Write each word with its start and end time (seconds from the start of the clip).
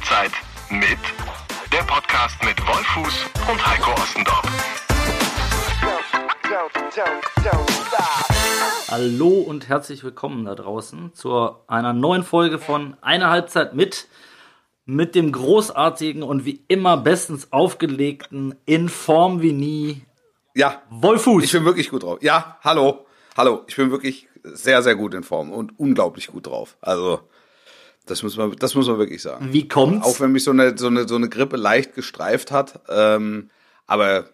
Halbzeit 0.00 0.32
mit 0.70 0.98
der 1.72 1.82
Podcast 1.82 2.42
mit 2.42 2.58
Wolfuß 2.66 3.26
und 3.50 3.66
Heiko 3.66 3.90
Ostendorf. 4.00 4.42
Hallo 8.88 9.28
und 9.28 9.68
herzlich 9.68 10.02
willkommen 10.02 10.46
da 10.46 10.54
draußen 10.54 11.12
zu 11.12 11.50
einer 11.66 11.92
neuen 11.92 12.22
Folge 12.24 12.58
von 12.58 12.96
Eine 13.02 13.28
Halbzeit 13.28 13.74
mit 13.74 14.08
mit 14.86 15.14
dem 15.14 15.32
großartigen 15.32 16.22
und 16.22 16.46
wie 16.46 16.64
immer 16.68 16.96
bestens 16.96 17.52
aufgelegten, 17.52 18.54
in 18.64 18.88
Form 18.88 19.42
wie 19.42 19.52
nie 19.52 20.02
Ja, 20.54 20.80
Wolfuß. 20.88 21.44
ich 21.44 21.52
bin 21.52 21.66
wirklich 21.66 21.90
gut 21.90 22.04
drauf. 22.04 22.22
Ja, 22.22 22.58
hallo, 22.62 23.04
hallo, 23.36 23.64
ich 23.68 23.76
bin 23.76 23.90
wirklich 23.90 24.28
sehr, 24.44 24.82
sehr 24.82 24.94
gut 24.96 25.12
in 25.12 25.24
Form 25.24 25.52
und 25.52 25.78
unglaublich 25.78 26.28
gut 26.28 26.46
drauf. 26.46 26.78
Also, 26.80 27.20
das 28.10 28.22
muss 28.22 28.36
man, 28.36 28.52
das 28.56 28.74
muss 28.74 28.86
man 28.88 28.98
wirklich 28.98 29.22
sagen. 29.22 29.48
wie 29.52 29.68
kommt's? 29.68 30.06
Auch 30.06 30.20
wenn 30.20 30.32
mich 30.32 30.44
so 30.44 30.50
eine, 30.50 30.76
so 30.76 30.88
eine, 30.88 31.06
so 31.08 31.14
eine 31.16 31.28
Grippe 31.28 31.56
leicht 31.56 31.94
gestreift 31.94 32.50
hat, 32.50 32.80
ähm, 32.88 33.50
aber 33.86 34.26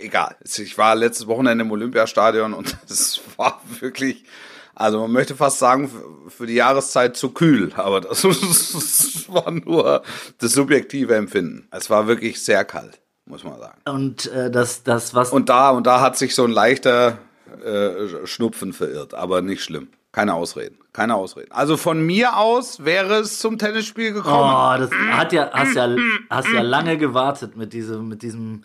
egal. 0.00 0.36
Ich 0.44 0.76
war 0.78 0.94
letztes 0.94 1.26
Wochenende 1.26 1.64
im 1.64 1.70
Olympiastadion 1.70 2.52
und 2.54 2.76
es 2.88 3.20
war 3.36 3.60
wirklich, 3.80 4.24
also 4.74 5.00
man 5.00 5.12
möchte 5.12 5.34
fast 5.36 5.58
sagen, 5.58 5.90
für- 6.28 6.46
die 6.46 6.54
Jahreszeit 6.54 7.16
zu 7.16 7.30
kühl, 7.30 7.72
aber 7.76 8.00
das, 8.00 8.22
das 8.22 9.24
war 9.28 9.50
nur 9.50 10.02
das 10.38 10.52
subjektive 10.52 11.14
Empfinden. 11.14 11.68
Es 11.70 11.90
war 11.90 12.06
wirklich 12.06 12.42
sehr 12.42 12.64
kalt, 12.64 13.00
muss 13.26 13.44
man 13.44 13.58
sagen. 13.58 13.80
und 13.88 14.26
äh, 14.32 14.50
das, 14.50 14.82
das, 14.82 15.14
was 15.14 15.30
Und 15.30 15.48
da, 15.48 15.70
und 15.70 15.86
da 15.86 16.00
hat 16.00 16.16
sich 16.18 16.34
so 16.34 16.44
ein 16.44 16.50
leichter 16.50 17.18
äh, 17.64 18.26
Schnupfen 18.26 18.72
verirrt, 18.72 19.14
aber 19.14 19.42
nicht 19.42 19.62
schlimm. 19.62 19.88
Keine 20.14 20.34
Ausreden, 20.34 20.78
keine 20.92 21.16
Ausreden. 21.16 21.50
Also 21.50 21.76
von 21.76 22.00
mir 22.00 22.36
aus 22.36 22.84
wäre 22.84 23.14
es 23.14 23.40
zum 23.40 23.58
Tennisspiel 23.58 24.12
gekommen. 24.12 24.48
Oh, 24.48 24.78
das 24.78 24.88
hat 25.10 25.32
ja, 25.32 25.50
hast 25.52 25.74
ja, 25.74 25.88
hast 26.30 26.48
ja 26.54 26.62
lange 26.62 26.96
gewartet 26.98 27.56
mit 27.56 27.72
diesem, 27.72 28.06
mit 28.06 28.22
diesem 28.22 28.62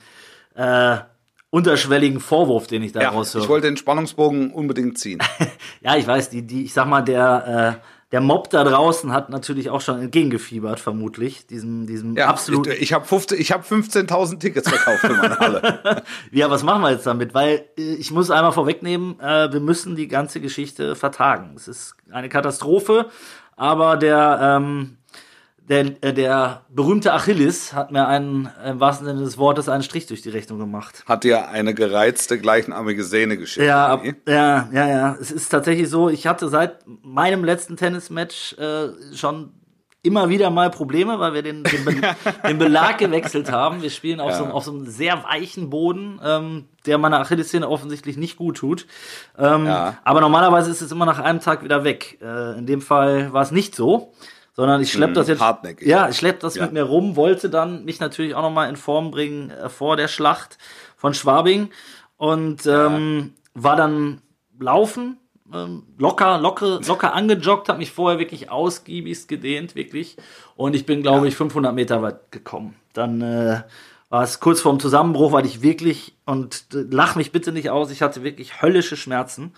äh, 0.53 0.97
unterschwelligen 1.49 2.19
Vorwurf, 2.19 2.67
den 2.67 2.83
ich 2.83 2.91
da 2.91 3.01
ja, 3.01 3.09
raushöre. 3.09 3.43
ich 3.43 3.49
wollte 3.49 3.65
den 3.65 3.77
Spannungsbogen 3.77 4.51
unbedingt 4.51 4.99
ziehen. 4.99 5.23
Ja, 5.81 5.95
ich 5.95 6.05
weiß, 6.05 6.29
die, 6.29 6.45
die, 6.45 6.65
ich 6.65 6.73
sag 6.73 6.87
mal, 6.87 7.01
der, 7.01 7.79
äh, 7.81 7.98
der 8.11 8.21
Mob 8.21 8.49
da 8.49 8.63
draußen 8.63 9.13
hat 9.13 9.29
natürlich 9.29 9.69
auch 9.69 9.81
schon 9.81 10.01
entgegengefiebert, 10.01 10.79
vermutlich. 10.79 11.45
Diesem, 11.45 11.85
diesem 11.85 12.15
Ja, 12.15 12.27
absolut. 12.27 12.67
Ich, 12.67 12.81
ich 12.81 12.93
habe 12.93 13.05
15 13.05 13.39
ich 13.39 13.51
hab 13.51 13.63
15.000 13.63 14.39
Tickets 14.39 14.67
verkauft 14.67 15.01
für 15.01 15.13
meine 15.13 15.37
Halle. 15.37 16.03
Ja, 16.31 16.49
was 16.49 16.63
machen 16.63 16.81
wir 16.81 16.91
jetzt 16.91 17.05
damit? 17.05 17.33
Weil 17.33 17.65
äh, 17.77 17.93
ich 17.95 18.11
muss 18.11 18.31
einmal 18.31 18.51
vorwegnehmen, 18.51 19.19
äh, 19.19 19.51
wir 19.51 19.59
müssen 19.59 19.95
die 19.95 20.07
ganze 20.07 20.41
Geschichte 20.41 20.95
vertagen. 20.95 21.53
Es 21.55 21.67
ist 21.67 21.95
eine 22.11 22.29
Katastrophe, 22.29 23.09
aber 23.55 23.97
der, 23.97 24.57
ähm, 24.59 24.97
der, 25.69 25.85
äh, 26.03 26.13
der 26.13 26.63
berühmte 26.69 27.13
Achilles 27.13 27.73
hat 27.73 27.91
mir 27.91 28.07
einen, 28.07 28.49
im 28.65 28.79
wahrsten 28.79 29.05
Sinne 29.07 29.21
des 29.21 29.37
Wortes, 29.37 29.69
einen 29.69 29.83
Strich 29.83 30.07
durch 30.07 30.21
die 30.21 30.29
Rechnung 30.29 30.59
gemacht. 30.59 31.03
Hat 31.07 31.23
dir 31.23 31.49
eine 31.49 31.73
gereizte, 31.73 32.39
gleichnamige 32.39 33.03
Sehne 33.03 33.37
geschickt. 33.37 33.65
Ja, 33.65 34.01
ja, 34.27 34.67
ja, 34.73 34.87
ja. 34.87 35.17
Es 35.21 35.31
ist 35.31 35.49
tatsächlich 35.49 35.89
so, 35.89 36.09
ich 36.09 36.27
hatte 36.27 36.49
seit 36.49 36.79
meinem 37.03 37.43
letzten 37.43 37.77
Tennismatch 37.77 38.53
äh, 38.57 38.89
schon 39.15 39.51
immer 40.01 40.29
wieder 40.29 40.49
mal 40.49 40.69
Probleme, 40.71 41.19
weil 41.19 41.33
wir 41.33 41.43
den, 41.43 41.63
den, 41.65 41.83
Be 41.85 41.93
den 42.47 42.57
Belag 42.57 42.97
gewechselt 42.99 43.51
haben. 43.51 43.81
Wir 43.81 43.89
spielen 43.89 44.21
auf, 44.21 44.33
so, 44.33 44.43
einem- 44.45 44.53
auf 44.53 44.63
so 44.63 44.71
einem 44.71 44.85
sehr 44.87 45.23
weichen 45.25 45.69
Boden, 45.69 46.19
ähm, 46.23 46.65
der 46.85 46.97
meiner 46.97 47.19
Achillessehne 47.19 47.67
offensichtlich 47.67 48.15
nicht 48.17 48.37
gut 48.37 48.57
tut. 48.57 48.87
Ähm, 49.37 49.65
Ja. 49.65 49.97
Aber 50.05 50.21
normalerweise 50.21 50.71
ist 50.71 50.81
es 50.81 50.91
immer 50.93 51.05
nach 51.05 51.19
einem 51.19 51.41
Tag 51.41 51.63
wieder 51.65 51.83
weg. 51.83 52.17
Äh, 52.21 52.57
in 52.57 52.65
dem 52.65 52.81
Fall 52.81 53.33
war 53.33 53.41
es 53.43 53.51
nicht 53.51 53.75
so. 53.75 54.13
Sondern 54.53 54.81
ich 54.81 54.91
schlepp 54.91 55.13
das 55.13 55.27
jetzt. 55.27 55.39
hartnäckig. 55.41 55.87
Ja, 55.87 56.09
ich 56.09 56.17
schlepp 56.17 56.39
das 56.41 56.55
Ja. 56.55 56.63
mit 56.63 56.73
mir 56.73 56.83
rum, 56.83 57.15
wollte 57.15 57.49
dann 57.49 57.85
mich 57.85 57.99
natürlich 57.99 58.35
auch 58.35 58.41
nochmal 58.41 58.69
in 58.69 58.75
Form 58.75 59.11
bringen 59.11 59.51
äh, 59.51 59.69
vor 59.69 59.95
der 59.95 60.07
Schlacht 60.07 60.57
von 60.97 61.13
Schwabing 61.13 61.69
und 62.17 62.65
ähm, 62.65 63.33
war 63.53 63.75
dann 63.75 64.21
laufen, 64.59 65.17
ähm, 65.53 65.83
locker, 65.97 66.37
locker, 66.39 66.81
locker 66.85 67.13
angejoggt, 67.13 67.69
habe 67.69 67.79
mich 67.79 67.91
vorher 67.91 68.19
wirklich 68.19 68.51
ausgiebigst 68.51 69.27
gedehnt, 69.27 69.75
wirklich. 69.75 70.17
Und 70.55 70.75
ich 70.75 70.85
bin, 70.85 71.01
glaube 71.01 71.27
ich, 71.27 71.35
500 71.35 71.73
Meter 71.73 72.01
weit 72.01 72.31
gekommen. 72.31 72.75
Dann 72.93 73.21
äh, 73.21 73.61
war 74.09 74.23
es 74.23 74.39
kurz 74.39 74.59
vorm 74.61 74.79
Zusammenbruch, 74.79 75.31
weil 75.31 75.45
ich 75.45 75.61
wirklich, 75.61 76.17
und 76.25 76.65
äh, 76.73 76.83
lach 76.89 77.15
mich 77.15 77.31
bitte 77.31 77.51
nicht 77.51 77.69
aus, 77.69 77.89
ich 77.91 78.01
hatte 78.01 78.23
wirklich 78.23 78.61
höllische 78.61 78.97
Schmerzen. 78.97 79.53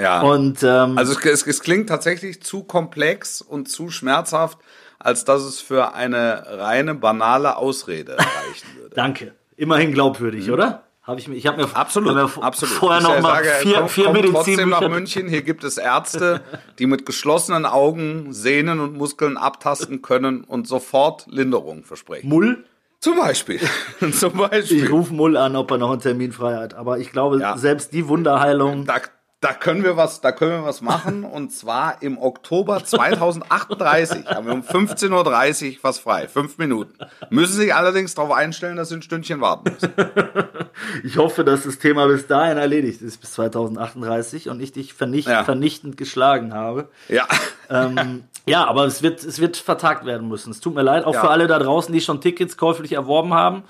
Ja. 0.00 0.20
Und 0.22 0.62
ähm, 0.62 0.96
Also 0.98 1.12
es, 1.18 1.46
es, 1.46 1.60
klingt 1.62 1.88
tatsächlich 1.88 2.42
zu 2.42 2.62
komplex 2.64 3.40
und 3.40 3.68
zu 3.68 3.90
schmerzhaft, 3.90 4.58
als 4.98 5.24
dass 5.24 5.42
es 5.42 5.60
für 5.60 5.94
eine 5.94 6.44
reine 6.46 6.94
banale 6.94 7.56
Ausrede 7.56 8.12
reichen 8.18 8.68
würde. 8.80 8.94
danke. 8.94 9.34
Immerhin 9.56 9.92
glaubwürdig, 9.92 10.50
oder? 10.50 10.84
Habe 11.02 11.18
ich 11.20 11.26
mir, 11.26 11.34
ich 11.36 11.46
habe 11.46 11.56
mir, 11.56 11.66
Mhm. 11.66 11.74
Absolut, 11.74 12.14
hab 12.16 12.36
mir 12.36 12.42
absolut. 12.44 12.74
vorher 12.74 13.00
Ich 13.00 13.06
noch 13.08 13.20
mal 13.22 13.42
sage, 13.42 13.48
vier, 13.62 13.74
komm, 13.78 13.88
vier 13.88 14.04
komm 14.04 14.32
trotzdem 14.32 14.68
nach 14.68 14.88
München. 14.88 15.26
Hier 15.28 15.42
gibt 15.42 15.64
es 15.64 15.78
Ärzte, 15.78 16.42
die 16.78 16.86
mit 16.86 17.06
geschlossenen 17.06 17.64
Augen 17.66 18.32
Sehnen 18.32 18.78
und 18.78 18.94
Muskeln 18.96 19.36
abtasten 19.38 20.02
können 20.02 20.44
und 20.44 20.68
sofort 20.68 21.26
Linderung 21.30 21.84
versprechen. 21.84 22.28
Mull. 22.28 22.64
Zum 23.00 23.16
Beispiel. 23.16 23.58
Zum 24.12 24.32
Ich 24.34 24.38
Beispiel. 24.50 24.88
rufe 24.90 25.14
Mull 25.14 25.36
an, 25.36 25.56
ob 25.56 25.70
er 25.70 25.78
noch 25.78 25.92
einen 25.92 26.00
Termin 26.00 26.32
frei 26.32 26.56
hat. 26.56 26.74
Aber 26.74 26.98
ich 26.98 27.10
glaube, 27.10 27.38
Ja. 27.40 27.56
selbst 27.56 27.92
die 27.94 28.06
Wunderheilung. 28.08 28.84
Da, 28.84 28.96
da 29.40 29.52
können 29.52 29.84
wir 29.84 29.96
was, 29.96 30.20
da 30.20 30.32
können 30.32 30.50
wir 30.52 30.64
was 30.64 30.80
machen. 30.80 31.24
Und 31.38 31.52
zwar 31.52 32.02
im 32.02 32.18
Oktober 32.18 32.82
2038 32.84 34.26
haben 34.26 34.46
wir 34.46 34.52
um 34.54 34.62
15.30 34.62 35.70
Uhr 35.72 35.76
was 35.82 35.98
frei. 35.98 36.26
Fünf 36.28 36.58
Minuten. 36.58 36.94
Müssen 37.30 37.54
sich 37.54 37.74
allerdings 37.74 38.14
darauf 38.14 38.32
einstellen, 38.32 38.76
dass 38.76 38.88
sie 38.88 38.96
ein 38.96 39.02
Stündchen 39.02 39.40
warten 39.40 39.72
müssen. 39.72 39.92
Ich 41.02 41.16
hoffe, 41.16 41.42
dass 41.42 41.64
das 41.64 41.78
Thema 41.80 42.06
bis 42.06 42.28
dahin 42.28 42.56
erledigt 42.56 43.02
ist, 43.02 43.20
bis 43.20 43.32
2038 43.32 44.48
und 44.48 44.60
ich 44.60 44.70
dich 44.72 44.94
vernicht, 44.94 45.26
Ja. 45.28 45.42
vernichtend 45.42 45.96
geschlagen 45.96 46.54
habe. 46.54 46.88
Ja. 47.08 47.26
ähm, 47.68 48.22
ja, 48.46 48.64
aber 48.64 48.84
es 48.84 49.02
wird, 49.02 49.24
es 49.24 49.40
wird 49.40 49.56
vertagt 49.56 50.06
werden 50.06 50.28
müssen. 50.28 50.52
Es 50.52 50.60
tut 50.60 50.74
mir 50.76 50.82
leid, 50.82 51.04
auch 51.04 51.14
Ja. 51.14 51.20
für 51.22 51.30
alle 51.30 51.48
da 51.48 51.58
draußen, 51.58 51.92
die 51.92 52.00
schon 52.00 52.20
Tickets 52.20 52.56
käuflich 52.56 52.92
erworben 52.92 53.34
haben. 53.34 53.64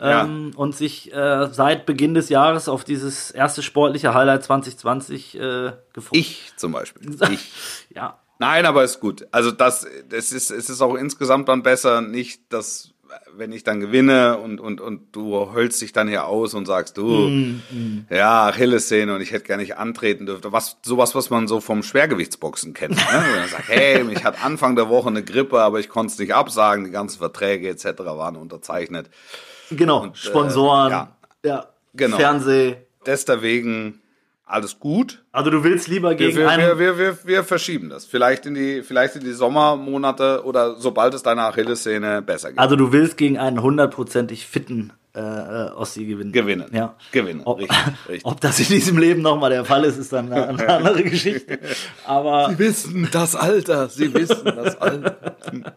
Ja. 0.00 0.24
Ähm, 0.24 0.52
und 0.56 0.74
sich 0.74 1.12
äh, 1.12 1.48
seit 1.52 1.84
Beginn 1.84 2.14
des 2.14 2.30
Jahres 2.30 2.68
auf 2.68 2.84
dieses 2.84 3.30
erste 3.30 3.62
sportliche 3.62 4.14
Highlight 4.14 4.44
2020 4.44 5.38
äh, 5.38 5.72
gefreut. 5.92 6.18
Ich 6.18 6.52
zum 6.56 6.72
Beispiel. 6.72 7.16
Ich. 7.30 7.52
Ja, 7.94 8.18
Nein, 8.38 8.64
aber 8.64 8.84
ist 8.84 9.00
gut. 9.00 9.26
Also 9.32 9.50
das, 9.50 9.86
das 10.08 10.32
ist, 10.32 10.50
es 10.50 10.70
ist 10.70 10.80
auch 10.80 10.94
insgesamt 10.94 11.50
dann 11.50 11.62
besser, 11.62 12.00
nicht, 12.00 12.50
dass 12.50 12.94
wenn 13.36 13.52
ich 13.52 13.64
dann 13.64 13.80
gewinne 13.80 14.38
und, 14.38 14.60
und, 14.60 14.80
und 14.80 15.14
du 15.14 15.52
hölst 15.52 15.80
dich 15.80 15.92
dann 15.92 16.08
hier 16.08 16.26
aus 16.26 16.54
und 16.54 16.66
sagst, 16.66 16.96
du, 16.96 17.30
ja, 18.08 18.46
Achillessehne 18.46 19.14
und 19.14 19.20
ich 19.20 19.32
hätte 19.32 19.46
gar 19.46 19.56
nicht 19.56 19.76
antreten 19.76 20.26
dürfen. 20.26 20.52
Was, 20.52 20.78
sowas, 20.82 21.14
was 21.14 21.30
man 21.30 21.48
so 21.48 21.60
vom 21.60 21.82
Schwergewichtsboxen 21.82 22.72
kennt. 22.72 22.96
Ne? 22.96 23.02
Wo 23.02 23.40
man 23.40 23.48
sagt, 23.48 23.68
hey, 23.68 24.04
mich 24.04 24.24
hat 24.24 24.42
Anfang 24.44 24.76
der 24.76 24.88
Woche 24.88 25.08
eine 25.08 25.22
Grippe, 25.22 25.60
aber 25.60 25.80
ich 25.80 25.88
konnte 25.88 26.12
es 26.12 26.18
nicht 26.18 26.34
absagen. 26.34 26.84
Die 26.84 26.90
ganzen 26.90 27.18
Verträge 27.18 27.68
etc. 27.68 27.84
waren 27.98 28.36
unterzeichnet. 28.36 29.10
Genau. 29.70 30.10
Sponsoren, 30.14 30.90
ja. 30.90 31.16
ja, 31.44 31.66
Genau. 31.94 32.16
Fernseh. 32.16 32.76
Deswegen 33.06 34.00
alles 34.44 34.78
gut. 34.80 35.22
Also 35.32 35.50
du 35.50 35.62
willst 35.64 35.88
lieber 35.88 36.14
gegen 36.14 36.36
Wir, 36.36 36.48
einen 36.48 36.78
wir, 36.78 36.78
wir, 36.78 36.98
wir, 36.98 37.18
wir 37.24 37.44
verschieben 37.44 37.88
das. 37.88 38.04
Vielleicht 38.04 38.46
in 38.46 38.54
die, 38.54 38.82
vielleicht 38.82 39.16
in 39.16 39.22
die 39.24 39.32
Sommermonate 39.32 40.44
oder 40.44 40.76
sobald 40.76 41.14
es 41.14 41.22
deiner 41.22 41.44
Achillessehne 41.44 42.20
besser 42.20 42.50
geht. 42.50 42.58
Also 42.58 42.76
du 42.76 42.92
willst 42.92 43.16
gegen 43.16 43.38
einen 43.38 43.62
hundertprozentig 43.62 44.46
fitten 44.46 44.92
äh, 45.14 45.20
äh, 45.20 45.70
Ossi 45.72 46.04
gewinnen. 46.04 46.32
Gewinnen. 46.32 46.70
Ja. 46.72 46.94
Gewinnen. 47.12 47.42
Ob, 47.44 47.60
Richtig, 47.60 47.78
richtig. 48.08 48.24
ob 48.24 48.40
das 48.40 48.58
in 48.60 48.66
diesem 48.66 48.98
Leben 48.98 49.22
nochmal 49.22 49.50
der 49.50 49.64
Fall 49.64 49.84
ist, 49.84 49.98
ist 49.98 50.12
dann 50.12 50.32
eine, 50.32 50.48
eine 50.48 50.68
andere 50.76 51.02
Geschichte. 51.04 51.58
Aber 52.04 52.58
wissen 52.58 53.08
das 53.10 53.34
Alter. 53.36 53.88
Sie 53.88 54.12
wissen 54.14 54.44
das 54.44 54.80
Alter. 54.80 55.36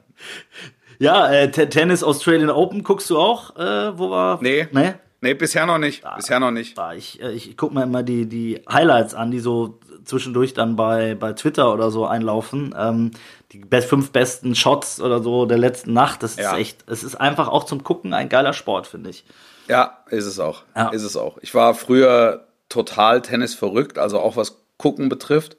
ja, 1.04 1.28
äh, 1.32 1.52
Te- 1.52 1.70
Tennis 1.70 2.04
Australian 2.04 2.50
Open 2.50 2.84
guckst 2.84 3.10
du 3.10 3.18
auch, 3.20 3.56
äh, 3.58 3.98
wo 3.98 4.10
war? 4.10 4.40
Nee. 4.42 4.68
Nee? 4.72 4.94
Nee, 5.22 5.34
bisher 5.36 5.66
noch 5.66 5.78
nicht. 5.78 6.04
Bisher 6.18 6.40
noch 6.40 6.52
nicht. 6.52 6.78
Ah, 6.78 6.94
Ich, 6.94 7.22
äh, 7.22 7.32
ich 7.32 7.56
guck 7.56 7.74
mir 7.74 7.84
immer 7.84 8.04
die, 8.04 8.28
die 8.28 8.62
Highlights 8.70 9.14
an, 9.14 9.32
die 9.32 9.40
so 9.40 9.80
zwischendurch 10.04 10.54
dann 10.54 10.76
bei, 10.76 11.16
bei 11.16 11.32
Twitter 11.32 11.74
oder 11.74 11.92
so 11.92 12.06
einlaufen. 12.06 12.76
Ähm, 12.78 13.12
die 13.54 13.60
be 13.60 13.82
fünf 13.82 14.12
besten 14.12 14.54
Shots 14.56 15.00
oder 15.00 15.22
so 15.24 15.46
der 15.46 15.58
letzten 15.58 15.94
Nacht. 15.94 16.24
Das 16.24 16.32
ist 16.32 16.40
Ja. 16.40 16.58
echt, 16.58 16.84
es 16.88 17.04
ist 17.04 17.16
einfach 17.16 17.48
auch 17.48 17.64
zum 17.64 17.84
Gucken 17.84 18.14
ein 18.14 18.28
geiler 18.28 18.52
Sport, 18.54 18.86
finde 18.88 19.12
ich. 19.12 19.24
Ja, 19.70 20.00
ist 20.10 20.26
es 20.26 20.40
auch. 20.40 20.64
Ja. 20.76 20.90
Ist 20.90 21.04
es 21.04 21.16
auch. 21.16 21.38
Ich 21.42 21.54
war 21.56 21.74
früher 21.74 22.48
total 22.68 23.22
Tennis 23.22 23.54
verrückt, 23.56 23.98
also 24.00 24.20
auch 24.20 24.36
was 24.36 24.58
Gucken 24.78 25.08
betrifft. 25.08 25.56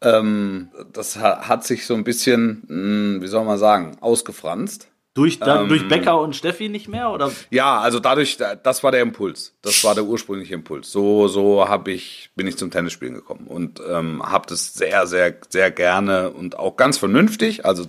Ähm, 0.00 0.68
das 0.92 1.16
ha 1.16 1.48
hat 1.48 1.64
sich 1.64 1.86
so 1.86 1.94
ein 1.94 2.04
bisschen, 2.04 2.62
mh, 2.68 3.22
wie 3.22 3.26
soll 3.26 3.44
man 3.44 3.58
sagen, 3.58 3.96
ausgefranst. 4.00 4.88
Durch, 5.14 5.40
dann, 5.40 5.62
Ähm. 5.62 5.68
durch 5.68 5.88
Becker 5.88 6.20
und 6.20 6.36
Steffi 6.36 6.68
nicht 6.68 6.86
mehr? 6.86 7.10
Oder? 7.10 7.32
Ja, 7.50 7.80
also 7.80 7.98
dadurch, 7.98 8.36
das 8.36 8.84
war 8.84 8.92
der 8.92 9.00
Impuls. 9.00 9.56
Das 9.62 9.82
war 9.82 9.96
der 9.96 10.04
ursprüngliche 10.04 10.54
Impuls. 10.54 10.92
So, 10.92 11.26
so 11.26 11.68
habe 11.68 11.90
ich, 11.90 12.30
bin 12.36 12.46
ich 12.46 12.56
zum 12.56 12.70
Tennisspielen 12.70 13.14
gekommen 13.14 13.48
und 13.48 13.80
ähm, 13.88 14.22
habe 14.22 14.46
das 14.48 14.74
sehr, 14.74 15.08
sehr, 15.08 15.34
sehr 15.48 15.72
gerne 15.72 16.30
und 16.30 16.56
auch 16.56 16.76
ganz 16.76 16.98
vernünftig. 16.98 17.64
Also 17.64 17.86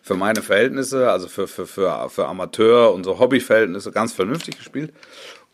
für 0.00 0.14
meine 0.14 0.40
Verhältnisse, 0.40 1.10
also 1.10 1.28
für, 1.28 1.46
für, 1.46 1.66
für, 1.66 2.08
für 2.08 2.26
Amateur 2.26 2.94
und 2.94 3.04
so 3.04 3.18
Hobbyverhältnisse 3.18 3.92
ganz 3.92 4.14
vernünftig 4.14 4.56
gespielt 4.56 4.94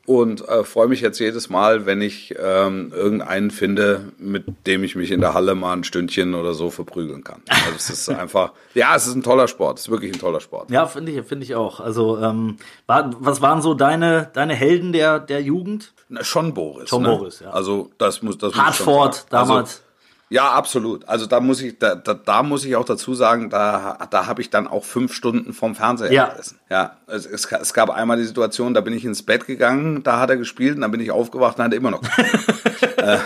und 0.08 0.48
äh, 0.48 0.64
freue 0.64 0.88
mich 0.88 1.02
jetzt 1.02 1.18
jedes 1.18 1.50
Mal, 1.50 1.84
wenn 1.84 2.00
ich 2.00 2.34
ähm, 2.42 2.94
irgendeinen 2.96 3.50
finde, 3.50 4.10
mit 4.16 4.66
dem 4.66 4.82
ich 4.82 4.96
mich 4.96 5.10
in 5.10 5.20
der 5.20 5.34
Halle 5.34 5.54
mal 5.54 5.74
ein 5.74 5.84
Stündchen 5.84 6.34
oder 6.34 6.54
so 6.54 6.70
verprügeln 6.70 7.22
kann. 7.22 7.42
Also 7.46 7.76
es 7.76 7.90
ist 7.90 8.08
einfach, 8.08 8.52
ja, 8.74 8.96
es 8.96 9.06
ist 9.06 9.14
ein 9.14 9.22
toller 9.22 9.48
Sport, 9.48 9.78
es 9.78 9.84
ist 9.84 9.90
wirklich 9.90 10.14
ein 10.14 10.18
toller 10.18 10.40
Sport. 10.40 10.70
Ja, 10.70 10.86
finde 10.86 11.12
ich, 11.12 11.26
finde 11.26 11.44
ich 11.44 11.54
auch. 11.54 11.80
Also 11.80 12.16
ähm, 12.20 12.56
war, 12.86 13.10
was 13.18 13.42
waren 13.42 13.60
so 13.60 13.74
deine 13.74 14.30
deine 14.32 14.54
Helden 14.54 14.94
der 14.94 15.20
der 15.20 15.42
Jugend? 15.42 15.92
Na, 16.08 16.24
schon 16.24 16.54
Boris. 16.54 16.88
Schon 16.88 17.02
ne? 17.02 17.10
Boris, 17.10 17.40
ja. 17.40 17.50
Also 17.50 17.90
das 17.98 18.22
muss 18.22 18.38
das 18.38 18.54
muss 18.54 18.64
Hartford 18.64 19.14
sagen. 19.14 19.26
damals. 19.30 19.70
Also, 19.70 19.87
ja, 20.30 20.50
absolut. 20.50 21.08
Also 21.08 21.26
da 21.26 21.40
muss 21.40 21.60
ich, 21.62 21.78
da, 21.78 21.94
da, 21.94 22.14
da 22.14 22.42
muss 22.42 22.64
ich 22.64 22.76
auch 22.76 22.84
dazu 22.84 23.14
sagen, 23.14 23.50
da, 23.50 23.98
da 24.10 24.26
habe 24.26 24.42
ich 24.42 24.50
dann 24.50 24.66
auch 24.68 24.84
fünf 24.84 25.12
Stunden 25.14 25.52
vorm 25.52 25.74
Fernseher 25.74 26.12
Ja. 26.12 26.26
gesessen. 26.28 26.58
Ja, 26.70 26.96
es, 27.06 27.26
es, 27.26 27.50
es 27.50 27.72
gab 27.74 27.90
einmal 27.90 28.18
die 28.18 28.24
Situation, 28.24 28.74
da 28.74 28.80
bin 28.80 28.92
ich 28.92 29.04
ins 29.04 29.22
Bett 29.22 29.46
gegangen, 29.46 30.02
da 30.02 30.20
hat 30.20 30.30
er 30.30 30.36
gespielt 30.36 30.74
und 30.76 30.82
dann 30.82 30.90
bin 30.90 31.00
ich 31.00 31.10
aufgewacht 31.10 31.58
und 31.58 31.64
hat 31.64 31.72
er 31.72 31.78
immer 31.78 31.90
noch. 31.90 32.02
äh, 32.98 33.18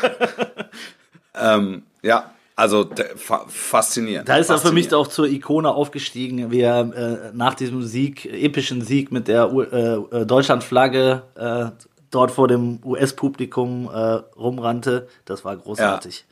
ähm, 1.34 1.82
ja, 2.02 2.31
also 2.54 2.88
fa 3.16 3.44
faszinierend. 3.48 4.28
Da 4.28 4.37
ist 4.37 4.50
er 4.50 4.58
für 4.58 4.72
mich 4.72 4.93
auch 4.94 5.06
zur 5.08 5.26
Ikone 5.26 5.70
aufgestiegen, 5.70 6.50
wie 6.50 6.60
er 6.60 6.81
äh, 6.81 7.31
nach 7.32 7.55
diesem 7.55 7.82
Sieg, 7.82 8.26
epischen 8.26 8.82
Sieg 8.82 9.10
mit 9.10 9.26
der 9.26 9.52
U 9.52 9.62
äh, 9.62 9.94
äh, 9.94 10.26
Deutschlandflagge 10.26 11.22
äh, 11.34 11.66
dort 12.10 12.31
vor 12.31 12.48
dem 12.48 12.78
US-Publikum 12.84 13.90
äh, 13.93 13.98
rumrannte. 14.38 15.08
Das 15.25 15.44
war 15.44 15.56
großartig. 15.56 16.19
Ja, 16.28 16.31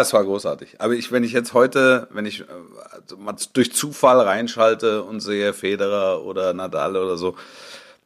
es 0.00 0.12
war 0.12 0.24
großartig. 0.24 0.80
Aber 0.80 0.94
ich, 0.94 1.12
wenn 1.12 1.24
ich 1.24 1.32
jetzt 1.32 1.54
heute, 1.54 2.08
wenn 2.10 2.26
ich 2.26 2.40
äh, 2.40 2.44
also 2.90 3.16
mal 3.16 3.34
durch 3.52 3.72
Zufall 3.72 4.20
reinschalte 4.20 5.02
und 5.02 5.20
sehe 5.20 5.52
Federer 5.52 6.22
oder 6.24 6.52
Nadal 6.52 6.96
oder 6.96 7.16
so, 7.16 7.36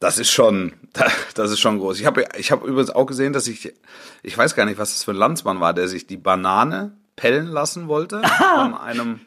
das 0.00 0.18
ist 0.18 0.30
schon, 0.30 0.72
das 1.34 1.50
ist 1.50 1.60
schon 1.60 1.78
groß. 1.78 2.00
Ich 2.00 2.06
habe, 2.06 2.24
ich 2.36 2.50
habe 2.50 2.66
übrigens 2.66 2.90
auch 2.90 3.06
gesehen, 3.06 3.32
dass 3.32 3.46
ich, 3.46 3.72
ich 4.22 4.36
weiß 4.36 4.54
gar 4.54 4.64
nicht, 4.64 4.78
was 4.78 4.94
das 4.94 5.04
für 5.04 5.12
ein 5.12 5.16
Landsmann 5.16 5.60
war, 5.60 5.74
der 5.74 5.88
sich 5.88 6.06
die 6.06 6.16
Banane 6.16 6.92
pellen 7.16 7.46
lassen 7.46 7.86
wollte 7.86 8.22
von 8.54 8.74
einem, 8.74 9.20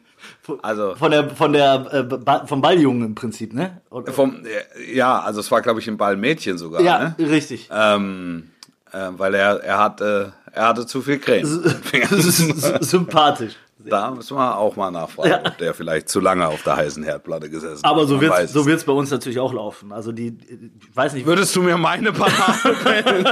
also 0.61 0.95
Von 0.95 1.11
der, 1.11 1.29
von 1.29 1.53
der, 1.53 1.87
äh, 1.91 2.03
ba 2.03 2.45
vom 2.45 2.61
Balljungen 2.61 3.05
im 3.05 3.15
Prinzip, 3.15 3.53
ne? 3.53 3.81
Oder? 3.89 4.11
vom, 4.11 4.43
ja, 4.91 5.19
also 5.19 5.39
es 5.39 5.51
war 5.51 5.61
glaube 5.61 5.79
ich 5.79 5.87
ein 5.87 5.97
Ballmädchen 5.97 6.57
sogar, 6.57 6.81
ja, 6.81 7.13
ne? 7.17 7.29
richtig. 7.29 7.69
ähm, 7.71 8.51
äh, 8.91 9.09
weil 9.17 9.33
er, 9.35 9.63
er 9.63 9.79
hatte, 9.79 10.33
er 10.53 10.67
hatte 10.67 10.85
zu 10.85 11.01
viel 11.01 11.19
Creme. 11.19 11.45
Sympathisch. 12.81 13.53
Da 13.85 14.11
müssen 14.11 14.37
wir 14.37 14.57
auch 14.57 14.77
mal 14.77 14.91
nachfragen, 14.91 15.29
Ja. 15.29 15.41
ob 15.45 15.57
der 15.57 15.73
vielleicht 15.73 16.07
zu 16.07 16.21
lange 16.21 16.47
auf 16.47 16.63
der 16.63 16.77
heißen 16.77 17.03
Herdplatte 17.03 17.49
gesessen 17.49 17.83
Aber 17.83 18.01
hat. 18.03 18.07
so 18.07 18.13
Man 18.15 18.21
wird 18.21 18.49
so 18.49 18.61
es 18.61 18.65
wird's 18.65 18.83
bei 18.85 18.93
uns 18.93 19.11
natürlich 19.11 19.39
auch 19.39 19.51
laufen. 19.51 19.91
Also 19.91 20.13
die, 20.13 20.37
ich 20.79 20.95
weiß 20.95 21.13
nicht, 21.13 21.25
Würdest 21.25 21.53
du 21.53 21.61
mir 21.63 21.77
meine 21.77 22.13
Banane 22.13 22.75
pellen? 22.83 23.27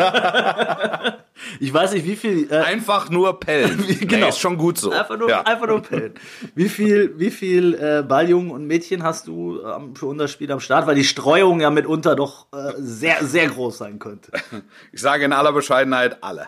ich 1.61 1.73
weiß 1.73 1.93
nicht, 1.93 2.05
wie 2.05 2.17
viel. 2.17 2.51
Äh, 2.51 2.57
Einfach 2.57 3.09
nur 3.09 3.39
pellen. 3.39 3.85
Genau. 4.01 4.25
Nee, 4.25 4.29
ist 4.29 4.39
schon 4.39 4.57
gut 4.57 4.77
so. 4.77 4.91
Einfach 4.91 5.17
nur, 5.17 5.29
ja. 5.29 5.41
einfach 5.43 5.67
nur 5.67 5.81
Pillen. 5.81 6.15
Wie 6.55 6.67
viel, 6.67 7.17
wie 7.17 7.31
viel 7.31 7.75
äh, 7.75 8.03
Balljungen 8.05 8.51
und 8.51 8.65
Mädchen 8.67 9.03
hast 9.03 9.27
du 9.27 9.61
ähm, 9.63 9.95
für 9.95 10.07
unser 10.07 10.27
Spiel 10.27 10.51
am 10.51 10.59
Start? 10.59 10.85
Weil 10.85 10.95
die 10.95 11.05
Streuung 11.05 11.61
ja 11.61 11.69
mitunter 11.69 12.15
doch 12.15 12.47
äh, 12.51 12.73
sehr, 12.77 13.23
sehr 13.23 13.47
groß 13.47 13.77
sein 13.77 13.99
könnte. 13.99 14.31
Ich 14.91 14.99
sage 14.99 15.23
in 15.23 15.31
aller 15.31 15.53
Bescheidenheit 15.53 16.21
alle. 16.21 16.45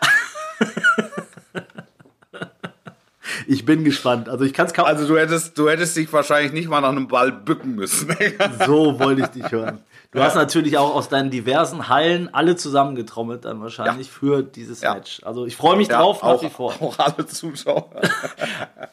Ich 3.46 3.64
bin 3.64 3.84
gespannt. 3.84 4.28
Also 4.28 4.44
ich 4.44 4.52
kann 4.54 4.66
es 4.66 4.72
kaum. 4.72 4.86
Also 4.86 5.06
du 5.06 5.18
hättest, 5.18 5.58
du 5.58 5.68
hättest 5.68 5.96
dich 5.96 6.10
wahrscheinlich 6.12 6.52
nicht 6.52 6.68
mal 6.68 6.80
nach 6.80 6.90
einem 6.90 7.08
Ball 7.08 7.30
bücken 7.32 7.74
müssen. 7.74 8.14
so 8.66 8.98
wollte 8.98 9.22
ich 9.22 9.26
dich 9.28 9.50
hören. 9.50 9.80
Du 10.12 10.22
hast 10.22 10.36
natürlich 10.36 10.78
auch 10.78 10.94
aus 10.94 11.08
deinen 11.08 11.30
diversen 11.30 11.88
Hallen 11.88 12.32
alle 12.32 12.54
zusammengetrommelt 12.54 13.44
dann 13.44 13.60
wahrscheinlich 13.60 14.06
Ja. 14.06 14.12
für 14.12 14.42
dieses 14.42 14.80
Ja. 14.80 14.94
Match. 14.94 15.20
Also 15.24 15.44
ich 15.44 15.56
freue 15.56 15.76
mich 15.76 15.88
drauf 15.88 16.22
nach 16.22 16.28
auch, 16.28 16.42
wie 16.42 16.50
vor. 16.50 16.72
auch 16.80 16.98
alle 16.98 17.26
Zuschauer. 17.26 17.90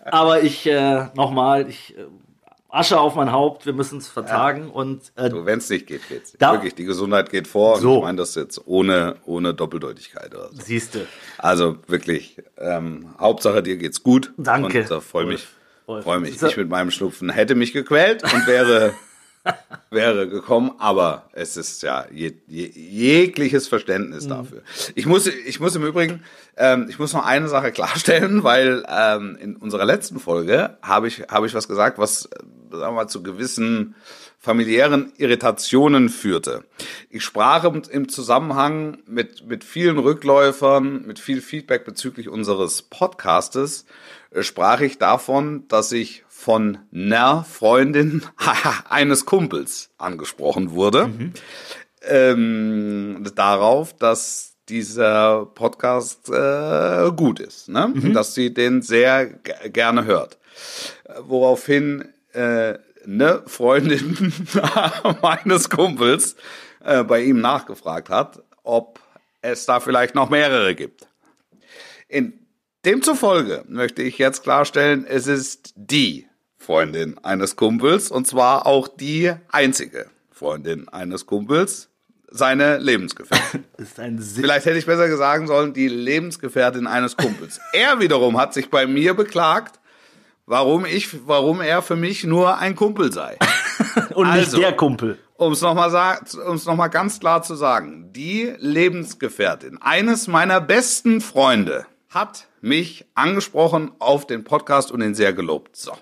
Aber 0.05 0.41
ich 0.41 0.65
äh, 0.65 1.05
nochmal, 1.13 1.69
ich 1.69 1.95
äh, 1.97 2.05
Asche 2.71 2.99
auf 2.99 3.15
mein 3.15 3.31
Haupt. 3.31 3.65
Wir 3.65 3.73
müssen 3.73 3.97
es 3.99 4.07
vertagen 4.07 4.69
und 4.69 5.11
äh, 5.15 5.29
Wenn 5.33 5.59
es 5.59 5.69
nicht 5.69 5.87
geht, 5.87 6.07
geht's 6.07 6.33
nicht. 6.33 6.41
Da- 6.41 6.53
Wirklich, 6.53 6.75
die 6.75 6.85
Gesundheit 6.85 7.29
geht 7.29 7.47
vor. 7.47 7.79
So. 7.79 7.97
ich 7.97 8.03
meine 8.03 8.17
das 8.17 8.35
jetzt 8.35 8.61
ohne, 8.65 9.15
ohne 9.25 9.53
Doppeldeutigkeit. 9.53 10.33
Oder 10.33 10.49
so. 10.51 10.61
siehste. 10.61 11.07
Also 11.37 11.77
wirklich, 11.87 12.37
ähm, 12.57 13.13
Hauptsache 13.19 13.61
dir 13.61 13.77
geht's 13.77 14.03
gut. 14.03 14.33
Danke, 14.37 14.81
Und 14.81 14.91
da 14.91 14.99
freue 15.01 15.25
mich, 15.25 15.47
freue 15.85 16.19
mich. 16.19 16.41
Ich 16.41 16.57
mit 16.57 16.69
meinem 16.69 16.91
Schnupfen 16.91 17.29
hätte 17.29 17.55
mich 17.55 17.73
gequält 17.73 18.23
und 18.23 18.47
wäre, 18.47 18.93
wäre 19.89 20.27
gekommen, 20.27 20.71
aber 20.79 21.29
es 21.33 21.57
ist 21.57 21.83
ja 21.83 22.05
je, 22.11 22.33
je, 22.47 22.67
jegliches 22.67 23.65
Mhm. 23.65 23.69
Verständnis 23.69 24.27
dafür. 24.27 24.61
Ich 24.95 25.05
muss, 25.05 25.27
ich 25.27 25.59
muss 25.59 25.75
im 25.75 25.85
Übrigen, 25.85 26.23
ähm, 26.57 26.87
ich 26.89 26.99
muss 26.99 27.13
noch 27.13 27.25
eine 27.25 27.47
Sache 27.47 27.71
klarstellen, 27.71 28.43
weil 28.43 28.85
ähm, 28.87 29.37
in 29.39 29.55
unserer 29.57 29.85
letzten 29.85 30.19
Folge 30.19 30.77
habe 30.81 31.07
ich, 31.07 31.23
habe 31.29 31.47
ich 31.47 31.53
was 31.53 31.67
gesagt, 31.67 31.97
was, 31.97 32.25
äh, 32.25 32.37
sagen 32.71 32.81
wir 32.81 32.91
mal, 32.91 33.07
zu 33.07 33.21
gewissen 33.23 33.95
familiären 34.39 35.13
Irritationen 35.17 36.09
führte. 36.09 36.63
Ich 37.11 37.23
sprach 37.23 37.63
im, 37.63 37.83
im 37.91 38.09
Zusammenhang 38.09 38.97
mit, 39.05 39.45
mit 39.47 39.63
vielen 39.63 39.99
Rückläufern, 39.99 41.05
mit 41.05 41.19
viel 41.19 41.41
Feedback 41.41 41.85
bezüglich 41.85 42.27
unseres 42.27 42.81
Podcastes, 42.81 43.85
äh, 44.31 44.41
sprach 44.41 44.81
ich 44.81 44.97
davon, 44.97 45.67
dass 45.67 45.91
ich 45.91 46.23
von 46.41 46.79
einer 46.91 47.43
Freundin 47.43 48.23
eines 48.89 49.27
Kumpels 49.27 49.91
angesprochen 49.99 50.71
wurde. 50.71 51.11
Ähm, 52.01 53.23
darauf, 53.35 53.95
dass 53.95 54.55
dieser 54.67 55.45
Podcast 55.45 56.29
äh, 56.29 57.11
gut 57.15 57.39
ist, 57.39 57.69
ne? 57.69 57.93
dass 58.13 58.33
sie 58.33 58.51
den 58.55 58.81
sehr 58.81 59.27
gerne 59.27 60.05
hört. 60.05 60.39
Woraufhin 61.19 62.05
äh, 62.33 62.79
eine 63.05 63.43
Freundin 63.45 64.33
meines 65.21 65.69
Kumpels 65.69 66.35
äh, 66.83 67.03
bei 67.03 67.21
ihm 67.21 67.39
nachgefragt 67.39 68.09
hat, 68.09 68.41
ob 68.63 68.99
es 69.43 69.67
da 69.67 69.79
vielleicht 69.79 70.15
noch 70.15 70.31
mehrere 70.31 70.73
gibt. 70.73 71.07
In 72.07 72.33
demzufolge 72.83 73.63
möchte 73.67 74.01
ich 74.01 74.17
jetzt 74.17 74.41
klarstellen, 74.41 75.05
es 75.05 75.27
ist 75.27 75.73
die 75.75 76.25
Freundin 76.61 77.17
eines 77.23 77.55
Kumpels 77.55 78.11
und 78.11 78.27
zwar 78.27 78.67
auch 78.67 78.87
die 78.87 79.33
einzige 79.49 80.05
Freundin 80.31 80.87
eines 80.89 81.25
Kumpels, 81.25 81.89
seine 82.29 82.77
Lebensgefährtin. 82.77 83.65
Ist 83.77 83.99
ein 83.99 84.19
sehr 84.19 84.43
Vielleicht 84.43 84.67
hätte 84.67 84.77
ich 84.77 84.85
besser 84.85 85.17
sagen 85.17 85.47
sollen, 85.47 85.73
die 85.73 85.87
Lebensgefährtin 85.87 86.85
eines 86.85 87.17
Kumpels. 87.17 87.59
Er 87.73 87.99
wiederum 87.99 88.39
hat 88.39 88.53
sich 88.53 88.69
bei 88.69 88.85
mir 88.85 89.15
beklagt, 89.15 89.79
warum 90.45 90.85
ich, 90.85 91.27
warum 91.27 91.61
er 91.61 91.81
für 91.81 91.95
mich 91.95 92.23
nur 92.23 92.59
ein 92.59 92.75
Kumpel 92.75 93.11
sei. 93.11 93.37
und 94.13 94.27
nicht 94.27 94.45
also. 94.45 94.59
der 94.59 94.73
Kumpel. 94.73 95.17
Um 95.37 95.53
es 95.53 95.61
nochmal 95.61 96.19
um's 96.45 96.65
noch 96.65 96.75
mal 96.75 96.89
ganz 96.89 97.19
klar 97.19 97.41
zu 97.41 97.55
sagen, 97.55 98.13
die 98.13 98.53
Lebensgefährtin 98.59 99.81
eines 99.81 100.27
meiner 100.27 100.61
besten 100.61 101.21
Freunde 101.21 101.87
hat 102.09 102.45
mich 102.61 103.05
angesprochen 103.15 103.91
auf 103.97 104.27
den 104.27 104.43
Podcast 104.43 104.91
und 104.91 105.01
ihn 105.01 105.15
sehr 105.15 105.33
gelobt. 105.33 105.75
So. 105.75 105.93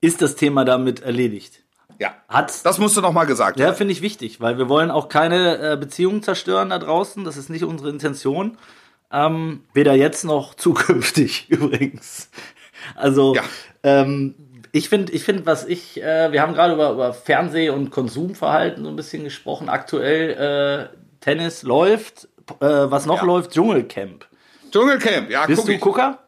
Ist 0.00 0.22
das 0.22 0.34
Thema 0.36 0.64
damit 0.64 1.00
erledigt? 1.02 1.60
Ja. 1.98 2.14
Hat 2.28 2.64
Das 2.64 2.78
musste 2.78 3.02
noch 3.02 3.12
mal 3.12 3.24
gesagt 3.24 3.58
Ja, 3.58 3.66
werden. 3.66 3.76
finde 3.76 3.92
ich 3.92 4.00
wichtig, 4.02 4.40
weil 4.40 4.56
wir 4.56 4.68
wollen 4.70 4.90
auch 4.90 5.08
keine 5.08 5.72
äh, 5.72 5.76
Beziehungen 5.76 6.22
zerstören 6.22 6.70
da 6.70 6.78
draußen. 6.78 7.24
Das 7.24 7.36
ist 7.36 7.50
nicht 7.50 7.64
unsere 7.64 7.90
Intention. 7.90 8.56
Ähm, 9.12 9.64
weder 9.74 9.94
jetzt 9.94 10.24
noch 10.24 10.54
zukünftig 10.56 11.50
übrigens. 11.50 12.30
Also 12.94 13.34
Ja. 13.34 13.42
ähm, 13.82 14.34
ich 14.72 14.88
finde, 14.88 15.12
ich 15.12 15.24
finde, 15.24 15.44
was 15.46 15.66
ich, 15.66 16.00
äh, 16.02 16.30
wir 16.32 16.40
haben 16.40 16.54
gerade 16.54 16.72
über, 16.74 16.92
über 16.92 17.12
Fernseh- 17.12 17.70
und 17.70 17.90
Konsumverhalten 17.90 18.84
so 18.84 18.88
ein 18.90 18.96
bisschen 18.96 19.24
gesprochen. 19.24 19.68
Aktuell 19.68 20.88
äh, 20.92 20.96
Tennis 21.20 21.62
läuft. 21.64 22.28
Äh, 22.60 22.66
was 22.66 23.04
noch 23.04 23.18
Ja. 23.18 23.24
läuft? 23.24 23.50
Dschungelcamp. 23.52 24.26
Dschungelcamp, 24.70 25.28
ja, 25.30 25.44
Bist 25.46 25.58
guck 25.58 25.66
du 25.66 25.72
ich. 25.74 25.80
Gucker? 25.80 26.18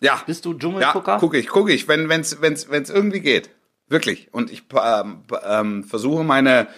Ja. 0.00 0.20
Bist 0.26 0.44
du 0.44 0.52
Ja, 0.52 0.58
Dschungelgucker? 0.58 1.18
gucke 1.18 1.38
ich, 1.38 1.48
gucke 1.48 1.72
ich, 1.72 1.88
wenn 1.88 2.08
wenn's 2.08 2.40
wenn's 2.40 2.70
wenn's 2.70 2.90
irgendwie 2.90 3.20
geht. 3.20 3.50
Wirklich. 3.88 4.28
Und 4.32 4.50
ich 4.50 4.64
ähm, 4.80 5.22
ähm, 5.46 5.84
versuche 5.84 6.24
meine 6.24 6.68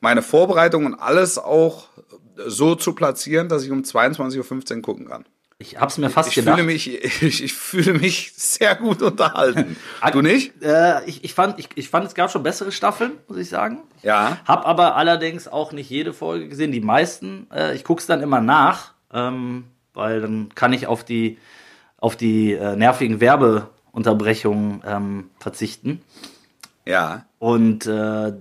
meine 0.00 0.22
Vorbereitung 0.22 0.86
und 0.86 0.94
alles 0.94 1.36
auch 1.38 1.88
so 2.46 2.74
zu 2.74 2.94
platzieren, 2.94 3.48
dass 3.48 3.64
ich 3.64 3.70
um 3.70 3.82
22:15 3.82 4.76
Uhr 4.76 4.82
gucken 4.82 5.06
kann. 5.08 5.26
ich 5.58 5.78
hab's 5.78 5.98
mir 5.98 6.08
fast 6.08 6.30
Ich 6.30 6.36
gedacht. 6.36 6.54
fühle 6.56 6.66
mich 6.66 7.04
ich, 7.22 7.42
ich 7.44 7.52
fühle 7.52 7.92
mich 7.94 8.32
sehr 8.34 8.74
gut 8.76 9.02
unterhalten. 9.02 9.76
du 10.12 10.22
nicht? 10.22 10.62
Äh, 10.62 11.04
ich, 11.04 11.22
ich, 11.24 11.34
fand, 11.34 11.58
ich, 11.58 11.68
ich 11.74 11.90
fand, 11.90 12.06
es 12.06 12.14
gab 12.14 12.30
schon 12.30 12.42
bessere 12.42 12.72
Staffeln, 12.72 13.12
muss 13.28 13.36
ich 13.36 13.50
sagen. 13.50 13.82
Ja. 14.02 14.38
Hab 14.46 14.66
aber 14.66 14.96
allerdings 14.96 15.48
auch 15.48 15.72
nicht 15.72 15.90
jede 15.90 16.14
Folge 16.14 16.48
gesehen. 16.48 16.72
Die 16.72 16.80
meisten, 16.80 17.46
äh, 17.52 17.74
ich 17.74 17.84
guck's 17.84 18.06
dann 18.06 18.22
immer 18.22 18.40
nach, 18.40 18.94
ähm, 19.12 19.64
weil 19.92 20.22
dann 20.22 20.48
kann 20.54 20.72
ich 20.72 20.86
auf 20.86 21.04
die, 21.04 21.36
auf 22.00 22.16
die 22.16 22.52
äh, 22.52 22.76
nervigen 22.76 23.20
Werbeunterbrechungen 23.20 24.82
ähm, 24.86 25.30
verzichten. 25.38 26.02
Ja. 26.86 27.24
Und 27.38 27.86
äh, 27.86 28.32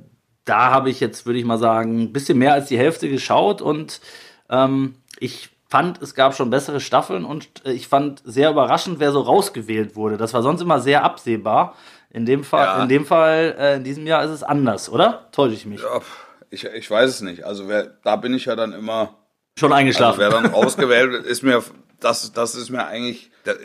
da 0.46 0.72
habe 0.72 0.90
ich 0.90 1.00
jetzt, 1.00 1.26
würde 1.26 1.40
ich 1.40 1.46
mal 1.46 1.58
sagen, 1.60 2.02
ein 2.02 2.14
bisschen 2.14 2.38
mehr 2.38 2.54
als 2.54 2.68
die 2.68 2.78
Hälfte 2.78 3.10
geschaut 3.10 3.62
und 3.62 4.02
ähm, 4.50 4.96
ich 5.20 5.50
fand, 5.68 6.02
es 6.02 6.16
gab 6.16 6.36
schon 6.36 6.50
bessere 6.50 6.80
Staffeln 6.80 7.26
und 7.26 7.48
äh, 7.66 7.72
ich 7.72 7.88
fand 7.88 8.22
sehr 8.26 8.50
überraschend, 8.50 9.00
wer 9.00 9.12
so 9.12 9.22
rausgewählt 9.22 9.96
wurde. 9.96 10.18
Das 10.18 10.34
war 10.34 10.42
sonst 10.42 10.62
immer 10.62 10.80
sehr 10.80 11.04
absehbar. 11.04 11.76
In 12.12 12.26
dem 12.26 12.44
Fall, 12.44 12.66
Ja. 12.66 12.82
in 12.84 12.90
dem 12.90 13.06
Fall, 13.06 13.56
äh, 13.60 13.76
in 13.76 13.84
diesem 13.84 14.08
Jahr 14.08 14.24
ist 14.24 14.32
es 14.32 14.42
anders, 14.42 14.90
oder? 14.90 15.28
Täusche 15.32 15.54
ich 15.54 15.66
mich? 15.68 15.82
Ja, 15.82 16.02
Ich, 16.50 16.64
ich 16.66 16.90
weiß 16.90 17.08
es 17.10 17.22
nicht. 17.22 17.44
Also 17.44 17.68
wer, 17.68 17.86
da 18.04 18.16
bin 18.16 18.34
ich 18.34 18.46
ja 18.46 18.56
dann 18.56 18.74
immer. 18.74 19.14
Schon 19.60 19.72
Also 19.72 19.80
eingeschlafen. 19.80 20.20
wer 20.20 20.30
dann 20.32 20.52
ausgewählt 20.54 21.12
wird, 21.12 21.26
ist 21.28 21.44
mir, 21.44 21.62
das, 22.00 22.32
das 22.32 22.56
ist 22.56 22.72
mir 22.72 22.88
eigentlich, 22.88 23.30
da, 23.54 23.60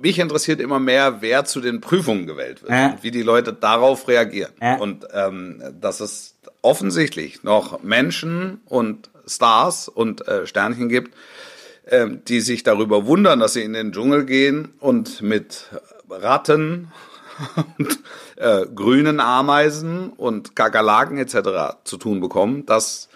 mich 0.00 0.18
interessiert 0.18 0.60
immer 0.60 0.78
mehr, 0.78 1.20
wer 1.20 1.44
zu 1.44 1.60
den 1.60 1.80
Prüfungen 1.80 2.26
gewählt 2.26 2.62
wird 2.62 2.72
Äh. 2.72 2.86
und 2.92 3.02
wie 3.02 3.10
die 3.10 3.22
Leute 3.22 3.52
darauf 3.52 4.08
reagieren. 4.08 4.52
Äh. 4.60 4.76
Und 4.78 5.06
ähm, 5.12 5.62
dass 5.80 6.00
es 6.00 6.34
offensichtlich 6.62 7.42
noch 7.42 7.82
Menschen 7.82 8.60
und 8.66 9.10
Stars 9.26 9.88
und 9.88 10.26
äh, 10.28 10.46
Sternchen 10.46 10.88
gibt, 10.88 11.14
ähm, 11.88 12.22
die 12.26 12.40
sich 12.40 12.62
darüber 12.62 13.06
wundern, 13.06 13.40
dass 13.40 13.54
sie 13.54 13.62
in 13.62 13.72
den 13.72 13.92
Dschungel 13.92 14.24
gehen 14.24 14.72
und 14.80 15.22
mit 15.22 15.66
Ratten 16.10 16.92
und 17.78 17.98
äh, 18.36 18.66
grünen 18.74 19.20
Ameisen 19.20 20.10
und 20.10 20.56
Kakerlaken 20.56 21.18
etc. 21.18 21.76
zu 21.84 21.96
tun 21.96 22.20
bekommen, 22.20 22.66
das 22.66 23.08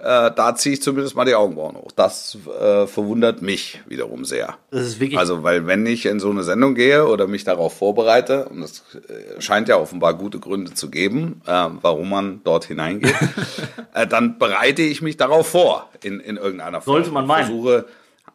äh, 0.00 0.30
da 0.34 0.54
ziehe 0.54 0.74
ich 0.74 0.82
zumindest 0.82 1.16
mal 1.16 1.24
die 1.24 1.34
Augenbrauen 1.34 1.76
hoch. 1.76 1.90
Das 1.94 2.38
äh, 2.60 2.86
verwundert 2.86 3.42
mich 3.42 3.80
wiederum 3.88 4.24
sehr. 4.24 4.56
Das 4.70 4.82
ist 4.82 5.00
wirklich. 5.00 5.18
Also, 5.18 5.42
weil 5.42 5.66
wenn 5.66 5.86
ich 5.86 6.06
in 6.06 6.20
so 6.20 6.30
eine 6.30 6.44
Sendung 6.44 6.74
gehe 6.74 7.06
oder 7.06 7.26
mich 7.26 7.42
darauf 7.42 7.76
vorbereite, 7.76 8.48
und 8.48 8.62
es 8.62 8.84
äh, 8.94 9.40
scheint 9.40 9.68
ja 9.68 9.76
offenbar 9.76 10.14
gute 10.14 10.38
Gründe 10.38 10.72
zu 10.72 10.90
geben, 10.90 11.42
äh, 11.46 11.66
warum 11.82 12.10
man 12.10 12.40
dort 12.44 12.64
hineingeht, 12.66 13.14
äh, 13.94 14.06
dann 14.06 14.38
bereite 14.38 14.82
ich 14.82 15.02
mich 15.02 15.16
darauf 15.16 15.48
vor 15.48 15.88
in, 16.04 16.20
in 16.20 16.36
irgendeiner 16.36 16.80
Form. 16.80 16.94
Sollte 16.94 17.10
man 17.10 17.26
meinen. 17.26 17.46
Versuche, 17.46 17.86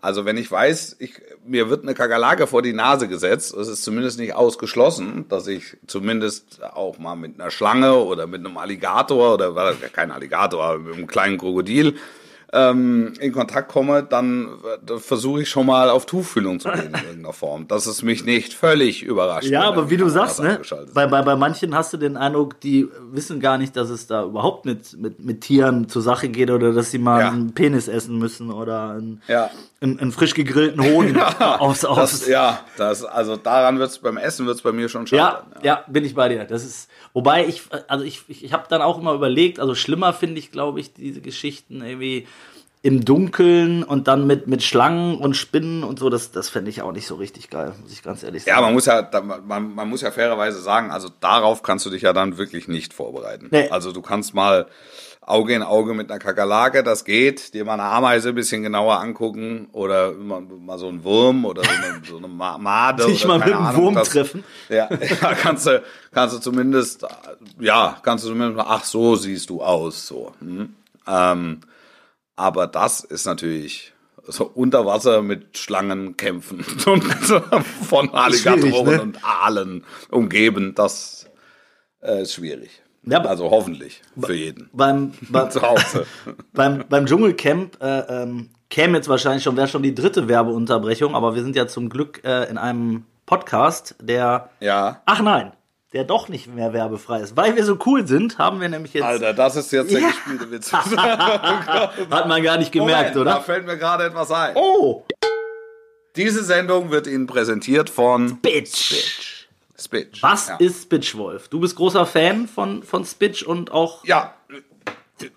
also 0.03 0.25
wenn 0.25 0.37
ich 0.37 0.51
weiß, 0.51 0.97
ich, 0.99 1.13
mir 1.45 1.69
wird 1.69 1.83
eine 1.83 1.93
Kakerlake 1.93 2.45
vor 2.45 2.61
die 2.61 2.73
Nase 2.73 3.07
gesetzt, 3.07 3.53
es 3.55 3.67
ist 3.67 3.83
zumindest 3.83 4.19
nicht 4.19 4.35
ausgeschlossen, 4.35 5.25
dass 5.29 5.47
ich 5.47 5.77
zumindest 5.87 6.61
auch 6.63 6.99
mal 6.99 7.15
mit 7.15 7.39
einer 7.39 7.51
Schlange 7.51 7.95
oder 7.95 8.27
mit 8.27 8.45
einem 8.45 8.57
Alligator 8.57 9.33
oder 9.35 9.55
war 9.55 9.71
ja 9.71 9.87
kein 9.91 10.11
Alligator, 10.11 10.63
aber 10.63 10.79
mit 10.79 10.93
einem 10.95 11.07
kleinen 11.07 11.37
Krokodil 11.37 11.95
ähm, 12.55 13.13
in 13.19 13.31
Kontakt 13.31 13.71
komme, 13.71 14.03
dann 14.03 14.47
äh, 14.87 14.97
versuche 14.99 15.41
ich 15.41 15.49
schon 15.49 15.65
mal 15.65 15.89
auf 15.89 16.05
Tuchfühlung 16.05 16.59
zu 16.59 16.69
gehen 16.69 16.89
in 16.89 16.93
irgendeiner 16.93 17.33
Form, 17.33 17.67
dass 17.67 17.87
es 17.87 18.03
mich 18.03 18.25
nicht 18.25 18.53
völlig 18.53 19.01
überrascht. 19.01 19.47
ja, 19.47 19.63
aber 19.63 19.81
dann 19.83 19.89
wie 19.89 19.97
du 19.97 20.07
sagst, 20.07 20.39
ne? 20.39 20.61
Bei, 20.93 21.07
bei, 21.07 21.23
bei 21.23 21.35
manchen 21.35 21.73
hast 21.75 21.93
du 21.93 21.97
den 21.97 22.15
Eindruck, 22.15 22.59
die 22.59 22.87
wissen 23.11 23.39
gar 23.39 23.57
nicht, 23.57 23.75
dass 23.75 23.89
es 23.89 24.05
da 24.05 24.23
überhaupt 24.25 24.65
mit, 24.65 24.95
mit, 24.99 25.19
mit 25.19 25.41
Tieren 25.41 25.89
zur 25.89 26.03
Sache 26.03 26.29
geht 26.29 26.51
oder 26.51 26.73
dass 26.73 26.91
sie 26.91 26.99
mal 26.99 27.21
Ja. 27.21 27.29
einen 27.31 27.53
Penis 27.55 27.87
essen 27.87 28.19
müssen 28.19 28.51
oder 28.51 28.91
einen, 28.91 29.23
Ja. 29.27 29.49
Einen, 29.83 29.99
einen 29.99 30.11
frisch 30.11 30.33
gegrillten 30.33 30.81
Hoden 30.83 31.19
aufs, 31.19 31.85
aufs, 31.85 32.19
Das, 32.19 32.27
ja, 32.27 32.61
das, 32.77 33.03
also 33.03 33.35
daran 33.35 33.77
wird's 33.79 33.99
beim 33.99 34.17
Essen 34.17 34.45
wird's 34.47 34.61
bei 34.61 34.71
mir 34.71 34.89
schon 34.89 35.05
Ja, 35.07 35.43
scheitern. 35.45 35.63
ja, 35.63 35.83
bin 35.87 36.05
ich 36.05 36.15
bei 36.15 36.29
dir. 36.29 36.45
Das 36.45 36.63
ist, 36.63 36.89
wobei 37.13 37.45
ich, 37.45 37.63
also 37.87 38.03
ich, 38.03 38.23
ich, 38.27 38.43
ich 38.43 38.53
habe 38.53 38.65
dann 38.69 38.81
auch 38.81 38.97
immer 38.97 39.13
überlegt, 39.13 39.59
also 39.59 39.75
schlimmer 39.75 40.13
finde 40.13 40.39
ich, 40.39 40.51
glaube 40.51 40.79
ich, 40.79 40.93
diese 40.93 41.21
Geschichten 41.21 41.83
irgendwie 41.83 42.27
im 42.85 43.05
Dunkeln 43.05 43.81
und 43.83 44.09
dann 44.09 44.27
mit, 44.27 44.47
mit 44.47 44.61
Schlangen 44.61 45.17
und 45.17 45.35
Spinnen 45.37 45.85
und 45.85 45.99
so, 45.99 46.09
das, 46.09 46.31
das 46.31 46.49
fände 46.49 46.69
ich 46.69 46.81
auch 46.81 46.91
nicht 46.91 47.07
so 47.07 47.15
richtig 47.15 47.49
geil, 47.49 47.73
muss 47.81 47.93
ich 47.93 48.03
ganz 48.03 48.23
ehrlich 48.23 48.43
sagen. 48.43 48.57
Ja, 48.57 48.61
man 48.61 48.73
muss 48.73 48.85
ja, 48.87 49.09
man, 49.45 49.73
man 49.73 49.87
muss 49.87 50.01
ja 50.01 50.11
fairerweise 50.11 50.59
sagen, 50.59 50.91
also 50.91 51.07
darauf 51.21 51.63
kannst 51.63 51.85
du 51.85 51.89
dich 51.89 52.01
ja 52.01 52.11
dann 52.11 52.37
wirklich 52.37 52.67
nicht 52.67 52.93
vorbereiten. 52.93 53.47
Nee. 53.51 53.69
Also 53.69 53.93
du 53.93 54.01
kannst 54.01 54.33
mal 54.33 54.67
Auge 55.25 55.53
in 55.53 55.63
Auge 55.63 55.93
mit 55.93 56.11
einer 56.11 56.19
Kakerlake, 56.19 56.83
das 56.83 57.05
geht, 57.05 57.53
dir 57.53 57.65
mal 57.65 57.73
eine 57.73 57.83
Ameise 57.83 58.29
ein 58.29 58.35
bisschen 58.35 58.63
genauer 58.63 58.99
angucken 58.99 59.67
oder 59.71 60.11
mal, 60.11 60.77
so 60.77 60.87
ein 60.87 61.03
Wurm 61.03 61.45
oder 61.45 61.63
so 61.63 61.69
eine, 61.69 62.01
so 62.07 62.17
eine 62.17 62.27
Ma- 62.27 62.57
Made. 62.57 63.03
Sich 63.07 63.25
oder 63.25 63.37
mal 63.39 63.45
mit 63.45 63.55
einem 63.55 63.75
Wurm 63.75 63.95
das, 63.95 64.09
treffen. 64.09 64.43
Ja, 64.69 64.89
ja, 65.21 65.33
kannst 65.33 65.67
du, 65.67 65.81
kannst 66.11 66.35
du 66.35 66.39
zumindest, 66.39 67.05
ja, 67.59 67.97
kannst 68.03 68.25
du 68.25 68.29
zumindest 68.29 68.57
mal, 68.57 68.65
ach 68.67 68.83
so 68.83 69.15
siehst 69.15 69.49
du 69.49 69.61
aus, 69.61 70.07
so. 70.07 70.33
Hm. 70.39 70.75
Ähm, 71.07 71.61
aber 72.35 72.67
das 72.67 73.01
ist 73.01 73.25
natürlich 73.25 73.93
so 74.25 74.45
unter 74.45 74.85
Wasser 74.85 75.21
mit 75.21 75.57
Schlangen 75.57 76.17
kämpfen 76.17 76.65
und 76.85 77.03
von 77.03 78.13
Alligatoren 78.13 78.95
ne? 78.95 79.01
und 79.01 79.23
Aalen 79.23 79.83
umgeben, 80.09 80.75
das 80.75 81.29
äh, 82.01 82.21
ist 82.21 82.33
schwierig. 82.33 82.82
Ja, 83.05 83.19
also 83.21 83.49
hoffentlich 83.51 84.01
für 84.19 84.33
jeden. 84.33 84.69
beim, 84.73 85.13
beim, 85.29 85.51
Zu 85.51 85.61
Hause. 85.61 86.05
beim, 86.53 86.83
beim 86.89 87.05
Dschungelcamp 87.05 87.77
äh, 87.83 87.99
ähm, 88.23 88.49
käme 88.69 88.97
jetzt 88.97 89.09
wahrscheinlich 89.09 89.43
schon, 89.43 89.57
wäre 89.57 89.67
schon 89.67 89.83
die 89.83 89.93
dritte 89.93 90.27
Werbeunterbrechung, 90.29 91.15
aber 91.15 91.35
wir 91.35 91.43
sind 91.43 91.55
ja 91.55 91.67
zum 91.67 91.89
Glück 91.89 92.21
äh, 92.23 92.49
in 92.49 92.57
einem 92.57 93.05
Podcast, 93.25 93.95
der, 94.01 94.49
Ja. 94.61 95.01
ach 95.05 95.21
nein, 95.21 95.51
der 95.91 96.05
doch 96.05 96.27
nicht 96.29 96.47
mehr 96.53 96.73
werbefrei 96.73 97.19
ist. 97.19 97.35
Weil 97.37 97.55
wir 97.55 97.65
so 97.65 97.77
cool 97.85 98.07
sind, 98.07 98.37
haben 98.37 98.59
wir 98.61 98.69
nämlich 98.69 98.93
jetzt, 98.93 99.03
Alter, 99.03 99.33
das 99.33 99.55
ist 99.57 99.71
jetzt 99.71 99.91
der 99.91 99.99
Ja. 99.99 100.07
gespielte 100.07 100.49
Witz. 100.51 100.71
hat 100.73 102.27
man 102.27 102.41
gar 102.41 102.57
nicht 102.57 102.71
gemerkt, 102.71 103.15
Moment, 103.15 103.15
Da 103.15 103.35
oder? 103.35 103.41
fällt 103.41 103.65
mir 103.65 103.77
gerade 103.77 104.05
etwas 104.05 104.31
ein. 104.31 104.55
Oh, 104.55 105.03
Diese 106.15 106.43
Sendung 106.43 106.89
wird 106.91 107.07
Ihnen 107.07 107.27
präsentiert 107.27 107.89
von 107.89 108.39
Bitch. 108.41 109.32
Spitch. 109.83 110.23
Was 110.23 110.47
ja. 110.47 110.55
ist 110.57 110.83
Spitch 110.83 111.15
Wolf? 111.15 111.47
Du 111.47 111.59
bist 111.59 111.75
großer 111.75 112.05
Fan 112.05 112.47
von, 112.47 112.83
von 112.83 113.05
Spitch 113.05 113.43
und 113.43 113.71
auch. 113.71 114.05
Ja, 114.05 114.33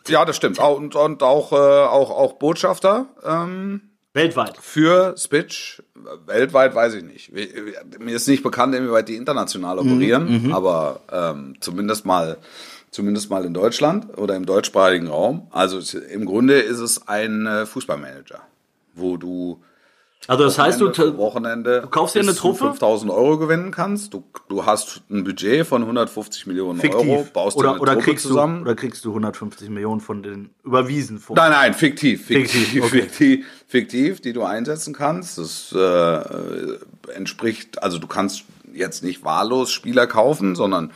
ja, 0.08 0.24
das 0.24 0.36
stimmt. 0.36 0.58
Und, 0.58 0.94
und 0.94 1.22
auch, 1.22 1.52
äh, 1.52 1.56
auch, 1.56 2.10
auch 2.10 2.34
Botschafter 2.34 3.06
ähm, 3.24 3.82
Weltweit. 4.14 4.56
für 4.58 5.14
Spitch. 5.16 5.82
Weltweit 6.26 6.74
weiß 6.74 6.94
ich 6.94 7.04
nicht. 7.04 7.32
Mir 7.32 8.16
ist 8.16 8.26
nicht 8.26 8.42
bekannt, 8.42 8.74
inwieweit 8.74 9.08
die 9.08 9.16
international 9.16 9.78
operieren, 9.78 10.52
aber 10.52 11.00
ähm, 11.12 11.54
zumindest 11.60 12.06
mal 12.06 12.38
zumindest 12.90 13.28
mal 13.28 13.44
in 13.44 13.52
Deutschland 13.52 14.16
oder 14.16 14.36
im 14.36 14.46
deutschsprachigen 14.46 15.08
Raum. 15.08 15.48
Also 15.50 15.80
im 15.98 16.24
Grunde 16.24 16.60
ist 16.60 16.78
es 16.78 17.06
ein 17.08 17.46
äh, 17.46 17.66
Fußballmanager, 17.66 18.40
wo 18.94 19.18
du 19.18 19.62
Also 20.28 20.44
das 20.44 20.58
heißt, 20.58 20.80
du, 20.80 20.86
Wochenende 21.16 21.82
du 21.82 21.88
kaufst 21.88 22.14
dir 22.14 22.20
eine 22.20 22.34
Truppe? 22.34 22.58
5000 22.58 23.10
Euro 23.12 23.38
gewinnen 23.38 23.70
kannst. 23.70 24.12
Du, 24.12 24.24
du 24.48 24.66
hast 24.66 25.02
ein 25.10 25.24
Budget 25.24 25.66
von 25.66 25.82
150 25.82 26.46
Millionen 26.46 26.80
Euro, 26.80 26.98
fiktiv. 27.00 27.32
baust 27.32 27.56
dir 27.56 27.60
Oder, 27.60 27.70
eine 27.72 27.80
oder, 27.80 27.92
Truppe 27.92 28.04
kriegst 28.06 28.26
zusammen. 28.26 28.56
du, 28.56 28.62
oder 28.62 28.74
kriegst 28.74 29.04
du 29.04 29.10
150 29.10 29.68
Millionen 29.70 30.00
von 30.00 30.22
den 30.22 30.50
überwiesen 30.64 31.18
vor. 31.18 31.36
Nein, 31.36 31.52
nein, 31.52 31.74
fiktiv. 31.74 32.26
Fiktiv, 32.26 32.68
Fiktiv, 32.68 32.84
okay. 32.84 33.02
fiktiv, 33.02 33.46
fiktiv, 33.68 34.20
die 34.20 34.32
du 34.32 34.42
einsetzen 34.42 34.94
kannst. 34.94 35.38
Das 35.38 35.72
äh, 35.72 37.12
entspricht, 37.14 37.82
also 37.82 37.98
du 37.98 38.06
kannst 38.06 38.44
jetzt 38.72 39.04
nicht 39.04 39.24
wahllos 39.24 39.70
Spieler 39.72 40.06
kaufen, 40.06 40.54
sondern 40.54 40.92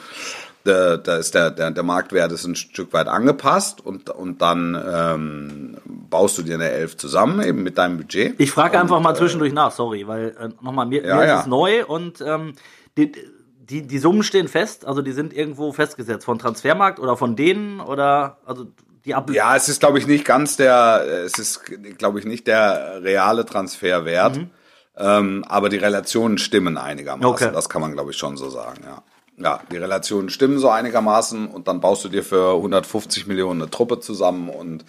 da 0.65 1.17
ist 1.17 1.35
der, 1.35 1.51
der, 1.51 1.71
der 1.71 1.83
Marktwert 1.83 2.33
ist 2.33 2.45
ein 2.45 2.55
Stück 2.55 2.93
weit 2.93 3.09
angepasst 3.09 3.85
und, 3.85 4.11
und 4.11 4.43
dann 4.43 4.81
ähm, 4.93 5.77
baust 5.87 6.37
du 6.39 6.43
dir 6.43 6.55
eine 6.55 6.71
Elf 6.71 6.97
zusammen, 6.97 7.43
eben 7.43 7.63
mit 7.63 7.79
deinem 7.79 7.97
Budget. 7.97 8.35
Ich 8.39 8.51
frage 8.51 8.77
Und, 8.77 8.83
einfach 8.83 9.01
mal 9.01 9.13
äh, 9.13 9.17
zwischendurch 9.17 9.53
nach, 9.53 9.73
sorry, 9.73 10.07
weil 10.07 10.37
äh, 10.39 10.49
nochmal, 10.63 10.87
mir, 10.87 11.05
Ja, 11.05 11.17
mir 11.17 11.23
ist 11.23 11.29
ja. 11.29 11.41
es 11.41 11.47
neu 11.47 11.85
und 11.87 12.21
ähm, 12.21 12.55
die, 12.99 13.13
die, 13.59 13.87
die 13.87 13.99
Summen 13.99 14.23
stehen 14.23 14.49
fest, 14.49 14.85
also 14.85 15.01
die 15.01 15.13
sind 15.13 15.33
irgendwo 15.33 15.73
festgesetzt, 15.73 16.25
von 16.25 16.39
Transfermarkt 16.39 16.99
oder 16.99 17.17
von 17.17 17.37
denen 17.37 17.81
oder 17.81 18.39
also 18.45 18.67
die 19.05 19.15
Ab 19.15 19.31
Ja, 19.31 19.57
es 19.57 19.69
ist, 19.69 19.81
glaube 19.81 19.99
ich, 19.99 20.07
nicht 20.07 20.27
ganz 20.27 20.57
der, 20.57 21.03
es 21.25 21.39
ist, 21.39 21.65
glaube 21.97 22.19
ich, 22.19 22.27
nicht 22.27 22.47
der 22.47 23.03
reale 23.03 23.47
Transferwert. 23.47 24.37
Mhm. 24.37 24.51
Ähm, 24.97 25.45
aber 25.49 25.71
die 25.71 25.79
Relationen 25.79 26.37
stimmen 26.37 26.77
einigermaßen. 26.77 27.25
Okay. 27.25 27.51
Das 27.55 27.71
kann 27.71 27.81
man, 27.81 27.93
glaube 27.93 28.11
ich, 28.11 28.19
schon 28.19 28.37
so 28.37 28.51
sagen, 28.51 28.83
ja. 28.85 29.03
Ja, 29.43 29.61
die 29.73 29.77
Relationen 29.79 30.29
stimmen 30.29 30.59
so 30.59 30.69
einigermaßen 30.69 31.49
und 31.49 31.67
dann 31.67 31.81
baust 31.81 32.05
du 32.05 32.09
dir 32.09 32.23
für 32.23 32.55
150 32.57 33.27
Millionen 33.27 33.63
eine 33.63 33.71
Truppe 33.71 33.99
zusammen 34.01 34.49
und 34.51 34.85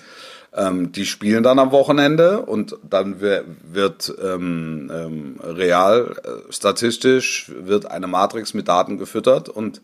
ähm, 0.54 0.92
die 0.92 1.06
spielen 1.06 1.44
dann 1.44 1.60
am 1.60 1.72
Wochenende 1.72 2.42
und 2.42 2.76
dann 2.84 3.22
wi- 3.22 3.44
wird 3.64 4.14
ähm, 4.22 4.92
ähm, 4.94 5.40
real 5.42 6.14
äh, 6.26 6.52
statistisch 6.52 7.50
wird 7.58 7.90
eine 7.90 8.08
Matrix 8.08 8.54
mit 8.54 8.68
Daten 8.68 8.98
gefüttert 8.98 9.48
und 9.48 9.82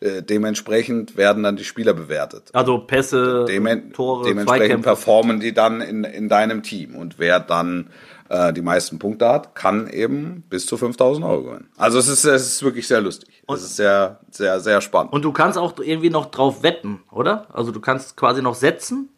äh, 0.00 0.22
dementsprechend 0.22 1.18
werden 1.18 1.42
dann 1.42 1.56
die 1.56 1.64
Spieler 1.64 1.92
bewertet. 1.92 2.44
also 2.54 2.78
Pässe, 2.78 3.44
Demen 3.46 3.92
Tore, 3.92 4.26
dementsprechend 4.26 4.62
Zweikämpfe. 4.66 4.88
performen 4.88 5.40
die 5.40 5.52
dann 5.52 5.82
in, 5.82 6.04
in 6.04 6.30
deinem 6.30 6.62
Team. 6.62 6.94
Und 6.96 7.18
wer 7.18 7.38
dann 7.38 7.88
äh, 8.28 8.52
die 8.52 8.62
meisten 8.62 8.98
Punkte 8.98 9.28
hat, 9.28 9.54
kann 9.54 9.88
eben 9.88 10.44
bis 10.48 10.66
zu 10.66 10.76
5000 10.76 11.24
Euro 11.24 11.42
gewinnen. 11.42 11.70
Also 11.76 11.98
es 11.98 12.08
ist, 12.08 12.24
es 12.24 12.46
ist 12.46 12.62
wirklich 12.62 12.86
sehr 12.86 13.00
lustig. 13.00 13.42
es 13.48 13.62
ist 13.62 13.76
sehr, 13.76 14.20
sehr, 14.30 14.60
sehr 14.60 14.80
spannend. 14.80 15.12
Und 15.12 15.22
du 15.22 15.32
kannst 15.32 15.58
auch 15.58 15.78
irgendwie 15.78 16.10
noch 16.10 16.26
drauf 16.26 16.62
wetten, 16.62 17.00
oder? 17.10 17.46
Also 17.52 17.72
du 17.72 17.80
kannst 17.80 18.16
quasi 18.16 18.42
noch 18.42 18.54
setzen, 18.54 19.10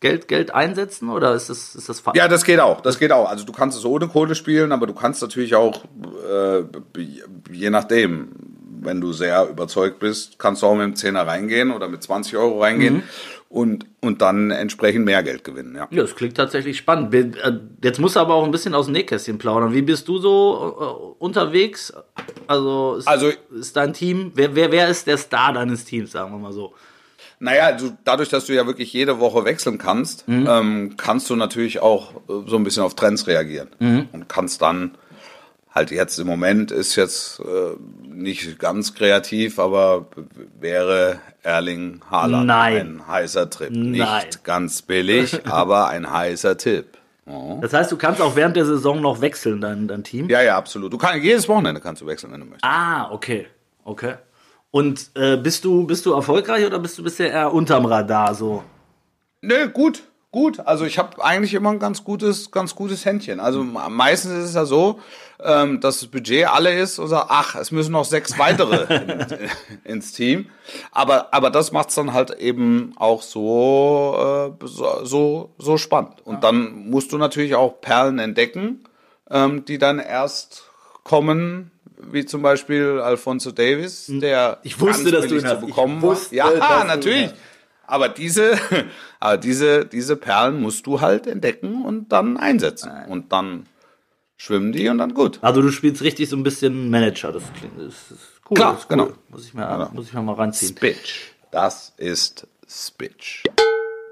Geld, 0.00 0.28
Geld 0.28 0.54
einsetzen 0.54 1.08
oder 1.08 1.34
ist 1.34 1.48
das, 1.48 1.74
ist 1.74 1.88
das 1.88 2.00
falsch? 2.00 2.18
ja, 2.18 2.28
das 2.28 2.44
geht 2.44 2.60
auch. 2.60 2.80
Das 2.82 2.98
geht 2.98 3.12
auch. 3.12 3.28
Also 3.28 3.44
du 3.44 3.52
kannst 3.52 3.78
es 3.78 3.84
ohne 3.84 4.08
Kohle 4.08 4.34
spielen, 4.34 4.72
aber 4.72 4.86
du 4.86 4.94
kannst 4.94 5.22
natürlich 5.22 5.54
auch, 5.54 5.84
äh, 6.30 6.62
je 7.50 7.70
nachdem, 7.70 8.28
wenn 8.80 9.00
du 9.00 9.12
sehr 9.12 9.48
überzeugt 9.48 9.98
bist, 9.98 10.38
kannst 10.38 10.62
du 10.62 10.66
auch 10.66 10.74
mit 10.74 10.84
dem 10.84 10.96
Zehner 10.96 11.26
reingehen 11.26 11.72
oder 11.72 11.88
mit 11.88 12.02
20 12.02 12.36
Euro 12.36 12.60
reingehen 12.60 13.04
und, 13.56 13.86
und 14.02 14.20
dann 14.20 14.50
entsprechend 14.50 15.04
mehr 15.06 15.22
Geld 15.22 15.42
gewinnen. 15.42 15.74
Ja. 15.74 15.88
Ja, 15.90 16.02
das 16.02 16.14
klingt 16.14 16.36
tatsächlich 16.36 16.76
spannend. 16.76 17.14
Äh, 17.14 17.52
Jetzt 17.82 17.98
musst 17.98 18.16
du 18.16 18.20
aber 18.20 18.34
auch 18.34 18.44
ein 18.44 18.50
bisschen 18.50 18.74
aus 18.74 18.84
dem 18.86 18.92
Nähkästchen 18.92 19.38
plaudern. 19.38 19.72
Wie 19.72 19.80
bist 19.82 20.06
du 20.08 20.18
so 20.18 20.76
äh, 21.18 21.22
unterwegs? 21.24 21.92
Also 22.46 22.96
ist, 22.96 23.08
Also- 23.08 23.30
ist 23.58 23.74
dein 23.76 23.94
Team, 23.94 24.32
wer, 24.34 24.54
wer, 24.54 24.70
wer 24.72 24.88
ist 24.88 25.06
der 25.06 25.16
Star 25.16 25.54
deines 25.54 25.84
Teams, 25.86 26.12
sagen 26.12 26.32
wir 26.32 26.38
mal 26.38 26.52
so? 26.52 26.74
Naja, 27.38 27.72
du, 27.72 27.96
dadurch, 28.04 28.28
dass 28.30 28.46
du 28.46 28.54
ja 28.54 28.66
wirklich 28.66 28.92
jede 28.92 29.20
Woche 29.20 29.44
wechseln 29.44 29.78
kannst, 29.78 30.24
ähm, 30.28 30.94
kannst 30.96 31.28
du 31.30 31.36
natürlich 31.36 31.80
auch 31.80 32.12
äh, 32.28 32.32
so 32.46 32.56
ein 32.56 32.64
bisschen 32.64 32.82
auf 32.82 32.94
Trends 32.94 33.26
reagieren. 33.26 33.68
Und 33.80 34.28
kannst 34.28 34.60
dann 34.62 34.92
halt 35.76 35.90
jetzt 35.90 36.18
im 36.18 36.26
Moment 36.26 36.72
ist 36.72 36.96
jetzt 36.96 37.40
äh, 37.40 37.76
nicht 38.08 38.58
ganz 38.58 38.94
kreativ, 38.94 39.58
aber 39.58 40.06
wäre 40.58 41.20
Erling 41.42 42.00
Haaland 42.10 42.46
Nein. 42.46 42.76
ein 42.76 43.06
heißer 43.06 43.50
Tipp. 43.50 43.70
Nein. 43.70 43.90
Nicht 43.92 44.42
ganz 44.42 44.82
billig, 44.82 45.46
aber 45.46 45.88
ein 45.88 46.10
heißer 46.10 46.56
Tipp. 46.56 46.86
Oh. 47.26 47.58
Das 47.60 47.72
heißt, 47.72 47.92
du 47.92 47.96
kannst 47.96 48.20
auch 48.20 48.36
während 48.36 48.56
der 48.56 48.64
Saison 48.64 49.00
noch 49.00 49.20
wechseln, 49.20 49.60
dein, 49.60 49.86
dein 49.86 50.02
Team? 50.02 50.28
Ja, 50.28 50.42
ja, 50.42 50.56
absolut. 50.56 50.92
Du 50.92 50.98
kannst 50.98 51.22
jedes 51.22 51.48
Wochenende 51.48 51.80
kannst 51.80 52.00
du 52.00 52.06
wechseln, 52.06 52.32
wenn 52.32 52.40
du 52.40 52.46
möchtest. 52.46 52.64
Ah, 52.64 53.10
okay. 53.10 53.46
Okay. 53.84 54.14
Und 54.70 55.10
äh, 55.14 55.36
bist 55.36 55.64
du 55.64 55.86
bist 55.86 56.06
du 56.06 56.12
erfolgreich 56.12 56.66
oder 56.66 56.78
bist 56.78 56.98
du 56.98 57.02
bisher 57.02 57.30
eher 57.30 57.52
unterm 57.52 57.86
Radar 57.86 58.34
so? 58.34 58.62
Nö, 59.40 59.68
gut, 59.68 60.02
gut. 60.36 60.60
Also 60.66 60.84
ich 60.84 60.98
habe 60.98 61.24
eigentlich 61.24 61.54
immer 61.54 61.70
ein 61.70 61.78
ganz 61.78 62.04
gutes, 62.04 62.50
ganz 62.50 62.74
gutes 62.74 63.06
Händchen. 63.06 63.40
Also 63.40 63.64
meistens 63.64 64.32
ist 64.32 64.50
es 64.50 64.54
ja 64.54 64.66
so, 64.66 65.00
ähm, 65.42 65.80
dass 65.80 66.00
das 66.00 66.08
Budget 66.08 66.46
alle 66.46 66.78
ist 66.78 66.98
und 66.98 67.08
sagt, 67.08 67.28
ach, 67.30 67.54
es 67.54 67.70
müssen 67.70 67.92
noch 67.92 68.04
sechs 68.04 68.38
weitere 68.38 68.94
in, 68.94 69.26
ins 69.94 70.12
Team. 70.12 70.50
Aber, 70.92 71.32
aber 71.32 71.48
das 71.48 71.72
macht's 71.72 71.94
dann 71.94 72.12
halt 72.12 72.32
eben 72.32 72.92
auch 72.96 73.22
so, 73.22 74.52
äh, 74.62 74.66
so, 74.66 75.54
so, 75.56 75.78
spannend. 75.78 76.20
Und 76.24 76.44
dann 76.44 76.90
musst 76.90 77.12
du 77.12 77.18
natürlich 77.18 77.54
auch 77.54 77.80
Perlen 77.80 78.18
entdecken, 78.18 78.84
ähm, 79.30 79.64
die 79.64 79.78
dann 79.78 79.98
erst 79.98 80.64
kommen, 81.02 81.70
wie 81.96 82.26
zum 82.26 82.42
Beispiel 82.42 83.00
Alfonso 83.02 83.52
Davis, 83.52 84.04
der 84.08 84.48
Hm. 84.50 84.56
Ich 84.64 84.78
wusste, 84.80 85.10
dass 85.12 85.28
du 85.28 85.36
ihn 85.36 85.40
zu 85.40 85.46
hast. 85.46 85.60
Ich 85.60 85.66
bekommen 85.68 86.02
wusste, 86.02 86.36
dass 86.36 86.50
du 86.50 86.58
Ja, 86.58 86.84
natürlich. 86.84 87.30
Aber 87.86 88.08
diese, 88.08 88.58
aber 89.20 89.36
diese, 89.36 89.86
diese 89.86 90.16
Perlen 90.16 90.60
musst 90.60 90.86
du 90.86 91.00
halt 91.00 91.26
entdecken 91.26 91.84
und 91.84 92.10
dann 92.12 92.36
einsetzen. 92.36 92.90
Und 93.08 93.32
dann 93.32 93.66
schwimmen 94.36 94.72
die 94.72 94.88
und 94.88 94.98
dann 94.98 95.14
gut. 95.14 95.38
Also 95.42 95.62
du 95.62 95.70
spielst 95.70 96.02
richtig 96.02 96.28
so 96.28 96.36
ein 96.36 96.42
bisschen 96.42 96.90
Manager. 96.90 97.32
Das 97.32 97.42
klingt 97.58 97.78
das 97.78 98.10
ist 98.10 98.40
cool. 98.50 98.56
Klar, 98.56 98.74
ist 98.74 98.90
cool. 98.90 98.96
genau. 98.96 99.08
Muss 99.28 99.46
ich 99.46 99.54
mir 99.54 99.90
muss 99.92 100.08
ich 100.08 100.12
mir 100.12 100.22
mal 100.22 100.34
reinziehen. 100.34 100.76
Spitch. 100.76 101.32
Das 101.50 101.94
ist 101.96 102.46
Spitch. 102.68 103.44